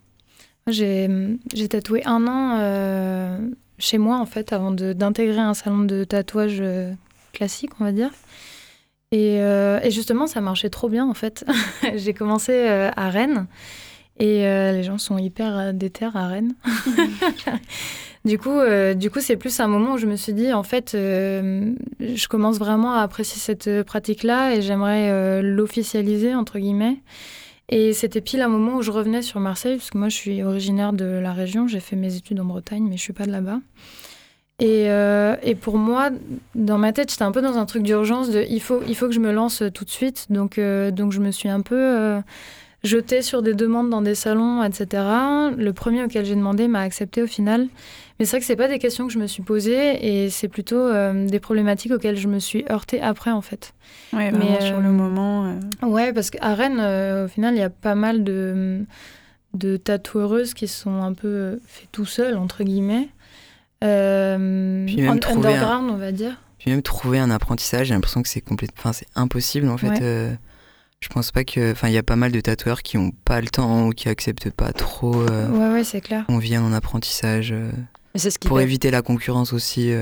J'ai 0.68 1.68
tatoué 1.68 2.05
un 2.05 2.26
an 2.26 2.57
euh, 2.57 3.38
chez 3.80 3.97
moi, 3.97 4.18
en 4.18 4.26
fait, 4.26 4.53
avant 4.53 4.72
d'intégrer 4.72 5.39
un 5.39 5.53
salon 5.53 5.84
de 5.84 6.05
tatouage 6.05 6.64
classique, 7.34 7.72
on 7.82 7.84
va 7.84 7.91
dire. 7.91 8.12
Euh, 9.14 9.80
et, 9.84 9.91
justement, 9.91 10.26
ça 10.26 10.39
marchait 10.39 10.70
trop 10.70 10.88
bien 10.88 11.05
en 11.05 11.14
fait. 11.14 11.45
j'ai 11.95 12.14
commencé 12.14 12.53
euh, 12.53 12.89
à 12.95 13.09
Rennes 13.09 13.47
et 14.20 14.47
euh, 14.47 14.72
les 14.72 14.84
gens 14.84 14.97
sont 14.97 15.18
hyper 15.18 15.74
déter 15.74 16.05
à 16.05 16.28
Rennes. 16.28 16.53
du 18.26 18.39
coup, 18.39 18.59
c'est 19.20 19.36
plus 19.36 19.59
un 19.59 19.68
moment 19.68 19.93
où 19.93 19.97
je 19.97 20.07
me 20.07 20.16
suis 20.16 20.34
dit 20.34 20.53
en 20.53 20.64
fait, 20.64 20.91
je 20.93 22.28
commence 22.30 22.57
vraiment 22.57 22.93
à 22.93 23.01
apprécier 23.01 23.39
cette 23.39 23.84
pratique-là 23.84 24.55
et 24.55 24.62
j'aimerais 24.62 25.41
l'officialiser 25.41 26.34
entre 26.34 26.59
guillemets. 26.59 26.99
Et 27.68 27.93
c'était 27.93 28.22
pile 28.22 28.41
un 28.41 28.49
moment 28.49 28.76
où 28.78 28.82
je 28.82 28.91
revenais 28.91 29.22
sur 29.22 29.39
Marseille, 29.39 29.78
parce 29.78 29.91
que 29.91 29.97
moi 29.97 30.09
je 30.09 30.16
suis 30.16 30.43
originaire 30.43 30.91
de 30.91 31.05
la 31.05 31.32
région, 31.32 31.68
j'ai 31.68 31.80
fait 31.80 31.95
mes 31.95 32.18
études 32.18 32.39
en 32.41 32.45
Bretagne, 32.45 32.86
mais 32.89 32.97
je 32.97 33.01
suis 33.01 33.14
pas 33.14 33.26
de 33.26 33.32
là-bas. 33.32 33.59
Euh, 34.62 35.36
et, 35.41 35.55
pour 35.55 35.78
moi, 35.78 36.09
dans 36.55 36.78
ma 36.78 36.93
tête, 36.93 37.12
j'étais 37.12 37.24
un 37.24 37.32
peu 37.32 37.41
dans 37.41 37.57
un 37.57 37.66
truc 37.66 37.84
d'urgence 37.84 38.30
de 38.30 38.45
il 38.49 38.62
faut, 38.62 38.82
il 38.88 38.95
faut 38.95 39.07
que 39.07 39.14
je 39.14 39.20
me 39.20 39.32
lance 39.32 39.64
tout 39.74 39.86
de 39.86 39.89
suite. 39.89 40.28
Donc, 40.30 40.57
euh, 40.57 40.91
donc 40.91 41.12
je 41.12 41.20
me 41.20 41.32
suis 41.32 41.49
un 41.49 41.62
peu 41.62 41.76
euh, 41.76 42.20
jetée 42.84 43.22
sur 43.22 43.41
des 43.41 43.53
demandes 43.53 43.89
dans 43.89 44.01
des 44.01 44.16
salons, 44.16 44.64
etc. 44.64 45.03
Le 45.57 45.72
premier 45.72 46.03
auquel 46.03 46.26
j'ai 46.26 46.36
demandé 46.36 46.68
m'a 46.68 46.82
accepté 46.82 47.22
au 47.24 47.28
final. 47.28 47.68
Mais 48.20 48.26
c'est 48.26 48.32
vrai 48.32 48.39
que 48.41 48.45
c'est 48.45 48.55
pas 48.55 48.68
des 48.68 48.78
questions 48.78 49.07
que 49.07 49.14
je 49.14 49.18
me 49.18 49.26
suis 49.26 49.41
posées 49.41 50.26
et 50.26 50.30
c'est 50.30 50.47
plutôt 50.47 50.91
des 51.12 51.39
problématiques 51.39 51.91
auxquelles 51.91 52.18
je 52.18 52.28
me 52.28 52.38
suis 52.38 52.64
heurtée 52.70 53.01
après, 53.01 53.32
en 53.32 53.41
fait. 53.41 53.74
Ouais, 54.14 54.32
Mais 54.32 54.62
sur 54.62 54.80
le 54.80 54.91
moment. 54.91 55.55
Ouais, 55.82 56.14
parce 56.14 56.30
qu'à 56.30 56.53
Rennes, 56.53 56.80
au 57.26 57.28
final, 57.28 57.55
il 57.55 57.59
y 57.59 57.64
a 57.64 57.72
pas 57.72 57.95
mal 57.95 58.24
de, 58.24 58.82
de 59.55 59.76
tatoueuses 59.76 60.53
qui 60.53 60.68
sont 60.68 61.01
un 61.01 61.14
peu 61.14 61.59
fait 61.66 61.88
tout 61.91 62.05
seules, 62.05 62.38
entre 62.38 62.64
guillemets. 62.64 63.09
Euh, 63.84 64.86
puis 64.86 64.98
même 64.98 65.12
underground, 65.12 65.90
on 65.92 65.98
va 65.98 66.12
dire. 66.12 66.38
Puis 66.60 66.70
même 66.70 66.82
trouver 66.82 67.20
un 67.20 67.32
apprentissage, 67.32 67.88
j'ai 67.88 67.94
l'impression 67.94 68.22
que 68.22 68.30
c'est 68.30 68.42
complètement, 68.42 68.78
enfin 68.80 68.94
c'est 68.94 69.08
impossible 69.16 69.68
en 69.70 69.78
fait. 69.78 70.02
Euh, 70.02 70.32
je 71.00 71.10
pense 71.10 71.32
pas 71.32 71.44
que, 71.44 71.72
enfin 71.72 71.88
il 71.88 71.94
y 71.94 71.98
a 71.98 72.04
pas 72.04 72.16
mal 72.16 72.32
de 72.32 72.40
tatoueurs 72.40 72.84
qui 72.84 72.98
ont 73.00 73.12
pas 73.26 73.42
le 73.42 73.48
temps 73.48 73.88
ou 73.88 73.90
qui 73.92 74.10
acceptent 74.10 74.52
pas 74.52 74.72
trop. 74.72 75.16
Euh, 75.16 75.50
ouais 75.50 75.74
ouais 75.74 75.84
c'est 75.84 76.02
clair. 76.02 76.26
On 76.30 76.38
vient 76.38 76.62
en 76.64 76.74
apprentissage. 76.74 77.56
Ce 78.16 78.30
qui 78.38 78.47
pour 78.47 78.59
éviter 78.59 78.91
la 78.91 79.01
concurrence 79.01 79.53
aussi. 79.53 79.93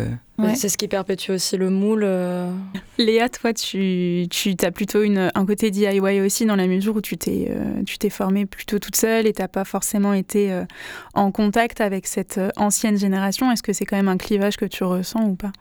C'est 0.56 0.70
ce 0.70 0.78
qui 0.78 0.88
perpétue 0.88 1.32
aussi 1.32 1.58
le 1.58 1.70
moule. 1.70 2.08
Léa, 2.98 3.30
toi, 3.30 3.54
tu, 3.54 4.26
tu 4.32 4.56
as 4.62 4.72
plutôt 4.72 5.04
une, 5.04 5.30
un 5.36 5.46
côté 5.46 5.70
DIY 5.70 6.22
aussi 6.22 6.46
dans 6.46 6.56
la 6.56 6.66
mesure 6.66 6.96
où 6.96 7.02
tu 7.02 7.18
t'es 7.18 7.52
tu 7.86 8.00
t'es 8.00 8.10
formée 8.10 8.46
plutôt 8.48 8.80
toute 8.80 8.96
seule 8.96 9.28
et 9.28 9.34
tu 9.34 9.42
n'as 9.42 9.48
pas 9.48 9.64
forcément 9.64 10.14
été 10.14 10.64
en 11.14 11.32
contact 11.32 11.82
avec 11.82 12.08
cette 12.08 12.40
ancienne 12.58 12.98
génération. 12.98 13.52
Est-ce 13.52 13.62
que 13.62 13.74
c'est 13.74 13.86
quand 13.86 13.98
même 13.98 14.08
un 14.08 14.18
clivage 14.18 14.58
que 14.58 14.66
tu 14.66 14.84
ressens 14.84 15.24
ou 15.28 15.36
pas? 15.36 15.52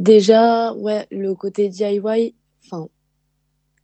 Déjà, 0.00 0.74
ouais, 0.74 1.06
le 1.10 1.34
côté 1.34 1.68
DIY, 1.68 2.34
enfin, 2.64 2.88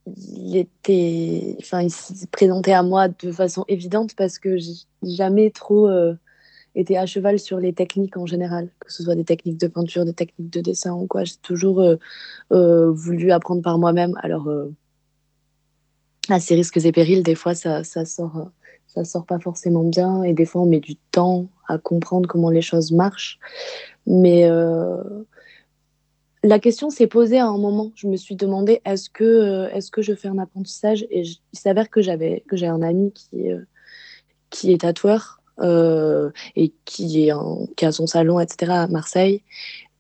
il 0.07 0.57
était, 0.57 1.57
enfin, 1.61 1.83
il 1.83 1.91
s'est 1.91 2.27
présenté 2.27 2.73
à 2.75 2.83
moi 2.83 3.09
de 3.09 3.33
façon 3.33 3.65
évidente 3.69 4.15
parce 4.17 4.39
que 4.39 4.59
j'ai 4.59 4.75
jamais 5.03 5.51
trop 5.51 5.89
euh, 5.89 6.15
été 6.75 6.97
à 6.97 7.07
cheval 7.07 7.39
sur 7.39 7.59
les 7.59 7.73
techniques 7.73 8.17
en 8.17 8.27
général, 8.27 8.71
que 8.81 8.93
ce 8.93 9.03
soit 9.03 9.15
des 9.15 9.25
techniques 9.25 9.59
de 9.59 9.67
peinture, 9.67 10.05
des 10.05 10.15
techniques 10.15 10.51
de 10.51 10.61
dessin 10.61 10.93
ou 10.95 11.07
quoi. 11.07 11.25
J'ai 11.25 11.37
toujours 11.43 11.81
euh, 11.81 11.97
euh, 12.53 12.91
voulu 12.91 13.31
apprendre 13.33 13.63
par 13.63 13.79
moi-même. 13.79 14.15
Alors, 14.23 14.49
à 16.29 16.41
ces 16.41 16.55
risques 16.55 16.79
et 16.79 16.93
périls, 16.93 17.23
des 17.23 17.35
fois, 17.35 17.55
ça, 17.55 17.85
ça 17.85 18.05
sort, 18.05 18.51
ça 18.87 19.05
sort 19.05 19.27
pas 19.27 19.39
forcément 19.39 19.85
bien 19.85 20.23
et 20.23 20.33
des 20.33 20.47
fois, 20.47 20.63
on 20.63 20.67
met 20.67 20.81
du 20.81 20.97
temps 20.97 21.49
à 21.69 21.79
comprendre 21.79 22.29
comment 22.29 22.51
les 22.51 22.63
choses 22.63 22.93
marchent. 22.93 23.39
Mais 24.07 24.49
la 26.45 26.59
question 26.59 26.91
s'est 26.91 27.07
posée 27.07 27.39
à 27.39 27.47
un 27.47 27.59
moment. 27.59 27.93
Je 27.95 28.09
me 28.09 28.17
suis 28.17 28.35
demandé 28.35 28.81
est-ce 28.85 29.09
que, 29.11 29.25
euh, 29.25 29.71
est-ce 29.71 29.91
que 29.91 30.03
je 30.03 30.15
fais 30.15 30.29
un 30.29 30.39
apprentissage? 30.39 31.07
Et 31.11 31.23
il 31.23 31.59
s'avère 31.59 31.89
que 31.89 32.03
j'ai 32.03 32.67
un 32.67 32.83
ami 32.83 33.13
qui, 33.13 33.51
euh, 33.51 33.61
qui 34.51 34.73
est 34.73 34.79
tatoueur 34.79 35.41
euh, 35.41 35.42
et 35.61 36.73
qui, 36.85 37.29
est 37.29 37.33
qui 37.77 37.85
a 37.85 37.93
son 37.93 38.07
salon, 38.07 38.41
etc. 38.41 38.73
à 38.73 38.89
Marseille. 38.89 39.43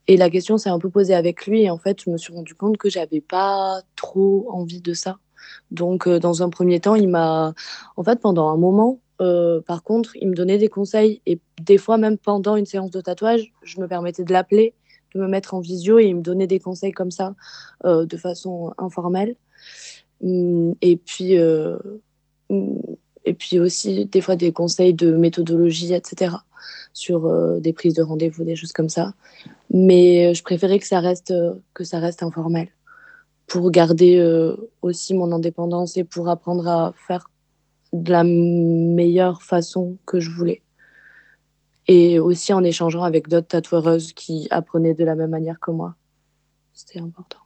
Et 0.09 0.17
la 0.17 0.31
question 0.31 0.59
s'est 0.59 0.71
un 0.71 0.79
peu 0.79 0.91
posée 0.91 1.15
avec 1.15 1.47
lui. 1.47 1.63
Et 1.63 1.71
en 1.71 1.79
fait, 1.79 2.03
je 2.05 2.11
me 2.11 2.17
suis 2.17 2.33
rendu 2.33 2.55
compte 2.55 2.77
que 2.77 2.91
j'avais 2.91 3.21
pas 3.21 3.83
trop 3.97 4.49
envie 4.51 4.81
de 4.81 4.95
ça. 4.95 5.19
Donc, 5.71 6.09
dans 6.09 6.43
un 6.43 6.51
premier 6.51 6.81
temps, 6.81 6.95
il 6.95 7.09
m'a, 7.09 7.55
en 7.97 8.05
fait, 8.05 8.21
pendant 8.21 8.49
un 8.49 8.57
moment, 8.57 8.99
par 9.19 9.83
contre, 9.85 10.17
il 10.17 10.29
me 10.29 10.35
donnait 10.35 10.59
des 10.59 10.69
conseils 10.69 11.21
et 11.27 11.39
des 11.61 11.79
fois 11.79 11.97
même 11.99 12.19
pendant 12.19 12.57
une 12.57 12.67
séance 12.67 12.91
de 12.91 13.01
tatouage, 13.01 13.53
je 13.63 13.81
me 13.81 13.87
permettais 13.87 14.25
de 14.25 14.33
l'appeler 14.33 14.75
de 15.15 15.21
me 15.21 15.29
mettre 15.29 15.55
en 15.55 15.61
visio 15.61 15.99
et 15.99 16.13
me 16.13 16.23
donner 16.23 16.47
des 16.47 16.61
conseils 16.61 16.93
comme 16.93 17.11
ça 17.11 17.35
euh, 17.85 18.07
de 18.07 18.17
façon 18.17 18.73
informelle. 18.79 19.37
Hum, 20.23 20.75
et 20.81 20.97
puis, 20.97 21.39
euh, 21.39 21.79
hum, 22.49 22.81
et 23.25 23.35
puis 23.35 23.61
aussi 23.61 24.07
des 24.07 24.21
fois 24.21 24.37
des 24.37 24.53
conseils 24.53 24.95
de 24.95 25.13
méthodologie, 25.17 25.95
etc. 25.95 26.37
sur 26.93 27.27
euh, 27.27 27.61
des 27.61 27.73
prises 27.73 27.95
de 27.95 28.03
rendez-vous, 28.03 28.45
des 28.45 28.57
choses 28.57 28.73
comme 28.73 28.89
ça. 28.89 29.15
Mais 29.71 30.35
je 30.35 30.43
préférais 30.43 30.79
que 30.79 30.87
ça 30.87 31.01
reste, 31.01 31.35
que 31.75 31.85
ça 31.85 31.99
reste 31.99 32.23
informel 32.23 32.69
pour 33.47 33.71
garder 33.71 34.19
aussi 34.81 35.13
mon 35.13 35.31
indépendance 35.31 35.97
et 35.99 36.05
pour 36.05 36.29
apprendre 36.29 36.67
à 36.69 36.95
faire 37.07 37.29
de 37.93 38.11
la 38.11 38.25
meilleure 38.25 39.43
façon 39.43 39.99
que 40.07 40.21
je 40.21 40.31
voulais 40.31 40.63
et 41.89 42.19
aussi 42.19 42.53
en 42.53 42.63
échangeant 42.63 43.03
avec 43.03 43.29
d'autres 43.29 43.49
tatoueuses 43.49 44.13
qui 44.13 44.47
apprenaient 44.51 44.95
de 44.95 45.05
la 45.05 45.15
même 45.15 45.31
manière 45.31 45.59
que 45.61 45.71
moi. 45.71 45.95
C'était 46.73 47.01
important. 47.01 47.42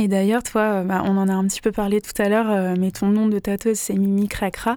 Et 0.00 0.06
d'ailleurs, 0.06 0.44
toi, 0.44 0.62
euh, 0.62 0.84
bah, 0.84 1.02
on 1.04 1.16
en 1.16 1.28
a 1.28 1.32
un 1.32 1.44
petit 1.48 1.60
peu 1.60 1.72
parlé 1.72 2.00
tout 2.00 2.22
à 2.22 2.28
l'heure, 2.28 2.50
euh, 2.50 2.76
mais 2.78 2.92
ton 2.92 3.08
nom 3.08 3.26
de 3.26 3.40
tatoueuse, 3.40 3.76
c'est 3.76 3.94
Mimi 3.94 4.28
Cracra. 4.28 4.76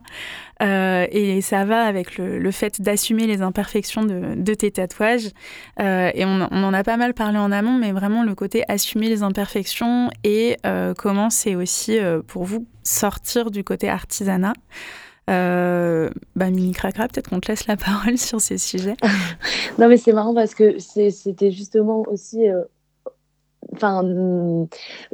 Euh, 0.64 1.06
et 1.12 1.42
ça 1.42 1.64
va 1.64 1.84
avec 1.84 2.18
le, 2.18 2.52
fait 2.52 2.82
d'assumer 2.82 3.28
les 3.28 3.44
imperfections 3.44 4.04
de, 4.04 4.54
tes 4.56 4.72
tatouages. 4.72 5.30
et 5.80 6.26
on, 6.26 6.42
en 6.42 6.74
a 6.74 6.84
pas 6.84 6.98
mal 6.98 7.14
parlé 7.14 7.38
en 7.38 7.52
amont, 7.52 7.78
mais 7.78 7.92
vraiment 7.92 8.24
le 8.24 8.36
côté 8.36 8.64
assumer 8.68 9.10
les 9.10 9.24
imperfections 9.24 10.10
et 10.24 10.58
comment 10.98 11.30
c'est 11.32 11.56
aussi 11.56 11.98
pour 12.28 12.44
vous 12.44 12.68
sortir 12.84 13.50
du 13.50 13.64
côté 13.64 13.90
artisanat. 13.90 14.54
Euh, 15.30 16.10
bah, 16.36 16.50
Mini 16.50 16.74
Cracra, 16.74 17.08
peut-être 17.08 17.30
qu'on 17.30 17.40
te 17.40 17.48
laisse 17.48 17.68
la 17.68 17.78
parole 17.78 18.18
sur 18.18 18.42
ces 18.42 18.58
sujets. 18.58 18.98
non, 19.80 19.88
mais 19.88 19.98
c'est 19.98 20.14
marrant 20.14 20.34
parce 20.34 20.54
que 20.54 20.78
c'était 20.80 21.52
justement 21.52 22.04
aussi. 22.08 22.46
Euh, 23.74 23.76
enfin, 23.76 24.68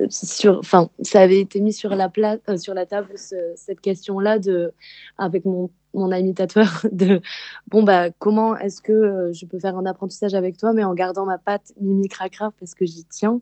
sur, 0.10 0.60
enfin, 0.60 0.90
ça 1.02 1.22
avait 1.22 1.40
été 1.40 1.60
mis 1.62 1.74
sur 1.74 1.92
la, 1.92 2.12
euh, 2.50 2.58
sur 2.58 2.74
la 2.74 2.86
table 2.86 3.14
cette 3.16 3.82
question-là 3.82 4.40
de, 4.40 4.74
avec 5.18 5.46
mon 5.46 5.70
mon 5.94 6.12
ami 6.12 6.34
tatoueur 6.34 6.86
de 6.92 7.22
bon 7.68 7.84
bah 7.84 8.12
comment 8.12 8.56
est-ce 8.58 8.82
que 8.82 8.92
euh, 8.92 9.34
je 9.34 9.46
peux 9.46 9.60
faire 9.60 9.78
un 9.78 9.86
apprentissage 9.86 10.34
avec 10.36 10.58
toi 10.58 10.74
mais 10.74 10.84
en 10.84 10.94
gardant 10.94 11.26
ma 11.26 11.38
patte 11.38 11.74
mimi 11.82 12.08
cracra 12.08 12.52
parce 12.60 12.76
que 12.76 12.86
j'y 12.86 13.04
tiens. 13.06 13.42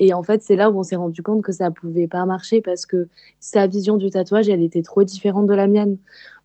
Et 0.00 0.12
en 0.12 0.22
fait 0.22 0.42
c'est 0.42 0.56
là 0.56 0.70
où 0.70 0.78
on 0.78 0.82
s'est 0.82 0.96
rendu 0.96 1.22
compte 1.22 1.42
que 1.42 1.52
ça 1.52 1.70
pouvait 1.70 2.08
pas 2.08 2.24
marcher 2.26 2.60
parce 2.60 2.86
que 2.86 3.08
sa 3.40 3.66
vision 3.66 3.96
du 3.96 4.10
tatouage 4.10 4.48
elle 4.48 4.62
était 4.62 4.82
trop 4.82 5.04
différente 5.04 5.46
de 5.46 5.54
la 5.54 5.66
mienne. 5.66 5.98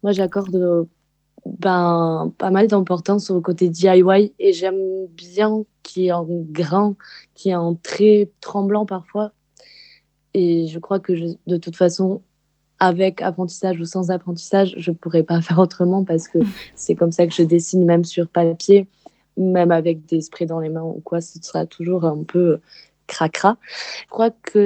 Moi 0.04 0.12
j'accorde 0.12 0.56
euh, 0.56 0.84
ben 1.46 2.34
pas 2.38 2.52
mal 2.52 2.68
d'importance 2.68 3.30
au 3.30 3.42
côté 3.42 3.70
DIY 3.70 4.34
et 4.40 4.54
j'aime 4.54 5.08
bien 5.08 5.64
qui 5.84 6.08
est 6.08 6.12
en 6.12 6.26
grain 6.28 6.96
qui 7.36 7.50
est 7.50 7.56
en 7.56 7.76
très 7.76 8.32
tremblant 8.42 8.86
parfois 8.86 9.32
et 10.34 10.68
je 10.68 10.80
crois 10.80 11.00
que 11.00 11.14
de 11.48 11.58
toute 11.58 11.76
façon 11.76 12.22
avec 12.80 13.22
apprentissage 13.22 13.80
ou 13.80 13.86
sans 13.86 14.10
apprentissage, 14.10 14.74
je 14.78 14.92
ne 14.92 14.96
pourrais 14.96 15.24
pas 15.24 15.42
faire 15.42 15.60
autrement 15.60 16.04
parce 16.04 16.28
que 16.28 16.40
c'est 16.76 16.96
comme 16.96 17.12
ça 17.12 17.28
que 17.28 17.34
je 17.34 17.44
dessine 17.44 17.86
même 17.86 18.06
sur 18.06 18.28
papier, 18.28 18.88
même 19.38 19.72
avec 19.72 20.06
des 20.06 20.22
sprays 20.22 20.46
dans 20.46 20.60
les 20.60 20.70
mains 20.70 20.84
ou 20.84 21.02
quoi, 21.04 21.22
ce 21.22 21.40
sera 21.42 21.66
toujours 21.66 22.06
un 22.06 22.24
peu 22.24 22.60
cracra. 23.08 23.58
Je 24.04 24.10
crois 24.10 24.30
que 24.30 24.60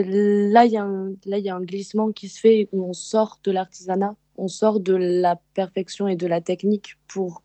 là, 0.52 0.66
il 0.66 0.72
y 0.72 0.78
a 0.78 1.56
un 1.56 1.62
glissement 1.62 2.12
qui 2.12 2.28
se 2.28 2.40
fait 2.40 2.68
où 2.72 2.84
on 2.84 2.94
sort 2.94 3.40
de 3.44 3.52
l'artisanat, 3.52 4.16
on 4.38 4.48
sort 4.48 4.80
de 4.80 4.94
la 4.94 5.40
perfection 5.54 6.08
et 6.08 6.16
de 6.16 6.28
la 6.28 6.42
technique 6.42 6.98
pour 7.08 7.44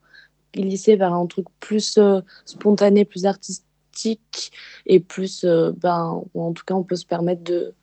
glisser 0.54 0.96
vers 0.96 1.12
un 1.12 1.26
truc 1.26 1.46
plus 1.60 1.98
euh, 1.98 2.20
spontané, 2.44 3.04
plus 3.04 3.26
artistique 3.26 4.52
et 4.86 5.00
plus, 5.00 5.44
euh, 5.44 5.72
ben, 5.76 6.22
en 6.34 6.52
tout 6.52 6.64
cas, 6.64 6.74
on 6.74 6.82
peut 6.82 6.96
se 6.96 7.06
permettre 7.06 7.42
de, 7.44 7.74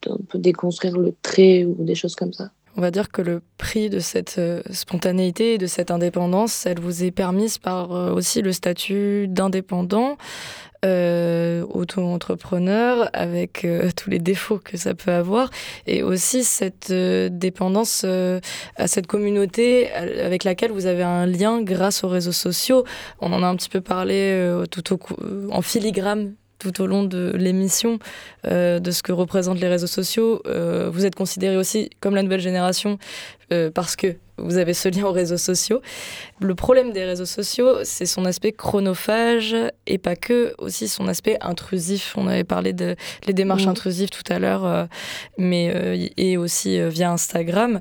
peu 0.00 0.38
déconstruire 0.38 0.96
le 0.96 1.14
trait 1.22 1.64
ou 1.64 1.84
des 1.84 1.94
choses 1.94 2.14
comme 2.14 2.32
ça. 2.32 2.50
On 2.76 2.80
va 2.80 2.90
dire 2.90 3.10
que 3.10 3.20
le 3.20 3.42
prix 3.58 3.90
de 3.90 3.98
cette 3.98 4.36
euh, 4.38 4.62
spontanéité 4.70 5.54
et 5.54 5.58
de 5.58 5.66
cette 5.66 5.90
indépendance, 5.90 6.66
elle 6.66 6.78
vous 6.78 7.02
est 7.02 7.10
permise 7.10 7.58
par 7.58 7.92
euh, 7.92 8.12
aussi 8.12 8.42
le 8.42 8.52
statut 8.52 9.26
d'indépendant, 9.28 10.16
euh, 10.84 11.64
auto-entrepreneur, 11.68 13.10
avec 13.12 13.66
tous 13.96 14.08
les 14.08 14.20
défauts 14.20 14.60
que 14.62 14.76
ça 14.76 14.94
peut 14.94 15.10
avoir, 15.10 15.50
et 15.86 16.04
aussi 16.04 16.44
cette 16.44 16.92
dépendance 16.92 18.04
à 18.04 18.86
cette 18.86 19.06
communauté 19.06 19.90
avec 19.92 20.44
laquelle 20.44 20.70
vous 20.70 20.86
avez 20.86 21.02
un 21.02 21.26
lien 21.26 21.60
grâce 21.60 22.04
aux 22.04 22.08
réseaux 22.08 22.32
sociaux. 22.32 22.84
On 23.20 23.32
en 23.32 23.42
a 23.42 23.46
un 23.46 23.56
petit 23.56 23.68
peu 23.68 23.80
parlé 23.80 24.62
tout 24.70 24.94
au, 24.94 24.98
en 25.50 25.60
filigrane 25.60 26.34
tout 26.60 26.80
au 26.80 26.86
long 26.86 27.02
de 27.02 27.32
l'émission 27.34 27.98
euh, 28.46 28.78
de 28.78 28.90
ce 28.92 29.02
que 29.02 29.10
représentent 29.10 29.60
les 29.60 29.68
réseaux 29.68 29.88
sociaux. 29.88 30.42
Euh, 30.46 30.90
vous 30.92 31.04
êtes 31.04 31.16
considéré 31.16 31.56
aussi 31.56 31.90
comme 31.98 32.14
la 32.14 32.22
nouvelle 32.22 32.40
génération 32.40 32.98
euh, 33.52 33.70
parce 33.70 33.96
que 33.96 34.16
vous 34.38 34.56
avez 34.56 34.72
ce 34.72 34.88
lien 34.88 35.04
aux 35.04 35.12
réseaux 35.12 35.36
sociaux. 35.36 35.82
Le 36.40 36.54
problème 36.54 36.92
des 36.92 37.04
réseaux 37.04 37.26
sociaux, 37.26 37.84
c'est 37.84 38.06
son 38.06 38.24
aspect 38.24 38.52
chronophage 38.52 39.54
et 39.86 39.98
pas 39.98 40.16
que, 40.16 40.54
aussi 40.56 40.88
son 40.88 41.08
aspect 41.08 41.36
intrusif. 41.42 42.14
On 42.16 42.26
avait 42.26 42.44
parlé 42.44 42.72
de 42.72 42.96
les 43.26 43.34
démarches 43.34 43.66
intrusives 43.66 44.08
tout 44.08 44.32
à 44.32 44.38
l'heure, 44.38 44.88
mais 45.36 46.10
et 46.16 46.38
aussi 46.38 46.80
via 46.88 47.12
Instagram. 47.12 47.80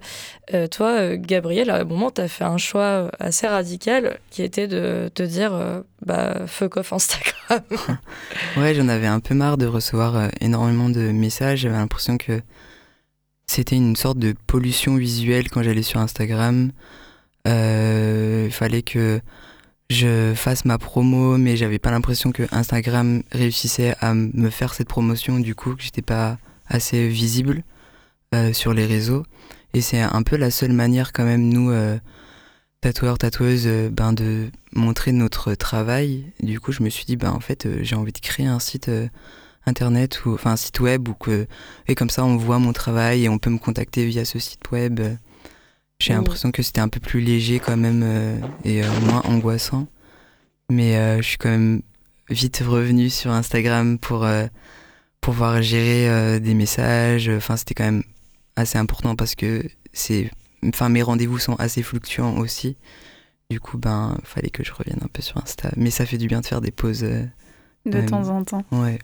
toi, 0.69 1.15
Gabriel, 1.15 1.69
à 1.69 1.77
un 1.77 1.85
moment, 1.85 2.11
tu 2.11 2.19
as 2.19 2.27
fait 2.27 2.43
un 2.43 2.57
choix 2.57 3.09
assez 3.19 3.47
radical 3.47 4.19
qui 4.29 4.43
était 4.43 4.67
de 4.67 5.09
te 5.13 5.23
dire 5.23 5.53
bah, 6.05 6.45
fuck 6.45 6.75
off 6.75 6.91
Instagram. 6.91 7.61
ouais, 8.57 8.75
j'en 8.75 8.89
avais 8.89 9.07
un 9.07 9.21
peu 9.21 9.33
marre 9.33 9.57
de 9.57 9.65
recevoir 9.65 10.29
énormément 10.41 10.89
de 10.89 11.11
messages. 11.11 11.59
J'avais 11.59 11.77
l'impression 11.77 12.17
que 12.17 12.41
c'était 13.49 13.75
une 13.75 13.95
sorte 13.95 14.19
de 14.19 14.35
pollution 14.45 14.95
visuelle 14.95 15.49
quand 15.49 15.63
j'allais 15.63 15.81
sur 15.81 15.99
Instagram. 15.99 16.71
Euh, 17.47 18.43
il 18.45 18.51
fallait 18.51 18.83
que 18.83 19.21
je 19.89 20.33
fasse 20.35 20.65
ma 20.65 20.77
promo, 20.77 21.35
mais 21.37 21.57
j'avais 21.57 21.79
pas 21.79 21.89
l'impression 21.89 22.31
que 22.31 22.43
Instagram 22.51 23.23
réussissait 23.31 23.95
à 24.01 24.13
me 24.13 24.51
faire 24.51 24.75
cette 24.75 24.87
promotion, 24.87 25.39
du 25.39 25.55
coup, 25.55 25.75
que 25.75 25.81
j'étais 25.81 26.03
pas 26.03 26.37
assez 26.67 27.07
visible 27.07 27.63
euh, 28.35 28.53
sur 28.53 28.71
les 28.71 28.85
réseaux. 28.85 29.25
Et 29.73 29.81
c'est 29.81 30.01
un 30.01 30.21
peu 30.21 30.37
la 30.37 30.51
seule 30.51 30.73
manière, 30.73 31.11
quand 31.11 31.25
même, 31.25 31.49
nous, 31.49 31.71
euh, 31.71 31.97
tatoueurs, 32.81 33.17
tatoueuses, 33.17 33.67
ben, 33.91 34.13
de 34.13 34.51
montrer 34.73 35.11
notre 35.11 35.55
travail. 35.55 36.31
Du 36.43 36.59
coup, 36.59 36.71
je 36.71 36.83
me 36.83 36.89
suis 36.89 37.05
dit, 37.05 37.15
ben, 37.15 37.31
en 37.31 37.39
fait, 37.39 37.67
j'ai 37.81 37.95
envie 37.95 38.13
de 38.13 38.19
créer 38.19 38.45
un 38.45 38.59
site 38.59 38.91
internet 39.65 40.25
ou 40.25 40.33
enfin 40.33 40.51
un 40.51 40.55
site 40.55 40.79
web 40.79 41.07
ou 41.07 41.13
que 41.13 41.47
et 41.87 41.95
comme 41.95 42.09
ça 42.09 42.25
on 42.25 42.37
voit 42.37 42.59
mon 42.59 42.73
travail 42.73 43.25
et 43.25 43.29
on 43.29 43.37
peut 43.37 43.49
me 43.49 43.59
contacter 43.59 44.05
via 44.05 44.25
ce 44.25 44.39
site 44.39 44.71
web. 44.71 44.99
J'ai 46.01 46.13
l'impression 46.13 46.51
que 46.51 46.63
c'était 46.63 46.79
un 46.79 46.87
peu 46.87 47.01
plus 47.01 47.19
léger 47.19 47.59
quand 47.59 47.75
même 47.75 48.01
euh, 48.03 48.37
et 48.63 48.83
euh, 48.83 48.87
moins 49.01 49.21
angoissant. 49.25 49.87
Mais 50.69 50.95
euh, 50.95 51.17
je 51.17 51.27
suis 51.27 51.37
quand 51.37 51.49
même 51.49 51.81
vite 52.29 52.63
revenu 52.65 53.09
sur 53.09 53.31
Instagram 53.31 53.99
pour 53.99 54.25
pouvoir 55.19 55.61
gérer 55.61 56.39
des 56.39 56.53
messages. 56.53 57.27
Enfin, 57.27 57.57
c'était 57.57 57.73
quand 57.73 57.85
même 57.85 58.03
assez 58.55 58.77
important 58.77 59.15
parce 59.15 59.35
que 59.35 59.63
c'est, 59.91 60.31
enfin, 60.63 60.89
mes 60.89 61.01
rendez-vous 61.01 61.39
sont 61.39 61.55
assez 61.55 61.83
fluctuants 61.83 62.37
aussi. 62.37 62.77
Du 63.49 63.59
coup, 63.59 63.79
ben, 63.79 64.15
fallait 64.23 64.51
que 64.51 64.63
je 64.63 64.71
revienne 64.71 64.99
un 65.01 65.07
peu 65.11 65.23
sur 65.23 65.37
Insta. 65.37 65.71
Mais 65.75 65.89
ça 65.89 66.05
fait 66.05 66.19
du 66.19 66.27
bien 66.27 66.39
de 66.41 66.45
faire 66.45 66.61
des 66.61 66.71
pauses 66.71 67.05
de 67.85 68.01
temps 68.01 68.29
en 68.29 68.43
temps. 68.43 68.63
Ouais. 68.71 68.99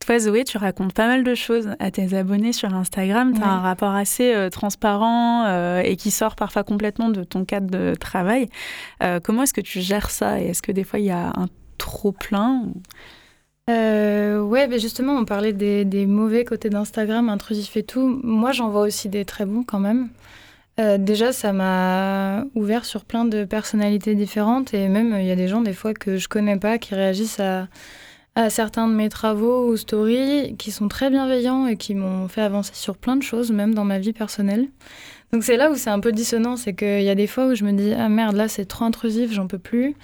Toi, 0.00 0.18
Zoé, 0.18 0.44
tu 0.44 0.58
racontes 0.58 0.92
pas 0.92 1.06
mal 1.06 1.24
de 1.24 1.34
choses 1.34 1.70
à 1.80 1.90
tes 1.90 2.14
abonnés 2.14 2.52
sur 2.52 2.72
Instagram. 2.74 3.32
Tu 3.34 3.42
as 3.42 3.48
un 3.48 3.60
rapport 3.60 3.94
assez 3.94 4.34
euh, 4.34 4.50
transparent 4.50 5.44
euh, 5.46 5.80
et 5.80 5.96
qui 5.96 6.10
sort 6.10 6.36
parfois 6.36 6.64
complètement 6.64 7.08
de 7.08 7.24
ton 7.24 7.44
cadre 7.44 7.68
de 7.68 7.94
travail. 7.94 8.48
Euh, 9.02 9.20
comment 9.22 9.42
est-ce 9.42 9.54
que 9.54 9.60
tu 9.60 9.80
gères 9.80 10.10
ça? 10.10 10.40
Et 10.40 10.48
est-ce 10.48 10.62
que 10.62 10.70
des 10.70 10.84
fois, 10.84 10.98
il 10.98 11.06
y 11.06 11.10
a 11.10 11.32
un 11.36 11.48
trop 11.78 12.12
plein 12.12 12.68
ouais, 13.68 14.68
mais 14.68 14.78
justement, 14.78 15.14
on 15.14 15.24
parlait 15.24 15.52
des, 15.52 15.84
des 15.84 16.06
mauvais 16.06 16.44
côtés 16.44 16.70
d'Instagram, 16.70 17.28
intrusif 17.28 17.76
et 17.76 17.82
tout. 17.82 18.20
Moi, 18.22 18.52
j'en 18.52 18.68
vois 18.68 18.82
aussi 18.82 19.08
des 19.08 19.24
très 19.24 19.44
bons 19.44 19.64
quand 19.64 19.80
même. 19.80 20.08
déjà, 20.98 21.32
ça 21.32 21.52
m'a 21.52 22.44
ouvert 22.54 22.84
sur 22.84 23.04
plein 23.04 23.24
de 23.24 23.44
personnalités 23.44 24.14
différentes 24.14 24.72
et 24.72 24.86
même 24.86 25.16
il 25.18 25.26
y 25.26 25.32
a 25.32 25.36
des 25.36 25.48
gens 25.48 25.62
des 25.62 25.72
fois 25.72 25.94
que 25.94 26.16
je 26.16 26.28
connais 26.28 26.56
pas 26.56 26.78
qui 26.78 26.94
réagissent 26.94 27.40
à, 27.40 27.66
à 28.36 28.50
certains 28.50 28.86
de 28.86 28.92
mes 28.92 29.08
travaux 29.08 29.68
ou 29.68 29.76
stories 29.76 30.54
qui 30.58 30.70
sont 30.70 30.88
très 30.88 31.08
bienveillants 31.08 31.66
et 31.66 31.76
qui 31.76 31.94
m'ont 31.94 32.28
fait 32.28 32.42
avancer 32.42 32.74
sur 32.74 32.98
plein 32.98 33.16
de 33.16 33.22
choses, 33.22 33.50
même 33.50 33.74
dans 33.74 33.84
ma 33.84 33.98
vie 33.98 34.12
personnelle. 34.12 34.68
Donc 35.32 35.42
c'est 35.42 35.56
là 35.56 35.70
où 35.70 35.74
c'est 35.74 35.90
un 35.90 36.00
peu 36.00 36.12
dissonant, 36.12 36.56
c'est 36.56 36.74
qu'il 36.74 37.02
y 37.02 37.08
a 37.08 37.14
des 37.14 37.26
fois 37.26 37.46
où 37.46 37.54
je 37.54 37.64
me 37.64 37.72
dis 37.72 37.92
ah 37.94 38.10
merde 38.10 38.36
là 38.36 38.46
c'est 38.46 38.66
trop 38.66 38.84
intrusif, 38.84 39.32
j'en 39.32 39.46
peux 39.46 39.58
plus, 39.58 39.96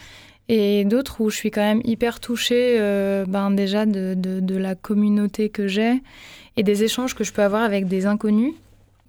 et 0.49 0.85
d'autres 0.87 1.21
où 1.21 1.29
je 1.29 1.37
suis 1.37 1.51
quand 1.51 1.61
même 1.61 1.83
hyper 1.85 2.21
touchée, 2.21 2.77
euh, 2.81 3.25
ben 3.29 3.51
déjà 3.51 3.85
de, 3.85 4.15
de, 4.15 4.41
de 4.41 4.57
la 4.57 4.75
communauté 4.75 5.51
que 5.51 5.69
j'ai 5.69 6.03
et 6.57 6.63
des 6.63 6.85
échanges 6.85 7.15
que 7.15 7.25
je 7.25 7.33
peux 7.33 7.43
avoir 7.43 7.63
avec 7.63 7.87
des 7.87 8.07
inconnus 8.07 8.55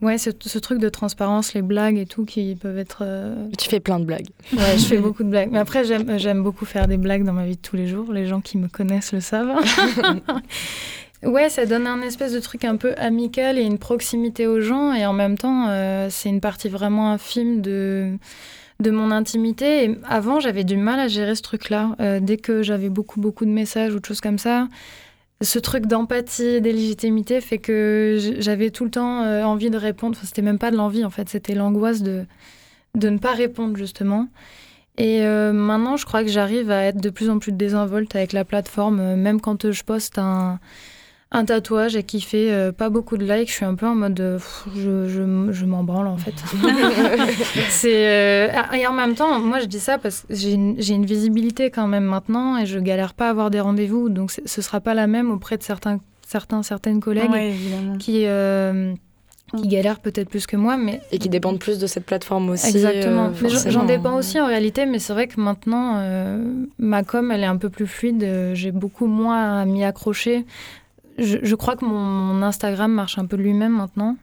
Ouais, 0.03 0.17
ce, 0.17 0.31
ce, 0.41 0.59
truc 0.59 0.79
de 0.79 0.89
transparence, 0.89 1.53
les 1.53 1.61
blagues 1.61 1.97
et 1.97 2.05
tout 2.05 2.25
qui 2.25 2.55
peuvent 2.55 2.77
être. 2.77 2.99
Euh, 3.01 3.47
tu 3.57 3.69
fais 3.69 3.79
plein 3.79 3.99
de 3.99 4.05
blagues. 4.05 4.27
Ouais, 4.51 4.77
je 4.77 4.83
fais 4.85 4.97
beaucoup 5.01 5.23
de 5.23 5.29
blagues. 5.29 5.49
Mais 5.49 5.59
après, 5.59 5.85
j'aime 5.85 6.43
beaucoup 6.43 6.65
faire 6.65 6.89
des 6.89 6.97
blagues 6.97 7.23
dans 7.23 7.31
ma 7.31 7.45
vie 7.45 7.55
de 7.55 7.61
tous 7.61 7.77
les 7.77 7.87
jours. 7.87 8.11
Les 8.11 8.27
gens 8.27 8.41
qui 8.41 8.57
me 8.57 8.67
connaissent 8.67 9.13
le 9.13 9.21
savent. 9.21 9.55
ouais, 11.23 11.47
ça 11.49 11.65
donne 11.65 11.87
un 11.87 12.01
espèce 12.01 12.33
de 12.33 12.41
truc 12.41 12.65
un 12.65 12.75
peu 12.75 12.93
amical 12.97 13.57
et 13.57 13.61
une 13.61 13.77
proximité 13.77 14.45
aux 14.45 14.59
gens. 14.59 14.93
Et 14.93 15.05
en 15.05 15.13
même 15.13 15.37
temps, 15.37 15.67
euh, 15.69 16.07
c'est 16.09 16.27
une 16.27 16.41
partie 16.41 16.67
vraiment 16.67 17.11
infime 17.11 17.61
de 17.61 18.17
de 18.79 18.91
mon 18.91 19.11
intimité. 19.11 19.85
Et 19.85 19.97
avant, 20.07 20.39
j'avais 20.39 20.63
du 20.63 20.77
mal 20.77 20.99
à 20.99 21.07
gérer 21.07 21.35
ce 21.35 21.41
truc-là. 21.41 21.95
Euh, 21.99 22.19
dès 22.19 22.37
que 22.37 22.61
j'avais 22.61 22.89
beaucoup, 22.89 23.21
beaucoup 23.21 23.45
de 23.45 23.51
messages 23.51 23.93
ou 23.95 23.99
de 23.99 24.05
choses 24.05 24.21
comme 24.21 24.37
ça, 24.37 24.67
ce 25.43 25.59
truc 25.59 25.85
d'empathie, 25.85 26.61
d'illégitimité 26.61 27.41
fait 27.41 27.57
que 27.57 28.17
j'avais 28.39 28.69
tout 28.69 28.85
le 28.85 28.91
temps 28.91 29.23
euh, 29.23 29.43
envie 29.43 29.69
de 29.69 29.77
répondre. 29.77 30.15
Enfin, 30.17 30.25
c'était 30.27 30.41
même 30.41 30.59
pas 30.59 30.71
de 30.71 30.77
l'envie 30.77 31.05
en 31.05 31.09
fait, 31.09 31.29
c'était 31.29 31.55
l'angoisse 31.55 32.01
de, 32.01 32.25
de 32.95 33.09
ne 33.09 33.17
pas 33.17 33.33
répondre 33.33 33.77
justement. 33.77 34.27
Et 34.97 35.25
euh, 35.25 35.53
maintenant, 35.53 35.97
je 35.97 36.05
crois 36.05 36.23
que 36.23 36.29
j'arrive 36.29 36.69
à 36.69 36.83
être 36.83 37.01
de 37.01 37.09
plus 37.09 37.29
en 37.29 37.39
plus 37.39 37.51
désinvolte 37.51 38.15
avec 38.15 38.31
la 38.31 38.45
plateforme, 38.45 38.99
euh, 38.99 39.15
même 39.15 39.41
quand 39.41 39.71
je 39.71 39.83
poste 39.83 40.19
un, 40.19 40.59
un 41.33 41.45
tatouage 41.45 41.95
et 41.95 42.03
qui 42.03 42.21
fait 42.21 42.51
euh, 42.51 42.71
pas 42.71 42.89
beaucoup 42.89 43.17
de 43.17 43.25
likes, 43.25 43.49
je 43.49 43.55
suis 43.55 43.65
un 43.65 43.73
peu 43.73 43.87
en 43.87 43.95
mode 43.95 44.19
euh, 44.19 44.39
je, 44.75 45.07
je, 45.07 45.51
je 45.51 45.65
m'en 45.65 45.83
branle 45.83 46.07
en 46.07 46.17
fait. 46.17 46.35
c'est 47.69 48.07
euh, 48.07 48.47
et 48.73 48.85
en 48.85 48.93
même 48.93 49.15
temps, 49.15 49.39
moi 49.39 49.59
je 49.59 49.65
dis 49.65 49.79
ça 49.79 49.97
parce 49.97 50.21
que 50.21 50.35
j'ai 50.35 50.53
une, 50.53 50.77
une, 50.77 51.05
visibilité 51.05 51.71
quand 51.71 51.87
même 51.87 52.05
maintenant 52.05 52.57
et 52.57 52.67
je 52.67 52.77
galère 52.77 53.15
pas 53.15 53.27
à 53.27 53.29
avoir 53.31 53.49
des 53.49 53.59
rendez-vous, 53.59 54.09
donc 54.09 54.31
ce 54.31 54.61
sera 54.61 54.79
pas 54.79 54.93
la 54.93 55.07
même 55.07 55.31
auprès 55.31 55.57
de 55.57 55.63
certains, 55.63 55.99
certains 56.25 56.61
certaines 56.61 56.99
collègues 56.99 57.31
ouais, 57.31 57.53
qui 57.99 58.27
qui 59.55 59.67
galèrent 59.67 59.99
peut-être 59.99 60.29
plus 60.29 60.47
que 60.47 60.55
moi, 60.55 60.77
mais 60.77 61.01
et 61.11 61.19
qui 61.19 61.29
dépendent 61.29 61.59
plus 61.59 61.77
de 61.77 61.85
cette 61.85 62.05
plateforme 62.05 62.49
aussi. 62.49 62.67
Exactement. 62.67 63.31
Euh, 63.43 63.69
J'en 63.69 63.85
dépends 63.85 64.15
aussi 64.15 64.39
en 64.39 64.47
réalité, 64.47 64.87
mais 64.87 64.97
c'est 64.97 65.13
vrai 65.13 65.27
que 65.27 65.39
maintenant 65.39 65.97
euh, 65.97 66.43
ma 66.79 67.03
com 67.03 67.31
elle 67.31 67.43
est 67.43 67.47
un 67.47 67.57
peu 67.57 67.69
plus 67.69 67.87
fluide. 67.87 68.27
J'ai 68.53 68.71
beaucoup 68.71 69.05
moins 69.05 69.59
à 69.59 69.65
m'y 69.65 69.83
accrocher 69.83 70.45
je, 71.17 71.37
je, 71.41 71.55
crois 71.55 71.75
que 71.75 71.85
mon, 71.85 71.99
mon, 71.99 72.41
Instagram 72.43 72.91
marche 72.91 73.17
un 73.17 73.25
peu 73.25 73.37
de 73.37 73.43
lui-même 73.43 73.73
maintenant. 73.73 74.17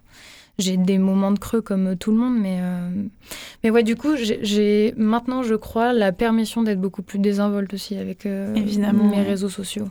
J'ai 0.59 0.77
des 0.77 0.99
moments 0.99 1.33
de 1.33 1.39
creux 1.39 1.63
comme 1.63 1.97
tout 1.97 2.11
le 2.11 2.19
monde, 2.19 2.39
mais, 2.39 2.59
euh... 2.61 2.91
mais 3.65 3.71
ouais, 3.71 3.83
du 3.83 3.97
coup, 3.97 4.17
j'ai 4.17 4.93
maintenant, 4.97 5.43
je 5.43 5.55
crois, 5.55 5.93
la 5.95 6.13
permission 6.13 6.63
d'être 6.63 6.81
beaucoup 6.81 7.03
plus 7.03 7.19
désinvolte 7.19 7.73
aussi 7.73 7.97
avec 7.97 8.27
euh, 8.27 8.55
Évidemment. 8.55 9.05
mes 9.05 9.23
réseaux 9.23 9.49
sociaux. 9.49 9.89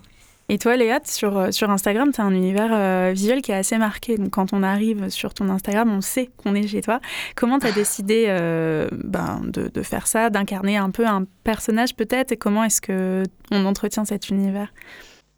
Et 0.51 0.57
toi, 0.57 0.75
Léa, 0.75 0.99
sur, 1.05 1.37
euh, 1.37 1.51
sur 1.51 1.69
Instagram, 1.69 2.11
tu 2.11 2.19
as 2.19 2.23
un 2.23 2.33
univers 2.33 2.71
euh, 2.73 3.11
visuel 3.13 3.43
qui 3.43 3.51
est 3.51 3.55
assez 3.55 3.77
marqué. 3.77 4.17
Donc, 4.17 4.31
quand 4.31 4.51
on 4.51 4.63
arrive 4.63 5.09
sur 5.09 5.35
ton 5.35 5.47
Instagram, 5.49 5.91
on 5.91 6.01
sait 6.01 6.31
qu'on 6.37 6.55
est 6.55 6.67
chez 6.67 6.81
toi. 6.81 6.99
Comment 7.35 7.59
tu 7.59 7.67
as 7.67 7.71
décidé 7.71 8.25
euh, 8.29 8.89
ben, 8.91 9.41
de, 9.43 9.67
de, 9.67 9.81
faire 9.83 10.07
ça, 10.07 10.31
d'incarner 10.31 10.75
un 10.75 10.89
peu 10.89 11.05
un 11.05 11.25
personnage 11.43 11.95
peut-être? 11.95 12.31
Et 12.31 12.37
comment 12.37 12.63
est-ce 12.63 12.81
qu'on 12.81 13.65
entretient 13.65 14.05
cet 14.05 14.29
univers? 14.29 14.73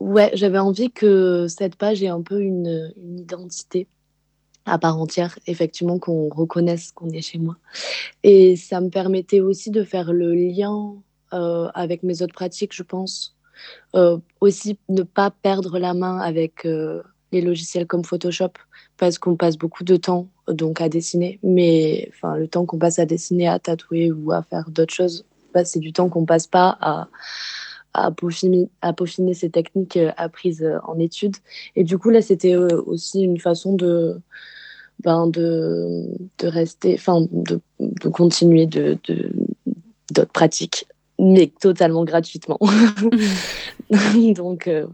Ouais, 0.01 0.31
j'avais 0.33 0.57
envie 0.57 0.89
que 0.89 1.45
cette 1.47 1.75
page 1.75 2.01
ait 2.01 2.07
un 2.07 2.23
peu 2.23 2.41
une, 2.41 2.91
identité 3.19 3.87
à 4.65 4.79
part 4.79 4.99
entière, 4.99 5.37
effectivement, 5.45 5.99
qu'on 5.99 6.27
reconnaisse 6.27 6.91
qu'on 6.91 7.11
est 7.11 7.21
chez 7.21 7.37
moi. 7.37 7.55
Et 8.23 8.55
ça 8.55 8.81
me 8.81 8.89
permettait 8.89 9.41
aussi 9.41 9.69
de 9.69 9.83
faire 9.83 10.11
le 10.11 10.33
lien 10.33 10.95
euh, 11.33 11.69
avec 11.75 12.01
mes 12.01 12.23
autres 12.23 12.33
pratiques, 12.33 12.73
je 12.73 12.81
pense. 12.81 13.37
Euh, 13.95 14.17
aussi, 14.39 14.79
ne 14.89 15.03
pas 15.03 15.29
perdre 15.29 15.77
la 15.77 15.93
main 15.93 16.17
avec 16.17 16.65
euh, 16.65 17.03
les 17.31 17.41
logiciels 17.41 17.85
comme 17.85 18.03
Photoshop, 18.03 18.53
parce 18.97 19.19
qu'on 19.19 19.35
passe 19.35 19.55
beaucoup 19.55 19.83
de 19.83 19.97
temps 19.97 20.29
donc 20.47 20.81
à 20.81 20.89
dessiner. 20.89 21.39
Mais 21.43 22.09
enfin, 22.11 22.37
le 22.37 22.47
temps 22.47 22.65
qu'on 22.65 22.79
passe 22.79 22.97
à 22.97 23.05
dessiner, 23.05 23.47
à 23.47 23.59
tatouer 23.59 24.11
ou 24.11 24.31
à 24.31 24.41
faire 24.41 24.71
d'autres 24.71 24.95
choses, 24.95 25.25
bah, 25.53 25.63
c'est 25.63 25.79
du 25.79 25.93
temps 25.93 26.09
qu'on 26.09 26.25
passe 26.25 26.47
pas 26.47 26.75
à 26.81 27.07
à 27.93 28.11
peaufiner, 28.11 28.69
ces 29.33 29.49
techniques 29.49 29.97
euh, 29.97 30.11
apprises 30.17 30.63
euh, 30.63 30.79
en 30.85 30.99
études. 30.99 31.37
Et 31.75 31.83
du 31.83 31.97
coup, 31.97 32.09
là, 32.09 32.21
c'était 32.21 32.55
euh, 32.55 32.81
aussi 32.85 33.21
une 33.21 33.39
façon 33.39 33.73
de, 33.73 34.19
ben, 35.03 35.27
de, 35.27 36.05
de 36.39 36.47
rester, 36.47 36.95
enfin, 36.95 37.27
de, 37.31 37.59
de 37.79 38.09
continuer 38.09 38.65
de, 38.65 38.97
d'autres 40.11 40.31
pratiques, 40.31 40.87
mais 41.19 41.51
totalement 41.59 42.05
gratuitement. 42.05 42.59
Donc, 44.35 44.67
euh, 44.67 44.87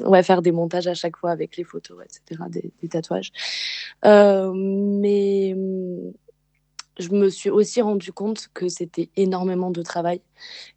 ouais, 0.00 0.22
faire 0.22 0.42
des 0.42 0.52
montages 0.52 0.86
à 0.86 0.94
chaque 0.94 1.16
fois 1.16 1.30
avec 1.30 1.56
les 1.56 1.64
photos, 1.64 1.98
etc., 2.04 2.42
des, 2.50 2.88
tatouages. 2.88 3.32
Mais 4.04 5.56
je 6.98 7.10
me 7.10 7.28
suis 7.28 7.50
aussi 7.50 7.80
rendu 7.82 8.12
compte 8.12 8.48
que 8.54 8.68
c'était 8.68 9.10
énormément 9.16 9.70
de 9.70 9.82
travail, 9.82 10.20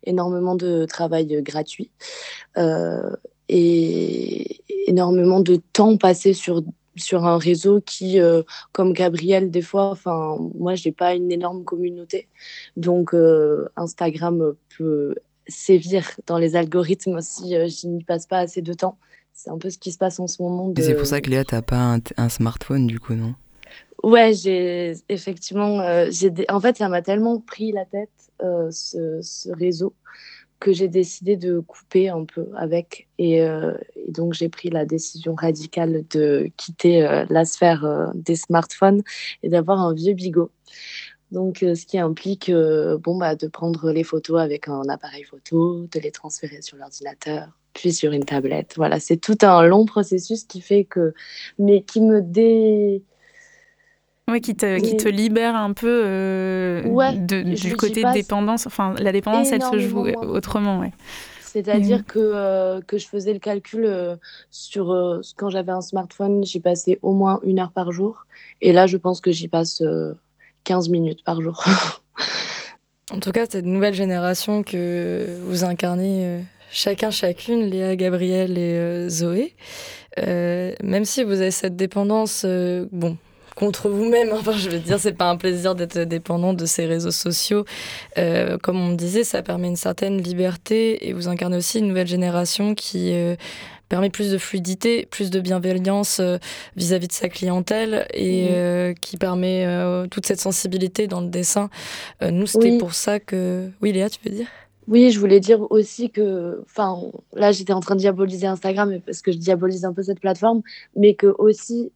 énormément 0.04 0.56
de 0.56 0.86
travail 0.86 1.36
euh, 1.36 1.42
gratuit 1.42 1.92
euh, 2.58 3.16
et 3.48 4.62
énormément 4.88 5.40
de 5.40 5.60
temps 5.74 5.98
passé 5.98 6.34
sur 6.34 6.64
sur 6.96 7.26
un 7.26 7.38
réseau 7.38 7.80
qui, 7.80 8.20
euh, 8.20 8.44
comme 8.74 8.92
Gabriel, 8.92 9.52
des 9.52 9.62
fois, 9.62 9.92
enfin, 9.92 10.38
moi, 10.56 10.76
j'ai 10.76 10.92
pas 10.92 11.16
une 11.16 11.32
énorme 11.32 11.64
communauté, 11.64 12.28
donc 12.76 13.14
euh, 13.14 13.70
Instagram 13.78 14.54
peut 14.78 15.16
sévir 15.48 16.06
dans 16.28 16.38
les 16.38 16.58
algorithmes 16.58 17.22
si 17.22 17.52
je 17.52 17.88
n'y 17.88 18.04
passe 18.04 18.28
pas 18.28 18.40
assez 18.40 18.62
de 18.62 18.74
temps. 18.74 18.98
C'est 19.34 19.50
un 19.50 19.58
peu 19.58 19.70
ce 19.70 19.78
qui 19.78 19.94
se 19.94 19.98
passe 19.98 20.20
en 20.20 20.28
ce 20.28 20.42
moment. 20.42 20.68
De... 20.68 20.82
C'est 20.82 20.96
pour 20.96 21.06
ça 21.06 21.22
que 21.22 21.30
Léa, 21.30 21.46
t'as 21.46 21.62
pas 21.62 21.78
un, 21.78 22.00
un 22.18 22.28
smartphone, 22.28 22.88
du 22.88 23.00
coup, 23.00 23.14
non? 23.14 23.36
Ouais, 24.04 24.34
j'ai 24.34 24.94
effectivement, 25.10 25.82
euh, 25.82 26.10
en 26.50 26.60
fait, 26.60 26.78
ça 26.78 26.88
m'a 26.88 27.02
tellement 27.02 27.40
pris 27.40 27.72
la 27.72 27.86
tête 27.86 28.10
euh, 28.42 28.70
ce, 28.72 29.52
réseau 29.52 29.94
que 30.60 30.74
j'ai 30.74 30.88
décidé 30.88 31.38
de 31.38 31.60
couper 31.60 32.10
un 32.10 32.26
peu 32.26 32.48
avec, 32.58 33.08
et, 33.18 33.42
euh, 33.42 33.74
donc 34.10 34.34
j'ai 34.34 34.50
pris 34.50 34.70
la 34.70 34.86
décision 34.86 35.34
radicale 35.36 36.04
de 36.10 36.50
quitter 36.58 37.02
la 37.30 37.46
sphère 37.46 38.12
des 38.14 38.36
smartphones 38.36 39.02
et 39.42 39.50
d'avoir 39.50 39.80
un 39.80 39.94
vieux 39.94 40.14
bigot. 40.14 40.52
Donc, 41.32 41.60
ce 41.60 41.86
qui 41.86 41.98
implique 41.98 42.52
bon 42.52 43.18
bah 43.18 43.36
de 43.36 43.48
prendre 43.48 43.92
les 43.92 44.04
photos 44.04 44.42
avec 44.42 44.68
un 44.68 44.84
appareil 44.90 45.24
photo, 45.24 45.86
de 45.92 46.00
les 46.00 46.12
transférer 46.12 46.62
sur 46.62 46.76
l'ordinateur, 46.76 47.48
puis 47.74 47.94
sur 47.94 48.12
une 48.12 48.26
tablette. 48.26 48.74
Voilà, 48.76 49.00
c'est 49.00 49.18
tout 49.18 49.38
un 49.44 49.64
long 49.64 49.86
processus 49.86 50.44
qui 50.44 50.60
fait 50.60 50.84
que, 50.84 51.14
mais 51.58 51.84
qui 51.84 52.02
me 52.02 52.22
dé 52.22 53.04
oui, 54.32 54.42
qui 54.42 54.56
te, 54.56 54.80
qui 54.80 54.98
te 54.98 55.08
libère 55.08 55.56
un 55.56 55.74
peu 55.74 56.02
euh, 56.06 56.84
ouais, 56.88 57.16
de, 57.16 57.42
du 57.42 57.76
côté 57.76 58.04
de 58.04 58.14
dépendance. 58.14 58.68
Enfin, 58.68 58.96
la 59.00 59.12
dépendance, 59.12 59.52
elle 59.52 59.64
se 59.64 59.80
joue 59.80 60.08
autrement, 60.22 60.80
ouais. 60.80 60.92
C'est-à-dire 61.52 62.00
mmh. 62.00 62.04
que, 62.04 62.20
euh, 62.20 62.80
que 62.82 63.00
je 63.00 63.08
faisais 63.08 63.34
le 63.34 63.40
calcul 63.40 63.84
euh, 63.84 64.16
sur 64.52 64.92
euh, 64.92 65.22
quand 65.36 65.50
j'avais 65.50 65.72
un 65.72 65.82
smartphone, 65.82 66.46
j'y 66.46 66.60
passais 66.60 67.00
au 67.02 67.14
moins 67.14 67.40
une 67.44 67.60
heure 67.60 67.72
par 67.72 67.92
jour. 67.92 68.28
Et 68.62 68.72
là, 68.72 68.86
je 68.86 68.98
pense 68.98 69.20
que 69.20 69.32
j'y 69.32 69.48
passe 69.48 69.82
15 70.64 70.90
minutes 70.90 71.24
par 71.24 71.42
jour. 71.42 71.66
en 73.12 73.20
tout 73.20 73.32
cas, 73.32 73.48
cette 73.50 73.66
nouvelle 73.66 73.96
génération 73.96 74.62
que 74.62 75.40
vous 75.46 75.64
incarnez 75.64 76.44
chacun, 76.70 77.10
chacune, 77.10 77.64
Léa, 77.64 77.96
Gabriel 77.96 78.58
et 78.60 79.10
Zoé, 79.10 79.56
même 80.18 81.06
si 81.06 81.24
vous 81.24 81.42
avez 81.42 81.52
cette 81.52 81.76
dépendance, 81.76 82.46
bon, 82.92 83.18
contre 83.60 83.90
vous-même. 83.90 84.30
Enfin, 84.40 84.54
je 84.54 84.70
veux 84.70 84.80
dire, 84.80 85.00
c'est 85.00 85.14
pas 85.14 85.30
un 85.30 85.36
plaisir 85.36 85.76
d'être 85.76 86.00
dépendant 86.00 86.54
de 86.54 86.66
ces 86.66 86.86
réseaux 86.86 87.12
sociaux. 87.12 87.66
Euh, 88.18 88.58
comme 88.58 88.80
on 88.80 88.88
me 88.88 88.96
disait, 88.96 89.24
ça 89.24 89.44
permet 89.44 89.68
une 89.68 89.76
certaine 89.76 90.22
liberté 90.22 91.08
et 91.08 91.14
vous 91.14 91.28
incarnez 91.28 91.58
aussi 91.58 91.80
une 91.80 91.90
nouvelle 91.90 92.08
génération 92.08 92.74
qui 92.74 93.14
euh, 93.14 93.36
permet 93.90 94.10
plus 94.10 94.32
de 94.32 94.38
fluidité, 94.38 95.08
plus 95.12 95.30
de 95.30 95.42
bienveillance 95.42 96.20
euh, 96.22 96.38
vis-à-vis 96.78 97.10
de 97.10 97.14
sa 97.14 97.28
clientèle 97.28 98.08
et 98.14 98.50
mmh. 98.50 98.94
qui 99.02 99.18
permet 99.18 99.68
toute 100.10 100.26
cette 100.26 100.40
sensibilité 100.40 101.08
dans 101.08 101.22
le 101.22 101.28
dessin. 101.28 101.70
nous, 102.22 102.48
c'était 102.48 102.78
pour 102.78 102.94
ça 102.94 103.20
que. 103.20 103.70
Oui, 103.82 103.92
Léa, 103.92 104.10
tu 104.10 104.20
veux 104.24 104.34
dire? 104.34 104.48
Oui, 104.88 105.12
je 105.12 105.20
voulais 105.20 105.40
dire 105.40 105.72
aussi 105.72 106.10
que, 106.10 106.64
enfin, 106.66 106.98
là, 107.34 107.52
j'étais 107.52 107.74
en 107.74 107.80
train 107.80 107.94
de 107.94 108.00
diaboliser 108.00 108.48
Instagram 108.48 109.00
parce 109.06 109.22
que 109.22 109.32
je 109.32 109.38
diabolise 109.38 109.86
un 109.86 109.94
peu 109.94 110.02
cette 110.02 110.20
plateforme, 110.20 110.64
mais 110.96 111.14
que 111.14 111.28
aussi 111.38 111.92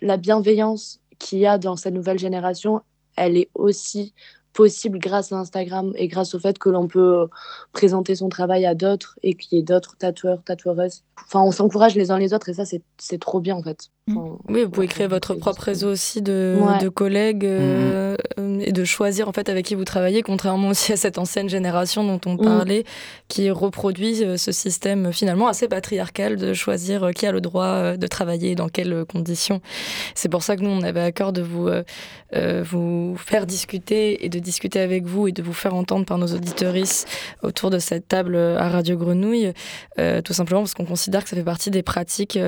la 0.00 0.16
bienveillance 0.16 1.00
qu'il 1.18 1.38
y 1.38 1.46
a 1.46 1.58
dans 1.58 1.76
cette 1.76 1.94
nouvelle 1.94 2.18
génération, 2.18 2.82
elle 3.16 3.36
est 3.36 3.50
aussi 3.54 4.14
possible 4.52 4.98
grâce 4.98 5.32
à 5.32 5.36
Instagram 5.36 5.92
et 5.96 6.08
grâce 6.08 6.34
au 6.34 6.38
fait 6.38 6.58
que 6.58 6.70
l'on 6.70 6.86
peut 6.88 7.28
présenter 7.72 8.14
son 8.14 8.28
travail 8.28 8.66
à 8.66 8.74
d'autres 8.74 9.18
et 9.22 9.34
qu'il 9.34 9.58
y 9.58 9.60
ait 9.60 9.64
d'autres 9.64 9.96
tatoueurs, 9.96 10.42
tatoueuses. 10.44 11.02
Enfin, 11.24 11.42
on 11.42 11.50
s'encourage 11.50 11.96
les 11.96 12.10
uns 12.10 12.18
les 12.18 12.32
autres 12.32 12.48
et 12.48 12.54
ça, 12.54 12.64
c'est 12.64 13.20
trop 13.20 13.40
bien 13.40 13.56
en 13.56 13.62
fait. 13.62 13.90
Mm. 14.06 14.18
oui, 14.50 14.64
vous 14.64 14.70
pouvez 14.70 14.86
créer 14.86 15.06
votre 15.06 15.32
propre 15.32 15.62
réseau 15.62 15.90
aussi 15.90 16.20
de, 16.20 16.58
de 16.78 16.90
collègues 16.90 17.46
euh, 17.46 18.14
et 18.60 18.70
de 18.70 18.84
choisir 18.84 19.30
en 19.30 19.32
fait 19.32 19.48
avec 19.48 19.64
qui 19.64 19.74
vous 19.74 19.86
travaillez, 19.86 20.20
contrairement 20.20 20.68
aussi 20.68 20.92
à 20.92 20.98
cette 20.98 21.16
ancienne 21.16 21.48
génération 21.48 22.04
dont 22.04 22.20
on 22.26 22.34
mm. 22.34 22.44
parlait, 22.44 22.84
qui 23.28 23.50
reproduit 23.50 24.22
euh, 24.22 24.36
ce 24.36 24.52
système 24.52 25.10
finalement 25.10 25.48
assez 25.48 25.68
patriarcal 25.68 26.36
de 26.36 26.52
choisir 26.52 27.04
euh, 27.04 27.10
qui 27.12 27.24
a 27.24 27.32
le 27.32 27.40
droit 27.40 27.96
de 27.96 28.06
travailler 28.06 28.50
et 28.50 28.54
dans 28.54 28.68
quelles 28.68 29.06
conditions. 29.06 29.62
C'est 30.14 30.28
pour 30.28 30.42
ça 30.42 30.56
que 30.56 30.60
nous, 30.60 30.70
on 30.70 30.82
avait 30.82 31.00
à 31.00 31.10
cœur 31.10 31.32
de 31.32 31.40
vous, 31.40 31.70
vous 32.62 33.16
faire 33.16 33.46
discuter 33.46 34.24
et 34.24 34.28
de 34.28 34.38
discuter 34.38 34.80
avec 34.80 35.04
vous 35.04 35.28
et 35.28 35.32
de 35.32 35.42
vous 35.42 35.52
faire 35.54 35.74
entendre 35.74 36.04
par 36.04 36.18
nos 36.18 36.26
auditorices 36.26 37.06
autour 37.42 37.70
de 37.70 37.78
cette 37.78 38.08
table 38.08 38.36
à 38.36 38.68
Radio 38.68 38.96
Grenouille, 38.96 39.52
tout 39.96 40.32
simplement 40.32 40.60
parce 40.60 40.74
qu'on 40.74 40.84
considère 40.84 41.22
que 41.22 41.30
ça 41.30 41.36
fait 41.36 41.44
partie 41.44 41.70
des 41.70 41.82
pratiques 41.82 42.38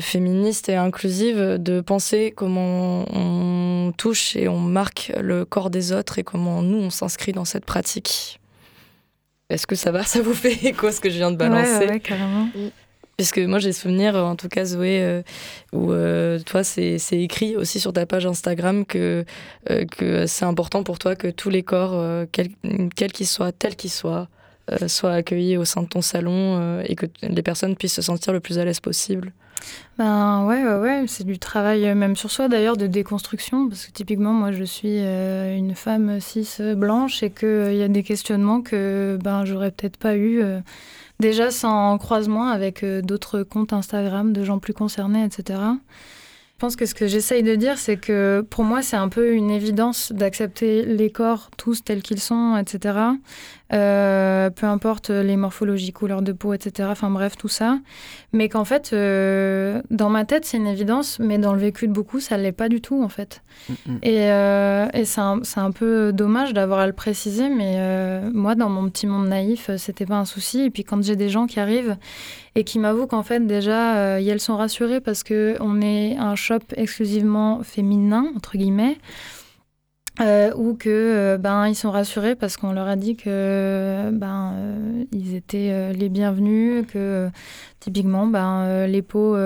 féministes 0.00 0.51
et 0.68 0.76
inclusive 0.76 1.58
de 1.58 1.80
penser 1.80 2.32
comment 2.34 3.04
on 3.12 3.92
touche 3.96 4.36
et 4.36 4.48
on 4.48 4.58
marque 4.58 5.12
le 5.20 5.44
corps 5.44 5.70
des 5.70 5.92
autres 5.92 6.18
et 6.18 6.24
comment 6.24 6.62
nous 6.62 6.78
on 6.78 6.90
s'inscrit 6.90 7.32
dans 7.32 7.44
cette 7.44 7.64
pratique. 7.64 8.40
Est-ce 9.50 9.66
que 9.66 9.74
ça 9.74 9.90
va? 9.90 10.02
Ça 10.02 10.22
vous 10.22 10.34
fait 10.34 10.64
écho 10.64 10.90
ce 10.90 11.00
que 11.00 11.10
je 11.10 11.16
viens 11.16 11.30
de 11.30 11.36
balancer? 11.36 11.86
Ouais, 11.86 12.00
carrément. 12.00 12.48
Puisque 13.18 13.38
moi 13.38 13.58
j'ai 13.58 13.72
souvenir, 13.72 14.16
en 14.16 14.36
tout 14.36 14.48
cas 14.48 14.64
Zoé, 14.64 15.02
euh, 15.02 15.22
où 15.72 15.92
euh, 15.92 16.38
toi 16.40 16.64
c'est 16.64 16.98
écrit 17.12 17.56
aussi 17.56 17.78
sur 17.78 17.92
ta 17.92 18.06
page 18.06 18.24
Instagram 18.24 18.86
que, 18.86 19.24
euh, 19.70 19.84
que 19.84 20.26
c'est 20.26 20.46
important 20.46 20.82
pour 20.82 20.98
toi 20.98 21.14
que 21.14 21.28
tous 21.28 21.50
les 21.50 21.62
corps, 21.62 22.26
quels 22.32 23.12
qu'ils 23.12 23.26
soient, 23.26 23.52
tels 23.52 23.76
qu'ils 23.76 23.90
soient, 23.90 24.28
soient 24.86 25.12
accueillis 25.12 25.58
au 25.58 25.64
sein 25.66 25.82
de 25.82 25.88
ton 25.88 26.00
salon 26.00 26.80
et 26.80 26.94
que 26.94 27.06
les 27.22 27.42
personnes 27.42 27.76
puissent 27.76 27.94
se 27.94 28.02
sentir 28.02 28.32
le 28.32 28.40
plus 28.40 28.58
à 28.58 28.64
l'aise 28.64 28.80
possible. 28.80 29.32
Ben 29.98 30.46
ouais, 30.46 30.64
ouais, 30.64 30.76
ouais. 30.76 31.04
c'est 31.06 31.24
du 31.24 31.38
travail 31.38 31.86
euh, 31.86 31.94
même 31.94 32.16
sur 32.16 32.30
soi 32.30 32.48
d'ailleurs 32.48 32.76
de 32.76 32.86
déconstruction 32.86 33.68
parce 33.68 33.86
que 33.86 33.92
typiquement 33.92 34.32
moi 34.32 34.50
je 34.50 34.64
suis 34.64 34.98
euh, 35.00 35.54
une 35.54 35.74
femme 35.74 36.18
cis 36.20 36.48
blanche 36.74 37.22
et 37.22 37.30
qu'il 37.30 37.68
il 37.70 37.76
y 37.76 37.82
a 37.82 37.88
des 37.88 38.02
questionnements 38.02 38.62
que 38.62 39.18
ben 39.22 39.44
j'aurais 39.44 39.70
peut-être 39.70 39.98
pas 39.98 40.16
eu 40.16 40.40
euh, 40.42 40.60
déjà 41.20 41.50
sans 41.50 41.98
croisement 41.98 42.48
avec 42.48 42.84
d'autres 42.84 43.42
comptes 43.42 43.72
Instagram 43.72 44.32
de 44.32 44.44
gens 44.44 44.58
plus 44.58 44.74
concernés, 44.74 45.24
etc. 45.24 45.60
Je 46.62 46.66
pense 46.66 46.76
que 46.76 46.86
ce 46.86 46.94
que 46.94 47.08
j'essaye 47.08 47.42
de 47.42 47.56
dire, 47.56 47.76
c'est 47.76 47.96
que 47.96 48.46
pour 48.48 48.62
moi, 48.62 48.82
c'est 48.82 48.94
un 48.94 49.08
peu 49.08 49.32
une 49.32 49.50
évidence 49.50 50.12
d'accepter 50.12 50.84
les 50.84 51.10
corps 51.10 51.50
tous 51.56 51.82
tels 51.82 52.02
qu'ils 52.02 52.20
sont, 52.20 52.56
etc. 52.56 52.98
Euh, 53.72 54.50
peu 54.50 54.66
importe 54.66 55.08
les 55.08 55.36
morphologies, 55.36 55.92
couleurs 55.92 56.20
de 56.20 56.32
peau, 56.32 56.52
etc. 56.52 56.88
Enfin 56.92 57.10
bref, 57.10 57.36
tout 57.36 57.48
ça. 57.48 57.78
Mais 58.32 58.48
qu'en 58.48 58.64
fait, 58.64 58.90
euh, 58.92 59.80
dans 59.90 60.10
ma 60.10 60.24
tête, 60.24 60.44
c'est 60.44 60.58
une 60.58 60.66
évidence, 60.66 61.18
mais 61.18 61.38
dans 61.38 61.54
le 61.54 61.58
vécu 61.58 61.88
de 61.88 61.92
beaucoup, 61.92 62.20
ça 62.20 62.36
ne 62.36 62.42
l'est 62.42 62.52
pas 62.52 62.68
du 62.68 62.80
tout, 62.82 63.02
en 63.02 63.08
fait. 63.08 63.42
Et, 64.02 64.30
euh, 64.30 64.88
et 64.92 65.04
c'est 65.04 65.20
un, 65.20 65.40
un, 65.56 65.70
peu 65.70 66.12
dommage 66.12 66.52
d'avoir 66.52 66.80
à 66.80 66.86
le 66.86 66.92
préciser, 66.92 67.48
mais 67.48 68.30
moi, 68.32 68.54
dans 68.54 68.68
mon 68.68 68.88
petit 68.90 69.06
monde 69.06 69.28
naïf, 69.28 69.70
c'était 69.76 70.06
pas 70.06 70.16
un 70.16 70.26
souci. 70.26 70.62
Et 70.62 70.70
puis 70.70 70.84
quand 70.84 71.02
j'ai 71.02 71.16
des 71.16 71.28
gens 71.28 71.46
qui 71.46 71.58
arrivent 71.58 71.96
et 72.54 72.64
qui 72.64 72.78
m'avouent 72.78 73.06
qu'en 73.06 73.22
fait, 73.22 73.46
déjà, 73.46 74.18
elles 74.20 74.40
sont 74.40 74.56
rassurées 74.56 75.00
parce 75.00 75.24
qu'on 75.24 75.80
est 75.80 76.16
un 76.16 76.34
shop 76.34 76.60
exclusivement 76.76 77.62
féminin, 77.62 78.26
entre 78.36 78.58
guillemets. 78.58 78.98
Euh, 80.20 80.52
ou 80.56 80.74
que 80.74 80.90
euh, 80.90 81.38
ben 81.38 81.68
ils 81.68 81.74
sont 81.74 81.90
rassurés 81.90 82.34
parce 82.34 82.58
qu'on 82.58 82.72
leur 82.72 82.86
a 82.86 82.96
dit 82.96 83.16
que 83.16 84.10
ben 84.12 84.52
euh, 84.56 85.04
ils 85.10 85.34
étaient 85.34 85.94
les 85.94 86.10
bienvenus 86.10 86.84
que 86.86 87.30
typiquement 87.80 88.26
ben 88.26 88.86
les 88.86 89.00
peaux 89.00 89.36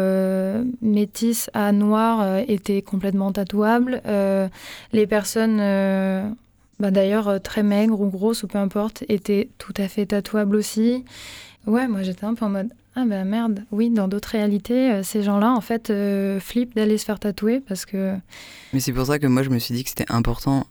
métisses 0.82 1.50
à 1.54 1.70
noir 1.70 2.38
étaient 2.48 2.82
complètement 2.82 3.30
tatouables. 3.32 4.02
Les 4.92 5.06
personnes 5.06 5.58
ben, 5.58 6.90
d'ailleurs 6.90 7.40
très 7.40 7.62
maigres 7.62 8.00
ou 8.00 8.10
grosses 8.10 8.42
ou 8.42 8.48
peu 8.48 8.58
importe 8.58 9.04
étaient 9.08 9.48
tout 9.58 9.74
à 9.76 9.86
fait 9.86 10.06
tatouables 10.06 10.56
aussi. 10.56 11.04
Ouais 11.66 11.86
moi 11.86 12.02
j'étais 12.02 12.24
un 12.24 12.34
peu 12.34 12.44
en 12.44 12.50
mode 12.50 12.70
ah 12.98 13.04
ben 13.04 13.26
merde, 13.26 13.62
oui, 13.72 13.90
dans 13.90 14.08
d'autres 14.08 14.30
réalités, 14.30 14.90
euh, 14.90 15.02
ces 15.02 15.22
gens-là, 15.22 15.52
en 15.52 15.60
fait, 15.60 15.90
euh, 15.90 16.40
flippent 16.40 16.74
d'aller 16.74 16.96
se 16.96 17.04
faire 17.04 17.18
tatouer 17.18 17.60
parce 17.60 17.84
que... 17.84 18.16
Mais 18.72 18.80
c'est 18.80 18.94
pour 18.94 19.04
ça 19.04 19.18
que 19.18 19.26
moi, 19.26 19.42
je 19.42 19.50
me 19.50 19.58
suis 19.58 19.74
dit 19.74 19.84
que 19.84 19.90
c'était 19.90 20.10
important, 20.10 20.66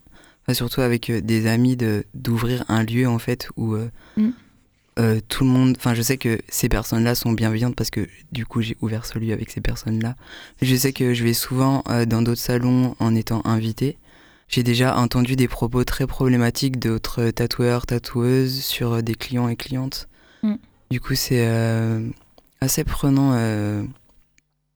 surtout 0.52 0.82
avec 0.82 1.12
euh, 1.12 1.22
des 1.22 1.46
amis, 1.46 1.78
de 1.78 2.04
d'ouvrir 2.16 2.66
un 2.68 2.84
lieu, 2.84 3.08
en 3.08 3.20
fait, 3.20 3.48
où 3.58 3.76
mm. 4.18 4.32
tout 5.30 5.44
le 5.44 5.50
monde... 5.52 5.76
Enfin, 5.78 5.94
je 5.94 6.02
sais 6.02 6.18
que 6.18 6.40
ces 6.50 6.68
personnes-là 6.68 7.14
sont 7.14 7.32
bienveillantes 7.32 7.76
parce 7.76 7.92
que, 7.92 8.08
du 8.32 8.44
coup, 8.48 8.64
j'ai 8.64 8.76
ouvert 8.82 9.06
ce 9.06 9.20
lieu 9.20 9.32
avec 9.32 9.52
ces 9.52 9.62
personnes-là. 9.62 10.16
Je 10.64 10.76
sais 10.76 10.94
que 10.94 11.14
je 11.14 11.24
vais 11.24 11.34
souvent 11.34 11.84
dans 12.08 12.24
d'autres 12.24 12.42
salons 12.42 12.96
en 13.00 13.14
étant 13.14 13.44
invité. 13.46 14.00
J'ai 14.48 14.64
déjà 14.64 14.98
entendu 14.98 15.36
des 15.36 15.48
propos 15.48 15.84
très 15.84 16.08
problématiques 16.08 16.80
d'autres 16.80 17.30
tatoueurs, 17.30 17.86
tatoueuses 17.86 18.64
sur 18.64 19.04
des 19.04 19.14
clients 19.14 19.48
et 19.48 19.56
clientes. 19.56 20.08
Du 20.96 21.02
coup, 21.02 21.14
c'est 21.14 21.46
euh, 21.46 22.00
assez 22.62 22.86
prenant 22.86 23.32
euh, 23.34 23.84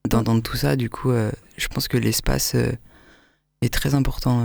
d'entendre 0.09 0.43
tout 0.43 0.57
ça. 0.57 0.75
Du 0.75 0.89
coup, 0.89 1.11
euh, 1.11 1.31
je 1.55 1.69
pense 1.69 1.87
que 1.87 1.95
l'espace 1.95 2.57
est 3.61 3.73
très 3.73 3.95
important. 3.95 4.43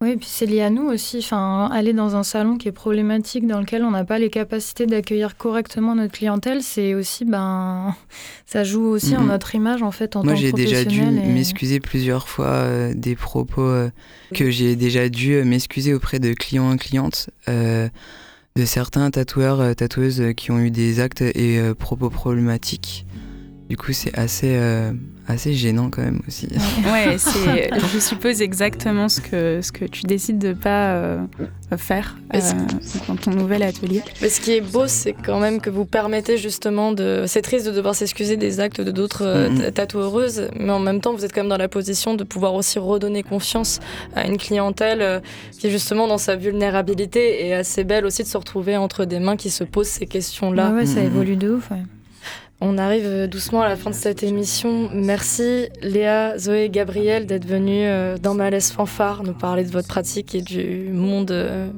Oui, 0.00 0.10
et 0.10 0.16
puis 0.16 0.26
c'est 0.28 0.46
lié 0.46 0.62
à 0.62 0.70
nous 0.70 0.82
aussi. 0.82 1.18
Enfin, 1.18 1.70
aller 1.72 1.92
dans 1.92 2.16
un 2.16 2.24
salon 2.24 2.56
qui 2.56 2.66
est 2.66 2.72
problématique, 2.72 3.46
dans 3.46 3.60
lequel 3.60 3.84
on 3.84 3.92
n'a 3.92 4.02
pas 4.02 4.18
les 4.18 4.30
capacités 4.30 4.86
d'accueillir 4.86 5.36
correctement 5.36 5.94
notre 5.94 6.12
clientèle, 6.12 6.60
c'est 6.64 6.94
aussi, 6.94 7.24
ben, 7.24 7.94
ça 8.46 8.64
joue 8.64 8.86
aussi 8.86 9.16
en 9.16 9.26
notre 9.26 9.54
image 9.54 9.84
en 9.84 9.92
fait 9.92 10.16
en 10.16 10.24
Moi, 10.24 10.34
j'ai 10.34 10.50
déjà 10.50 10.84
dû 10.84 11.02
m'excuser 11.02 11.78
plusieurs 11.78 12.26
fois 12.26 12.92
des 12.94 13.14
propos 13.14 13.70
que 14.34 14.50
j'ai 14.50 14.74
déjà 14.74 15.08
dû 15.08 15.40
m'excuser 15.44 15.94
auprès 15.94 16.18
de 16.18 16.32
clients 16.32 16.74
et 16.74 16.78
clientes 16.78 17.30
de 18.56 18.64
certains 18.64 19.10
tatoueurs, 19.10 19.60
euh, 19.60 19.74
tatoueuses 19.74 20.20
euh, 20.22 20.32
qui 20.32 20.50
ont 20.50 20.58
eu 20.58 20.70
des 20.70 20.98
actes 21.00 21.20
et 21.20 21.58
euh, 21.58 21.74
propos 21.74 22.08
problématiques. 22.08 23.06
Du 23.68 23.76
coup, 23.76 23.92
c'est 23.92 24.16
assez, 24.18 24.58
assez 25.28 25.54
gênant 25.54 25.90
quand 25.90 26.02
même 26.02 26.20
aussi. 26.26 26.48
Ouais, 26.84 27.16
c'est, 27.18 27.70
je 27.92 27.98
suppose 27.98 28.42
exactement 28.42 29.08
ce 29.08 29.20
que, 29.20 29.60
ce 29.60 29.72
que 29.72 29.84
tu 29.84 30.02
décides 30.04 30.38
de 30.38 30.52
pas 30.52 30.94
euh, 30.94 31.18
faire 31.76 32.16
euh, 32.34 32.40
dans 33.08 33.16
ton 33.16 33.32
nouvel 33.32 33.62
atelier. 33.62 34.02
Mais 34.22 34.28
ce 34.28 34.40
qui 34.40 34.52
est 34.52 34.60
beau, 34.60 34.86
c'est 34.86 35.14
quand 35.14 35.40
même 35.40 35.60
que 35.60 35.70
vous 35.70 35.84
permettez 35.84 36.36
justement 36.38 36.92
de. 36.92 37.24
C'est 37.26 37.42
triste 37.42 37.66
de 37.66 37.72
devoir 37.72 37.94
s'excuser 37.94 38.36
des 38.36 38.60
actes 38.60 38.80
de 38.80 38.90
d'autres 38.90 39.24
euh, 39.24 39.48
mm-hmm. 39.48 39.72
tatoueuses, 39.72 40.48
mais 40.58 40.70
en 40.70 40.78
même 40.78 41.00
temps, 41.00 41.12
vous 41.12 41.24
êtes 41.24 41.32
quand 41.32 41.42
même 41.42 41.50
dans 41.50 41.56
la 41.56 41.68
position 41.68 42.14
de 42.14 42.24
pouvoir 42.24 42.54
aussi 42.54 42.78
redonner 42.78 43.22
confiance 43.22 43.80
à 44.14 44.26
une 44.26 44.38
clientèle 44.38 45.22
qui 45.58 45.66
est 45.66 45.70
justement 45.70 46.06
dans 46.06 46.18
sa 46.18 46.36
vulnérabilité 46.36 47.46
et 47.46 47.54
assez 47.54 47.84
belle 47.84 48.06
aussi 48.06 48.22
de 48.22 48.28
se 48.28 48.36
retrouver 48.36 48.76
entre 48.76 49.04
des 49.04 49.18
mains 49.18 49.36
qui 49.36 49.50
se 49.50 49.64
posent 49.64 49.88
ces 49.88 50.06
questions-là. 50.06 50.72
Ouais, 50.72 50.86
ça 50.86 51.00
mm-hmm. 51.00 51.06
évolue 51.06 51.36
de 51.36 51.50
ouf. 51.50 51.70
Ouais. 51.70 51.82
On 52.60 52.78
arrive 52.78 53.26
doucement 53.26 53.60
à 53.60 53.68
la 53.68 53.76
fin 53.76 53.90
de 53.90 53.94
cette 53.94 54.22
émission. 54.22 54.88
Merci 54.92 55.68
Léa, 55.82 56.38
Zoé, 56.38 56.70
Gabriel 56.70 57.26
d'être 57.26 57.44
venus 57.44 57.84
euh, 57.84 58.16
dans 58.16 58.32
Malaise 58.32 58.70
Fanfare 58.72 59.24
nous 59.24 59.34
parler 59.34 59.62
de 59.62 59.70
votre 59.70 59.88
pratique 59.88 60.34
et 60.34 60.40
du 60.40 60.88
monde 60.90 61.32
euh, 61.32 61.68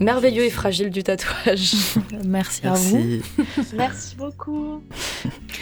merveilleux 0.00 0.44
et 0.44 0.50
fragile 0.50 0.88
du 0.88 1.02
tatouage. 1.02 1.74
Merci, 2.24 2.66
à 2.66 2.72
vous. 2.72 3.20
Merci 3.76 4.16
beaucoup. 4.16 4.82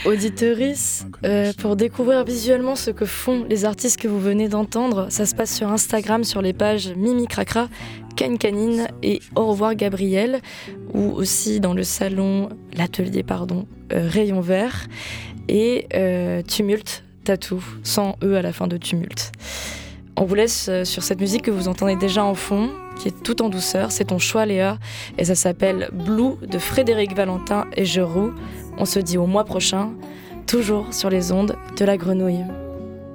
Auditeurice, 0.07 1.05
euh, 1.24 1.53
pour 1.59 1.76
découvrir 1.76 2.24
visuellement 2.24 2.74
ce 2.74 2.90
que 2.90 3.05
font 3.05 3.44
les 3.48 3.66
artistes 3.66 3.98
que 4.01 4.09
vous 4.09 4.18
venez 4.18 4.48
d'entendre, 4.48 5.09
ça 5.11 5.26
se 5.26 5.34
passe 5.34 5.55
sur 5.55 5.68
Instagram 5.68 6.24
sur 6.24 6.40
les 6.40 6.55
pages 6.55 6.94
Mimi 6.96 7.26
Cracra 7.26 7.68
Canine 8.16 8.88
et 9.03 9.20
Au 9.34 9.46
revoir 9.46 9.74
Gabriel, 9.74 10.40
ou 10.92 11.11
aussi 11.12 11.59
dans 11.61 11.72
le 11.72 11.84
salon, 11.84 12.51
l'atelier, 12.74 13.22
pardon, 13.22 13.66
euh, 13.92 14.09
Rayon 14.09 14.40
Vert 14.40 14.86
et 15.48 15.86
euh, 15.94 16.42
Tumulte 16.42 17.03
Tatou, 17.24 17.64
sans 17.82 18.16
E 18.22 18.36
à 18.36 18.42
la 18.42 18.53
fin 18.53 18.66
de 18.66 18.76
tumulte. 18.76 19.32
On 20.16 20.24
vous 20.24 20.34
laisse 20.34 20.68
sur 20.84 21.03
cette 21.03 21.20
musique 21.20 21.42
que 21.42 21.51
vous 21.51 21.68
entendez 21.68 21.96
déjà 21.96 22.22
en 22.24 22.34
fond, 22.34 22.70
qui 22.98 23.09
est 23.09 23.22
tout 23.22 23.40
en 23.40 23.48
douceur. 23.48 23.90
C'est 23.90 24.07
ton 24.07 24.18
choix, 24.18 24.44
Léa, 24.44 24.78
et 25.16 25.24
ça 25.24 25.34
s'appelle 25.34 25.88
Blue 25.92 26.34
de 26.46 26.59
Frédéric 26.59 27.16
Valentin 27.16 27.66
et 27.74 27.86
Jeroux. 27.86 28.32
On 28.80 28.86
se 28.86 28.98
dit 28.98 29.18
au 29.18 29.26
mois 29.26 29.44
prochain, 29.44 29.90
toujours 30.46 30.94
sur 30.94 31.10
les 31.10 31.32
ondes 31.32 31.54
de 31.76 31.84
la 31.84 31.98
grenouille. 31.98 32.46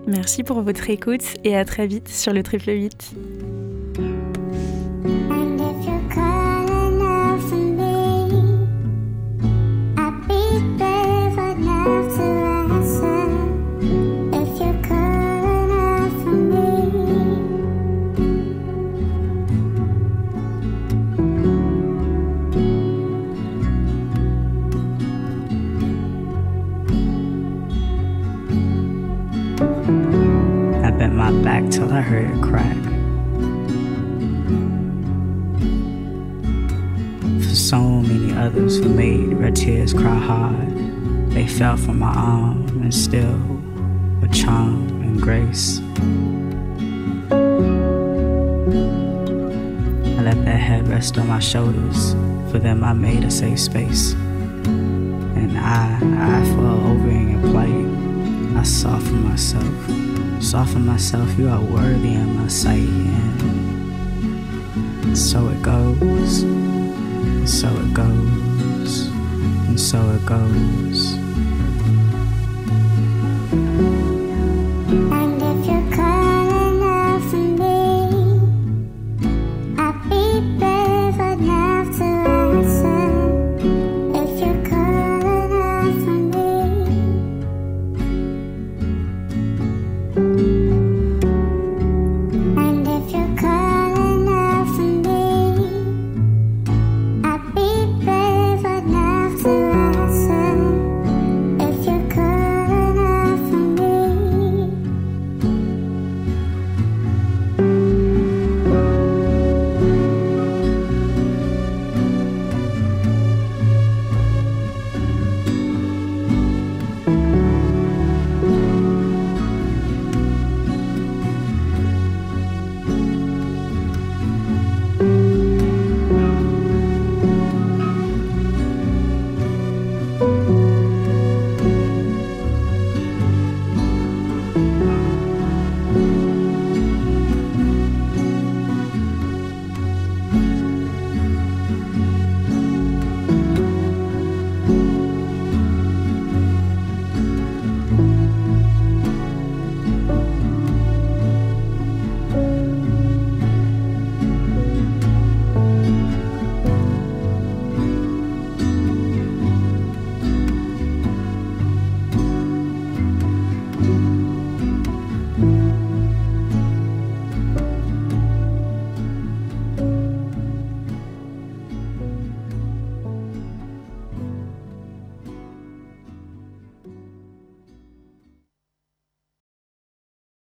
Merci 0.06 0.44
pour 0.44 0.62
votre 0.62 0.92
écoute 0.92 1.24
et 1.44 1.58
à 1.58 1.66
très 1.66 1.88
vite 1.88 2.08
sur 2.08 2.34
le 2.34 2.44
triple 2.44 2.70
8. 2.70 3.16
Till 31.72 31.92
I 31.92 32.02
heard 32.02 32.30
it 32.30 32.42
crack. 32.42 32.78
For 37.44 37.56
so 37.56 37.80
many 37.80 38.34
others 38.34 38.78
who 38.78 38.90
made 38.90 39.34
red 39.34 39.56
tears 39.56 39.94
cry 39.94 40.18
hard, 40.18 40.70
they 41.32 41.48
fell 41.48 41.78
from 41.78 42.00
my 42.00 42.14
arm 42.14 42.68
and 42.82 42.94
still 42.94 43.38
with 44.22 44.34
charm 44.34 44.88
and 45.02 45.22
grace. 45.22 45.82
I 50.18 50.22
let 50.22 50.46
their 50.46 50.58
head 50.58 50.88
rest 50.88 51.18
on 51.18 51.28
my 51.28 51.40
shoulders. 51.40 52.14
For 52.52 52.60
them, 52.60 52.84
I 52.84 52.94
made 52.94 53.24
a 53.24 53.32
safe 53.32 53.60
space. 53.60 54.14
And 54.14 55.58
I, 55.58 55.98
I 55.98 56.46
fell 56.46 56.88
over 56.88 57.10
in 57.10 57.32
your 57.32 57.42
plight. 57.52 57.86
I 58.58 58.64
for 59.00 59.14
myself. 59.14 60.15
Soften 60.46 60.86
myself, 60.86 61.40
you 61.40 61.50
are 61.50 61.60
worthy 61.60 62.14
in 62.14 62.36
my 62.38 62.48
sight. 62.48 62.88
And 65.02 65.18
so 65.18 65.50
it 65.50 65.60
goes, 65.64 66.44
and 66.44 67.50
so 67.50 67.68
it 67.68 67.94
goes, 67.96 69.08
and 69.68 69.80
so 69.80 69.98
it 70.12 70.24
goes. 70.24 71.18